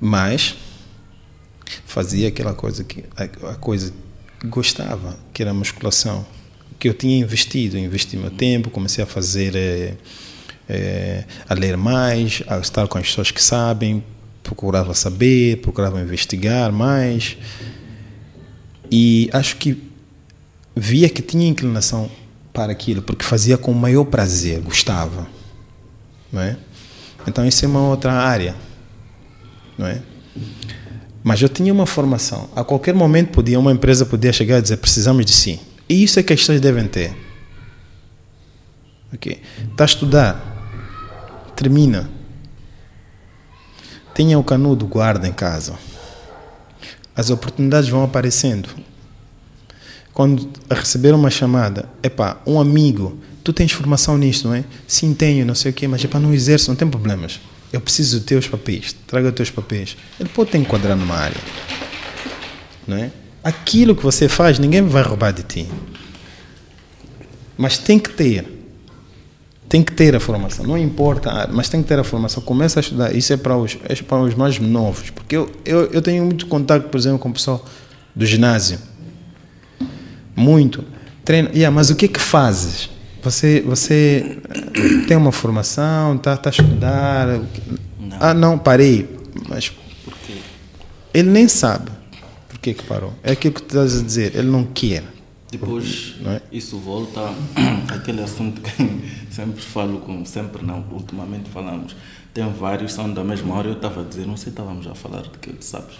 Mas 0.00 0.56
fazia 1.86 2.28
aquela 2.28 2.54
coisa 2.54 2.82
que 2.82 3.04
a, 3.16 3.54
coisa 3.54 3.92
que 4.40 4.46
gostava, 4.46 5.18
que 5.32 5.42
era 5.42 5.54
musculação, 5.54 6.26
que 6.80 6.88
eu 6.88 6.94
tinha 6.94 7.18
investido, 7.18 7.76
investi 7.76 8.16
meu 8.16 8.30
tempo, 8.30 8.70
comecei 8.70 9.04
a 9.04 9.06
fazer, 9.06 9.54
eh, 9.54 9.94
eh, 10.66 11.24
a 11.46 11.52
ler 11.52 11.76
mais, 11.76 12.42
a 12.48 12.58
estar 12.58 12.88
com 12.88 12.96
as 12.96 13.06
pessoas 13.06 13.30
que 13.30 13.42
sabem, 13.42 14.02
procurava 14.42 14.94
saber, 14.94 15.58
procurava 15.58 16.00
investigar 16.00 16.72
mais, 16.72 17.36
e 18.90 19.28
acho 19.30 19.56
que 19.56 19.76
via 20.74 21.10
que 21.10 21.20
tinha 21.20 21.46
inclinação 21.46 22.10
para 22.50 22.72
aquilo, 22.72 23.02
porque 23.02 23.26
fazia 23.26 23.58
com 23.58 23.70
o 23.72 23.74
maior 23.74 24.06
prazer, 24.06 24.60
gostava, 24.60 25.28
não 26.32 26.40
é? 26.40 26.56
Então 27.26 27.46
isso 27.46 27.62
é 27.62 27.68
uma 27.68 27.86
outra 27.88 28.14
área, 28.14 28.56
não 29.76 29.86
é? 29.86 30.00
Mas 31.22 31.42
eu 31.42 31.48
tinha 31.50 31.70
uma 31.70 31.84
formação. 31.84 32.48
A 32.56 32.64
qualquer 32.64 32.94
momento 32.94 33.32
podia 33.32 33.60
uma 33.60 33.70
empresa 33.70 34.06
podia 34.06 34.32
chegar 34.32 34.58
e 34.58 34.62
dizer 34.62 34.78
precisamos 34.78 35.26
de 35.26 35.32
si. 35.32 35.60
E 35.90 36.04
isso 36.04 36.20
é 36.20 36.22
que 36.22 36.32
as 36.32 36.38
pessoas 36.38 36.60
devem 36.60 36.86
ter. 36.86 37.12
Ok? 39.12 39.42
Está 39.72 39.82
a 39.82 39.86
estudar, 39.86 41.52
termina. 41.56 42.08
Tenha 44.14 44.38
o 44.38 44.44
canudo, 44.44 44.86
guarda 44.86 45.26
em 45.26 45.32
casa. 45.32 45.74
As 47.16 47.28
oportunidades 47.28 47.88
vão 47.88 48.04
aparecendo. 48.04 48.68
Quando 50.12 50.48
receber 50.70 51.12
uma 51.12 51.28
chamada, 51.28 51.88
epá, 52.04 52.40
um 52.46 52.60
amigo, 52.60 53.18
tu 53.42 53.52
tens 53.52 53.72
formação 53.72 54.16
nisto, 54.16 54.46
não 54.46 54.54
é? 54.54 54.62
Sim, 54.86 55.12
tenho, 55.12 55.44
não 55.44 55.56
sei 55.56 55.72
o 55.72 55.74
quê, 55.74 55.88
mas 55.88 56.04
epá, 56.04 56.20
não 56.20 56.32
exerço, 56.32 56.70
não 56.70 56.76
tem 56.76 56.88
problemas. 56.88 57.40
Eu 57.72 57.80
preciso 57.80 58.18
dos 58.18 58.26
teus 58.26 58.46
papéis, 58.46 58.94
traga 59.08 59.28
os 59.28 59.34
teus 59.34 59.50
papéis. 59.50 59.96
Ele 60.20 60.28
pode 60.28 60.52
te 60.52 60.58
enquadrar 60.58 60.96
numa 60.96 61.16
área, 61.16 61.40
não 62.86 62.96
é? 62.96 63.10
Aquilo 63.42 63.96
que 63.96 64.02
você 64.02 64.28
faz, 64.28 64.58
ninguém 64.58 64.82
vai 64.82 65.02
roubar 65.02 65.32
de 65.32 65.42
ti. 65.42 65.66
Mas 67.56 67.78
tem 67.78 67.98
que 67.98 68.10
ter. 68.10 68.58
Tem 69.68 69.82
que 69.82 69.92
ter 69.92 70.16
a 70.16 70.20
formação, 70.20 70.66
não 70.66 70.76
importa, 70.76 71.30
ah, 71.30 71.48
mas 71.48 71.68
tem 71.68 71.80
que 71.80 71.86
ter 71.86 71.96
a 71.96 72.02
formação. 72.02 72.42
Começa 72.42 72.80
a 72.80 72.82
estudar, 72.82 73.14
isso 73.14 73.32
é 73.32 73.36
para 73.36 73.56
os, 73.56 73.78
é 73.84 73.94
para 73.94 74.20
os 74.20 74.34
mais 74.34 74.58
novos, 74.58 75.10
porque 75.10 75.36
eu, 75.36 75.48
eu, 75.64 75.84
eu 75.92 76.02
tenho 76.02 76.24
muito 76.24 76.48
contato, 76.48 76.88
por 76.88 76.98
exemplo, 76.98 77.20
com 77.20 77.28
o 77.28 77.32
pessoal 77.32 77.64
do 78.12 78.26
ginásio. 78.26 78.80
Muito. 80.34 80.84
Treino, 81.24 81.50
yeah, 81.50 81.72
mas 81.72 81.88
o 81.88 81.94
que 81.94 82.06
é 82.06 82.08
que 82.08 82.18
fazes? 82.18 82.90
Você, 83.22 83.60
você 83.60 84.38
eh, 84.48 85.06
tem 85.06 85.16
uma 85.16 85.30
formação, 85.30 86.16
está 86.16 86.36
tá 86.36 86.50
a 86.50 86.52
estudar? 86.52 87.28
Não. 87.28 88.16
Ah, 88.18 88.34
não, 88.34 88.58
parei. 88.58 89.08
Mas 89.48 89.68
Por 89.68 90.14
quê? 90.26 90.38
ele 91.14 91.30
nem 91.30 91.46
sabe 91.46 91.99
por 92.60 92.64
que, 92.64 92.74
que 92.74 92.82
parou. 92.84 93.14
É 93.22 93.32
aquilo 93.32 93.54
que 93.54 93.62
tu 93.62 93.68
estás 93.68 93.98
a 93.98 94.04
dizer, 94.04 94.36
ele 94.36 94.48
não 94.48 94.64
quer. 94.64 95.02
Depois, 95.50 96.14
é? 96.26 96.42
isso 96.52 96.76
volta 96.76 97.20
àquele 97.88 98.22
assunto 98.22 98.60
que 98.60 98.70
sempre 99.32 99.62
falo 99.62 99.98
com, 100.00 100.24
sempre 100.26 100.64
não, 100.64 100.84
ultimamente 100.92 101.48
falamos. 101.48 101.96
Tem 102.34 102.48
vários, 102.52 102.92
são 102.92 103.12
da 103.12 103.24
mesma 103.24 103.54
hora. 103.54 103.68
Eu 103.68 103.72
estava 103.72 104.02
a 104.02 104.04
dizer, 104.04 104.26
não 104.26 104.36
sei, 104.36 104.50
estávamos 104.50 104.86
a 104.86 104.94
falar 104.94 105.22
de 105.22 105.38
que, 105.38 105.54
sabes? 105.64 105.96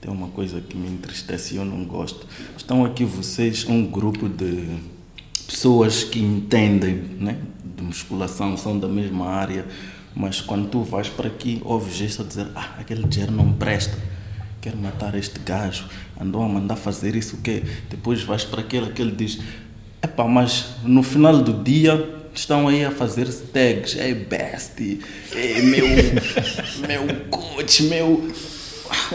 Tem 0.00 0.10
uma 0.10 0.28
coisa 0.28 0.60
que 0.60 0.76
me 0.76 0.88
entristece 0.88 1.54
e 1.54 1.56
eu 1.58 1.64
não 1.64 1.84
gosto. 1.84 2.26
Estão 2.56 2.84
aqui 2.84 3.04
vocês, 3.04 3.64
um 3.66 3.86
grupo 3.86 4.28
de 4.28 4.68
pessoas 5.46 6.02
que 6.02 6.18
entendem 6.18 6.94
né, 7.20 7.38
de 7.64 7.82
musculação, 7.82 8.56
são 8.56 8.78
da 8.78 8.88
mesma 8.88 9.28
área, 9.28 9.64
mas 10.14 10.40
quando 10.40 10.68
tu 10.68 10.82
vais 10.82 11.08
para 11.08 11.28
aqui, 11.28 11.62
ouves 11.64 12.00
isso 12.00 12.22
a 12.22 12.24
dizer: 12.24 12.48
Ah, 12.54 12.74
aquele 12.78 13.06
dinheiro 13.06 13.32
não 13.32 13.52
presta, 13.52 13.96
quero 14.60 14.76
matar 14.76 15.14
este 15.14 15.38
gajo, 15.40 15.84
andou 16.20 16.42
a 16.42 16.48
mandar 16.48 16.76
fazer 16.76 17.16
isso, 17.16 17.36
o 17.36 17.40
quê? 17.40 17.62
Depois 17.88 18.22
vais 18.22 18.44
para 18.44 18.60
aquele, 18.60 18.86
aquele 18.86 19.12
diz: 19.12 19.40
Epá, 20.02 20.24
mas 20.24 20.66
no 20.82 21.02
final 21.02 21.38
do 21.42 21.62
dia 21.62 22.20
estão 22.34 22.68
aí 22.68 22.84
a 22.84 22.90
fazer 22.90 23.26
tags, 23.26 23.96
é 23.96 24.14
best, 24.14 25.00
é 25.34 25.62
meu, 25.62 25.86
meu 26.86 27.20
coach, 27.30 27.82
meu. 27.84 28.30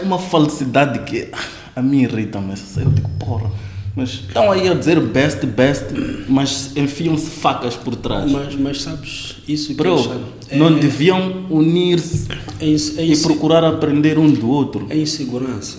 Uma 0.02 0.18
falsidade 0.18 1.00
que 1.00 1.30
a 1.74 1.82
mim 1.82 2.02
irrita-me. 2.02 2.54
Eu 2.76 2.90
digo, 2.90 3.08
porra. 3.18 3.50
Mas 3.96 4.10
estão 4.10 4.52
aí 4.52 4.68
a 4.68 4.74
dizer 4.74 5.00
best, 5.00 5.46
best, 5.46 5.86
mas 6.28 6.76
enfiam-se 6.76 7.30
facas 7.30 7.74
por 7.74 7.96
trás. 7.96 8.30
Mas, 8.30 8.54
mas 8.54 8.82
sabes, 8.82 9.36
isso 9.48 9.68
que 9.68 9.74
Bro, 9.74 10.12
é, 10.50 10.56
não 10.58 10.78
deviam 10.78 11.46
unir-se 11.48 12.28
é, 12.60 12.66
é 13.00 13.06
e 13.06 13.16
procurar 13.16 13.64
aprender 13.64 14.18
um 14.18 14.30
do 14.30 14.50
outro. 14.50 14.86
é 14.90 14.98
insegurança. 14.98 15.78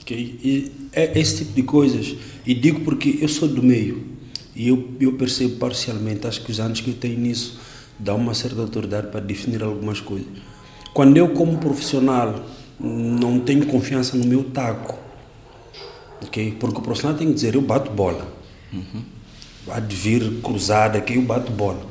ok? 0.00 0.16
E 0.16 0.70
é 0.92 1.18
esse 1.18 1.38
tipo 1.38 1.54
de 1.56 1.62
coisas. 1.64 2.14
E 2.46 2.54
digo 2.54 2.82
porque 2.82 3.18
eu 3.20 3.28
sou 3.28 3.48
do 3.48 3.64
meio. 3.64 4.14
E 4.54 4.68
eu, 4.68 4.90
eu 5.00 5.14
percebo 5.14 5.56
parcialmente, 5.56 6.28
acho 6.28 6.40
que 6.40 6.52
os 6.52 6.60
anos 6.60 6.80
que 6.80 6.90
eu 6.90 6.94
tenho 6.94 7.18
nisso 7.18 7.58
dão 7.98 8.16
uma 8.16 8.34
certa 8.34 8.60
autoridade 8.60 9.08
para 9.08 9.18
definir 9.18 9.64
algumas 9.64 9.98
coisas. 10.00 10.28
Quando 10.92 11.16
eu, 11.16 11.30
como 11.30 11.58
profissional, 11.58 12.44
não 12.78 13.40
tenho 13.40 13.66
confiança 13.66 14.16
no 14.16 14.24
meu 14.24 14.44
taco, 14.44 15.03
ok? 16.26 16.56
Porque 16.58 16.78
o 16.78 16.82
profissional 16.82 17.16
tem 17.16 17.28
que 17.28 17.34
dizer: 17.34 17.54
eu 17.54 17.62
bato 17.62 17.90
bola. 17.90 18.26
Há 19.68 19.80
de 19.80 19.96
vir 19.96 20.40
cruzada 20.42 21.00
que 21.00 21.14
eu 21.14 21.22
bato 21.22 21.52
bola. 21.52 21.86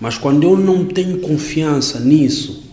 Mas 0.00 0.16
quando 0.18 0.44
eu 0.44 0.56
não 0.56 0.84
tenho 0.84 1.20
confiança 1.20 2.00
nisso, 2.00 2.64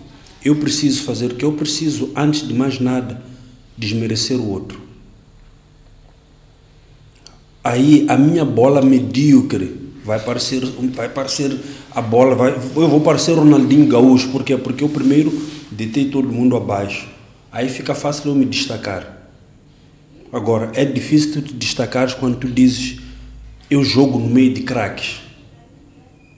eu 0.44 0.56
preciso 0.56 1.04
fazer 1.04 1.34
o 1.34 1.36
que 1.36 1.46
eu 1.46 1.54
preciso, 1.54 2.12
antes 2.16 2.48
de 2.48 2.54
mais 2.54 2.80
nada, 2.80 3.22
desmerecer 3.78 4.38
o 4.40 4.50
outro. 4.50 4.80
Aí 7.64 8.06
a 8.10 8.18
minha 8.18 8.46
bola 8.46 8.82
medíocre 8.82 9.76
vai 10.04 10.20
parecer, 10.20 10.66
vai 10.96 11.10
parecer 11.10 11.60
a 11.92 12.02
bola, 12.02 12.34
vai, 12.34 12.52
eu 12.52 12.88
vou 12.88 13.02
parecer 13.02 13.34
Ronaldinho 13.34 13.88
Gaúcho, 13.88 14.30
por 14.30 14.44
quê? 14.44 14.58
Porque 14.58 14.84
eu 14.84 14.90
primeiro 14.90 15.32
detei 15.70 16.10
todo 16.10 16.32
mundo 16.32 16.56
abaixo. 16.56 17.08
Aí 17.52 17.70
fica 17.70 17.94
fácil 17.94 18.30
eu 18.32 18.36
me 18.36 18.46
destacar. 18.46 19.19
Agora, 20.32 20.72
é 20.76 20.86
difícil 20.86 21.34
tu 21.34 21.42
te 21.42 21.54
destacares 21.54 22.14
quando 22.14 22.38
tu 22.38 22.48
dizes 22.48 23.00
eu 23.70 23.84
jogo 23.84 24.20
no 24.20 24.28
meio 24.28 24.54
de 24.54 24.62
craques. 24.62 25.22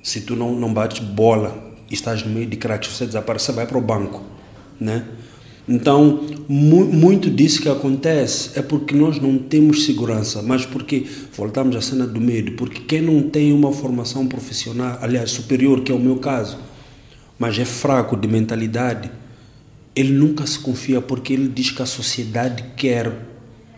Se 0.03 0.21
tu 0.21 0.35
não, 0.35 0.55
não 0.55 0.73
bates 0.73 0.99
bola 0.99 1.73
e 1.89 1.93
estás 1.93 2.23
no 2.23 2.31
meio 2.31 2.47
de 2.47 2.57
craques, 2.57 2.89
você 2.89 3.05
desaparece, 3.05 3.51
vai 3.51 3.65
para 3.65 3.77
o 3.77 3.81
banco. 3.81 4.21
Né? 4.79 5.05
Então, 5.67 6.25
mu 6.47 6.85
muito 6.85 7.29
disso 7.29 7.61
que 7.61 7.69
acontece 7.69 8.57
é 8.57 8.61
porque 8.61 8.95
nós 8.95 9.19
não 9.21 9.37
temos 9.37 9.85
segurança, 9.85 10.41
mas 10.41 10.65
porque, 10.65 11.05
voltamos 11.33 11.75
à 11.75 11.81
cena 11.81 12.07
do 12.07 12.19
medo, 12.19 12.53
porque 12.53 12.81
quem 12.81 13.01
não 13.01 13.29
tem 13.29 13.53
uma 13.53 13.71
formação 13.71 14.25
profissional, 14.25 14.97
aliás, 15.01 15.31
superior, 15.31 15.81
que 15.81 15.91
é 15.91 15.95
o 15.95 15.99
meu 15.99 16.17
caso, 16.17 16.57
mas 17.37 17.57
é 17.59 17.65
fraco 17.65 18.17
de 18.17 18.27
mentalidade, 18.27 19.11
ele 19.95 20.11
nunca 20.11 20.45
se 20.47 20.59
confia 20.59 20.99
porque 20.99 21.33
ele 21.33 21.47
diz 21.47 21.71
que 21.71 21.81
a 21.81 21.85
sociedade 21.85 22.63
quer 22.75 23.30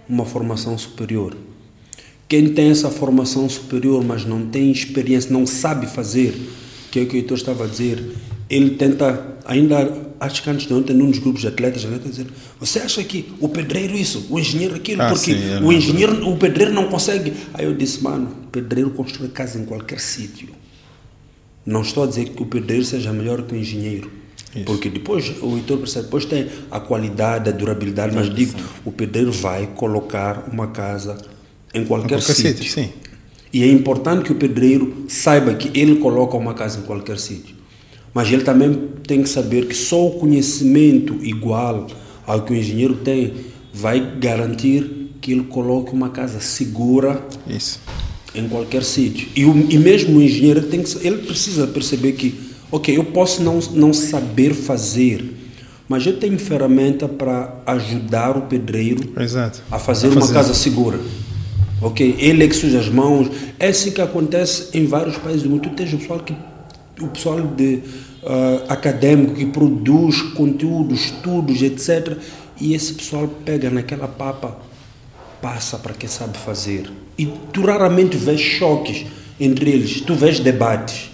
uma 0.07 0.25
formação 0.25 0.77
superior. 0.77 1.35
Quem 2.27 2.49
tem 2.53 2.71
essa 2.71 2.89
formação 2.89 3.47
superior, 3.49 4.03
mas 4.03 4.25
não 4.25 4.45
tem 4.47 4.71
experiência, 4.71 5.31
não 5.31 5.45
sabe 5.45 5.87
fazer, 5.87 6.33
que 6.91 6.99
é 6.99 7.03
o 7.03 7.07
que 7.07 7.15
o 7.15 7.17
Heitor 7.17 7.37
estava 7.37 7.65
a 7.65 7.67
dizer, 7.67 8.03
ele 8.49 8.71
tenta, 8.71 9.37
ainda 9.45 10.13
acho 10.19 10.41
que 10.41 10.49
antes 10.49 10.65
de 10.67 10.73
ontem, 10.73 10.93
num 10.95 11.09
dos 11.09 11.19
grupos 11.19 11.41
de 11.41 11.47
atletas, 11.47 11.83
ele 11.83 11.95
está 11.95 12.09
dizer, 12.09 12.27
você 12.59 12.79
acha 12.79 13.03
que 13.03 13.33
o 13.39 13.49
pedreiro 13.49 13.93
isso, 13.93 14.27
o 14.29 14.39
engenheiro 14.39 14.75
aquilo, 14.75 15.01
Ah, 15.01 15.09
porque 15.09 15.33
sim, 15.33 15.43
eu 15.43 15.57
o 15.57 15.59
lembro. 15.59 15.73
engenheiro, 15.73 16.29
o 16.29 16.37
pedreiro 16.37 16.73
não 16.73 16.87
consegue. 16.87 17.33
Aí 17.53 17.65
eu 17.65 17.75
disse, 17.75 18.01
mano, 18.03 18.29
o 18.45 18.47
pedreiro 18.47 18.89
constrói 18.91 19.27
casa 19.29 19.59
em 19.59 19.65
qualquer 19.65 19.99
sítio. 19.99 20.49
Não 21.65 21.81
estou 21.81 22.03
a 22.03 22.07
dizer 22.07 22.29
que 22.29 22.41
o 22.41 22.45
pedreiro 22.45 22.83
seja 22.83 23.11
melhor 23.13 23.41
que 23.43 23.53
o 23.53 23.57
engenheiro. 23.57 24.09
Isso. 24.55 24.65
Porque 24.65 24.89
depois, 24.89 25.33
o 25.41 25.55
Heitor 25.55 25.79
percebe, 25.79 26.05
depois 26.05 26.25
tem 26.25 26.47
a 26.69 26.79
qualidade, 26.79 27.49
a 27.49 27.51
durabilidade, 27.51 28.13
mas 28.13 28.33
digo, 28.33 28.53
o 28.85 28.91
pedreiro 28.91 29.31
vai 29.31 29.67
colocar 29.75 30.47
uma 30.51 30.67
casa 30.67 31.17
em 31.73 31.83
qualquer, 31.85 32.19
qualquer 32.19 32.35
sítio. 32.35 32.69
sim. 32.69 32.89
E 33.51 33.63
é 33.63 33.67
importante 33.67 34.23
que 34.23 34.31
o 34.31 34.35
pedreiro 34.35 35.05
saiba 35.07 35.53
que 35.53 35.79
ele 35.79 35.97
coloca 35.97 36.35
uma 36.35 36.55
casa 36.55 36.79
em 36.79 36.81
qualquer 36.83 37.19
sítio. 37.19 37.55
Mas 38.13 38.31
ele 38.31 38.43
também 38.43 38.89
tem 39.07 39.21
que 39.21 39.29
saber 39.29 39.67
que 39.67 39.75
só 39.75 40.07
o 40.07 40.11
conhecimento 40.19 41.17
igual 41.23 41.87
ao 42.25 42.41
que 42.43 42.53
o 42.53 42.55
engenheiro 42.55 42.95
tem 42.95 43.33
vai 43.71 44.17
garantir 44.19 45.09
que 45.19 45.31
ele 45.31 45.43
coloque 45.43 45.91
uma 45.93 46.09
casa 46.09 46.39
segura 46.39 47.25
Isso. 47.47 47.79
em 48.35 48.47
qualquer 48.47 48.83
sítio. 48.83 49.27
E, 49.35 49.45
o, 49.45 49.71
e 49.71 49.77
mesmo 49.77 50.17
o 50.17 50.21
engenheiro 50.21 50.63
tem 50.63 50.83
que, 50.83 51.07
ele 51.07 51.19
precisa 51.19 51.65
perceber 51.65 52.13
que, 52.13 52.29
ok, 52.73 52.97
eu 52.97 53.03
posso 53.03 53.43
não, 53.43 53.59
não 53.73 53.93
saber 53.93 54.55
fazer, 54.55 55.23
mas 55.87 56.07
eu 56.07 56.17
tenho 56.17 56.39
ferramenta 56.39 57.07
para 57.07 57.61
ajudar 57.67 58.35
o 58.35 58.41
pedreiro 58.41 59.13
Exato. 59.15 59.61
a 59.69 59.77
fazer, 59.77 60.07
A 60.07 60.09
uma 60.09 60.21
fazer. 60.21 60.33
casa 60.33 60.53
segura. 60.55 60.99
Ok? 61.79 62.15
Ele 62.17 62.43
é 62.43 62.47
que 62.47 62.55
suja 62.55 62.79
as 62.79 62.89
mãos. 62.89 63.29
É 63.59 63.67
assim 63.67 63.91
que 63.91 64.01
acontece 64.01 64.75
em 64.75 64.87
vários 64.87 65.17
países 65.17 65.43
do 65.43 65.51
mundo. 65.51 65.69
Tu 65.69 65.75
tens 65.75 65.93
o 65.93 65.97
pessoal, 65.99 66.19
que, 66.19 66.35
o 66.99 67.07
pessoal 67.09 67.41
de, 67.41 67.81
ah, 68.25 68.63
acadêmico 68.69 69.35
que 69.35 69.45
produz 69.45 70.19
conteúdos, 70.33 71.05
estudos, 71.05 71.61
etc. 71.61 72.17
E 72.59 72.73
esse 72.73 72.93
pessoal 72.93 73.27
pega 73.45 73.69
naquela 73.69 74.07
papa, 74.07 74.57
passa 75.39 75.77
para 75.77 75.93
quem 75.93 76.09
sabe 76.09 76.39
fazer. 76.39 76.89
E 77.19 77.27
tu 77.51 77.61
raramente 77.61 78.17
vês 78.17 78.41
choques 78.41 79.05
entre 79.39 79.69
eles. 79.69 80.01
Tu 80.01 80.15
vês 80.15 80.39
debates 80.39 81.12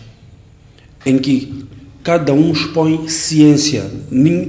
em 1.05 1.17
que 1.17 1.65
cada 2.03 2.33
um 2.33 2.51
expõe 2.51 3.07
ciência. 3.07 3.89
Nin- 4.11 4.47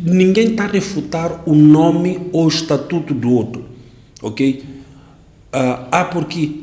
Ninguém 0.00 0.50
está 0.52 0.64
a 0.64 0.68
refutar 0.68 1.42
o 1.44 1.54
nome 1.54 2.20
ou 2.32 2.44
o 2.44 2.48
estatuto 2.48 3.12
do 3.12 3.30
outro. 3.32 3.64
Ok? 4.22 4.64
Ah, 5.52 6.04
porque 6.04 6.60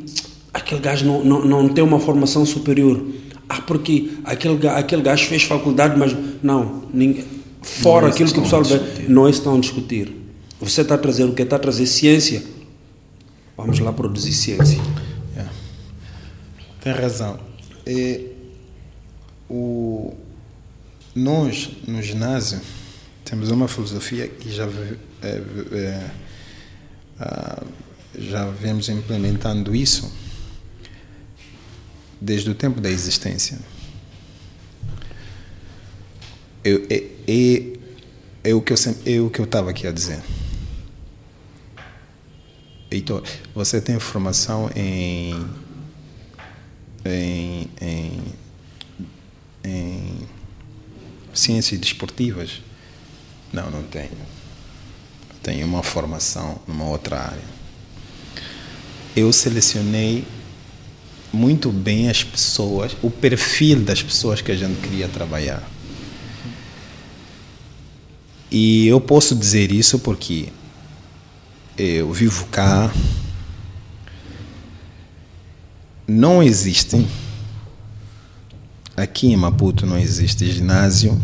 aquele 0.54 0.80
gajo 0.80 1.06
não, 1.06 1.24
não, 1.24 1.46
não 1.46 1.70
tem 1.70 1.84
uma 1.84 2.00
formação 2.00 2.46
superior. 2.46 3.04
Ah, 3.50 3.62
porque 3.62 4.12
aquele, 4.24 4.68
aquele 4.70 5.02
gajo 5.02 5.26
fez 5.28 5.44
faculdade, 5.44 5.98
mas 6.00 6.16
não. 6.42 6.84
Ninguém, 6.94 7.26
fora 7.62 8.04
Não 8.04 8.08
é 8.10 8.12
aquilo 8.14 8.32
que 8.32 8.40
o 8.40 8.44
pessoal 8.44 8.64
vê, 8.64 8.80
não 9.08 9.28
é 9.28 9.30
estão 9.30 9.56
a 9.56 9.60
discutir. 9.60 10.16
Você 10.62 10.82
está 10.82 10.96
a 10.96 10.98
trazer 10.98 11.26
o 11.26 11.34
que? 11.34 11.42
Está 11.42 11.58
a 11.58 11.60
trazer 11.60 11.86
ciência. 11.88 12.42
Vamos 13.58 13.80
lá 13.80 13.92
produzir 13.92 14.34
ciência. 14.34 14.80
É. 15.38 15.44
Tem 16.82 16.94
razão. 16.94 17.38
E 17.86 18.28
o, 19.50 20.14
nós, 21.14 21.70
no 21.88 22.02
ginásio, 22.02 22.60
temos 23.24 23.50
uma 23.52 23.68
filosofia 23.68 24.28
que 24.28 24.52
já, 24.52 24.66
é, 25.22 25.42
é, 25.72 27.64
já 28.18 28.50
vemos 28.50 28.90
implementando 28.90 29.76
isso 29.76 30.12
desde 32.20 32.50
o 32.50 32.56
tempo 32.56 32.80
da 32.82 32.90
existência. 32.90 33.60
É, 36.64 37.04
é, 37.28 37.74
é 38.44 38.54
o 38.54 38.62
que 38.62 38.74
eu 38.74 38.78
sempre- 38.78 39.16
é 39.16 39.20
o 39.22 39.30
que 39.30 39.40
eu 39.40 39.46
estava 39.46 39.70
aqui 39.70 39.86
a 39.88 39.92
dizer. 39.92 40.22
Heitor, 42.90 43.24
você 43.54 43.82
tem 43.82 44.00
formação 44.00 44.70
em 44.76 45.34
em, 47.08 47.70
em, 47.82 48.22
em 49.66 50.28
ciências 51.34 51.80
desportivas? 51.80 52.62
Não, 53.52 53.70
não 53.70 53.84
tenho. 53.84 54.12
Tenho 55.42 55.66
uma 55.66 55.84
formação 55.84 56.60
numa 56.68 56.86
outra 56.86 57.20
área. 57.20 57.56
Eu 59.16 59.32
selecionei 59.32 60.26
muito 61.32 61.72
bem 61.72 62.10
as 62.10 62.24
pessoas, 62.24 62.96
o 63.02 63.10
perfil 63.10 63.82
das 63.82 64.02
pessoas 64.02 64.42
que 64.42 64.52
a 64.52 64.56
gente 64.56 64.80
queria 64.82 65.08
trabalhar. 65.08 65.64
E 68.50 68.88
eu 68.88 69.02
posso 69.02 69.36
dizer 69.36 69.72
isso 69.72 70.00
porque 70.00 70.50
eu 71.78 72.12
vivo 72.14 72.46
cá. 72.48 72.92
Não 76.08 76.42
existe, 76.42 77.06
aqui 78.96 79.28
em 79.28 79.38
Maputo 79.38 79.86
não 79.86 79.98
existe 79.98 80.50
ginásio 80.52 81.22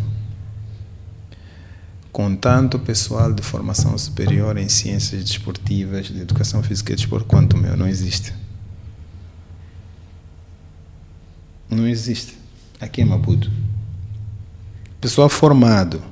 com 2.12 2.36
tanto 2.36 2.78
pessoal 2.78 3.32
de 3.34 3.42
formação 3.42 3.98
superior 3.98 4.58
em 4.58 4.68
ciências 4.68 5.24
desportivas, 5.24 6.08
de 6.08 6.20
educação 6.20 6.62
física 6.62 6.92
e 6.92 6.96
desporto 6.96 7.26
quanto 7.26 7.56
o 7.56 7.60
meu. 7.60 7.78
Não 7.78 7.88
existe. 7.88 8.34
Não 11.70 11.88
existe. 11.88 12.38
Aqui 12.80 13.02
em 13.02 13.06
Maputo. 13.06 13.50
Pessoal 15.00 15.30
formado 15.30 16.04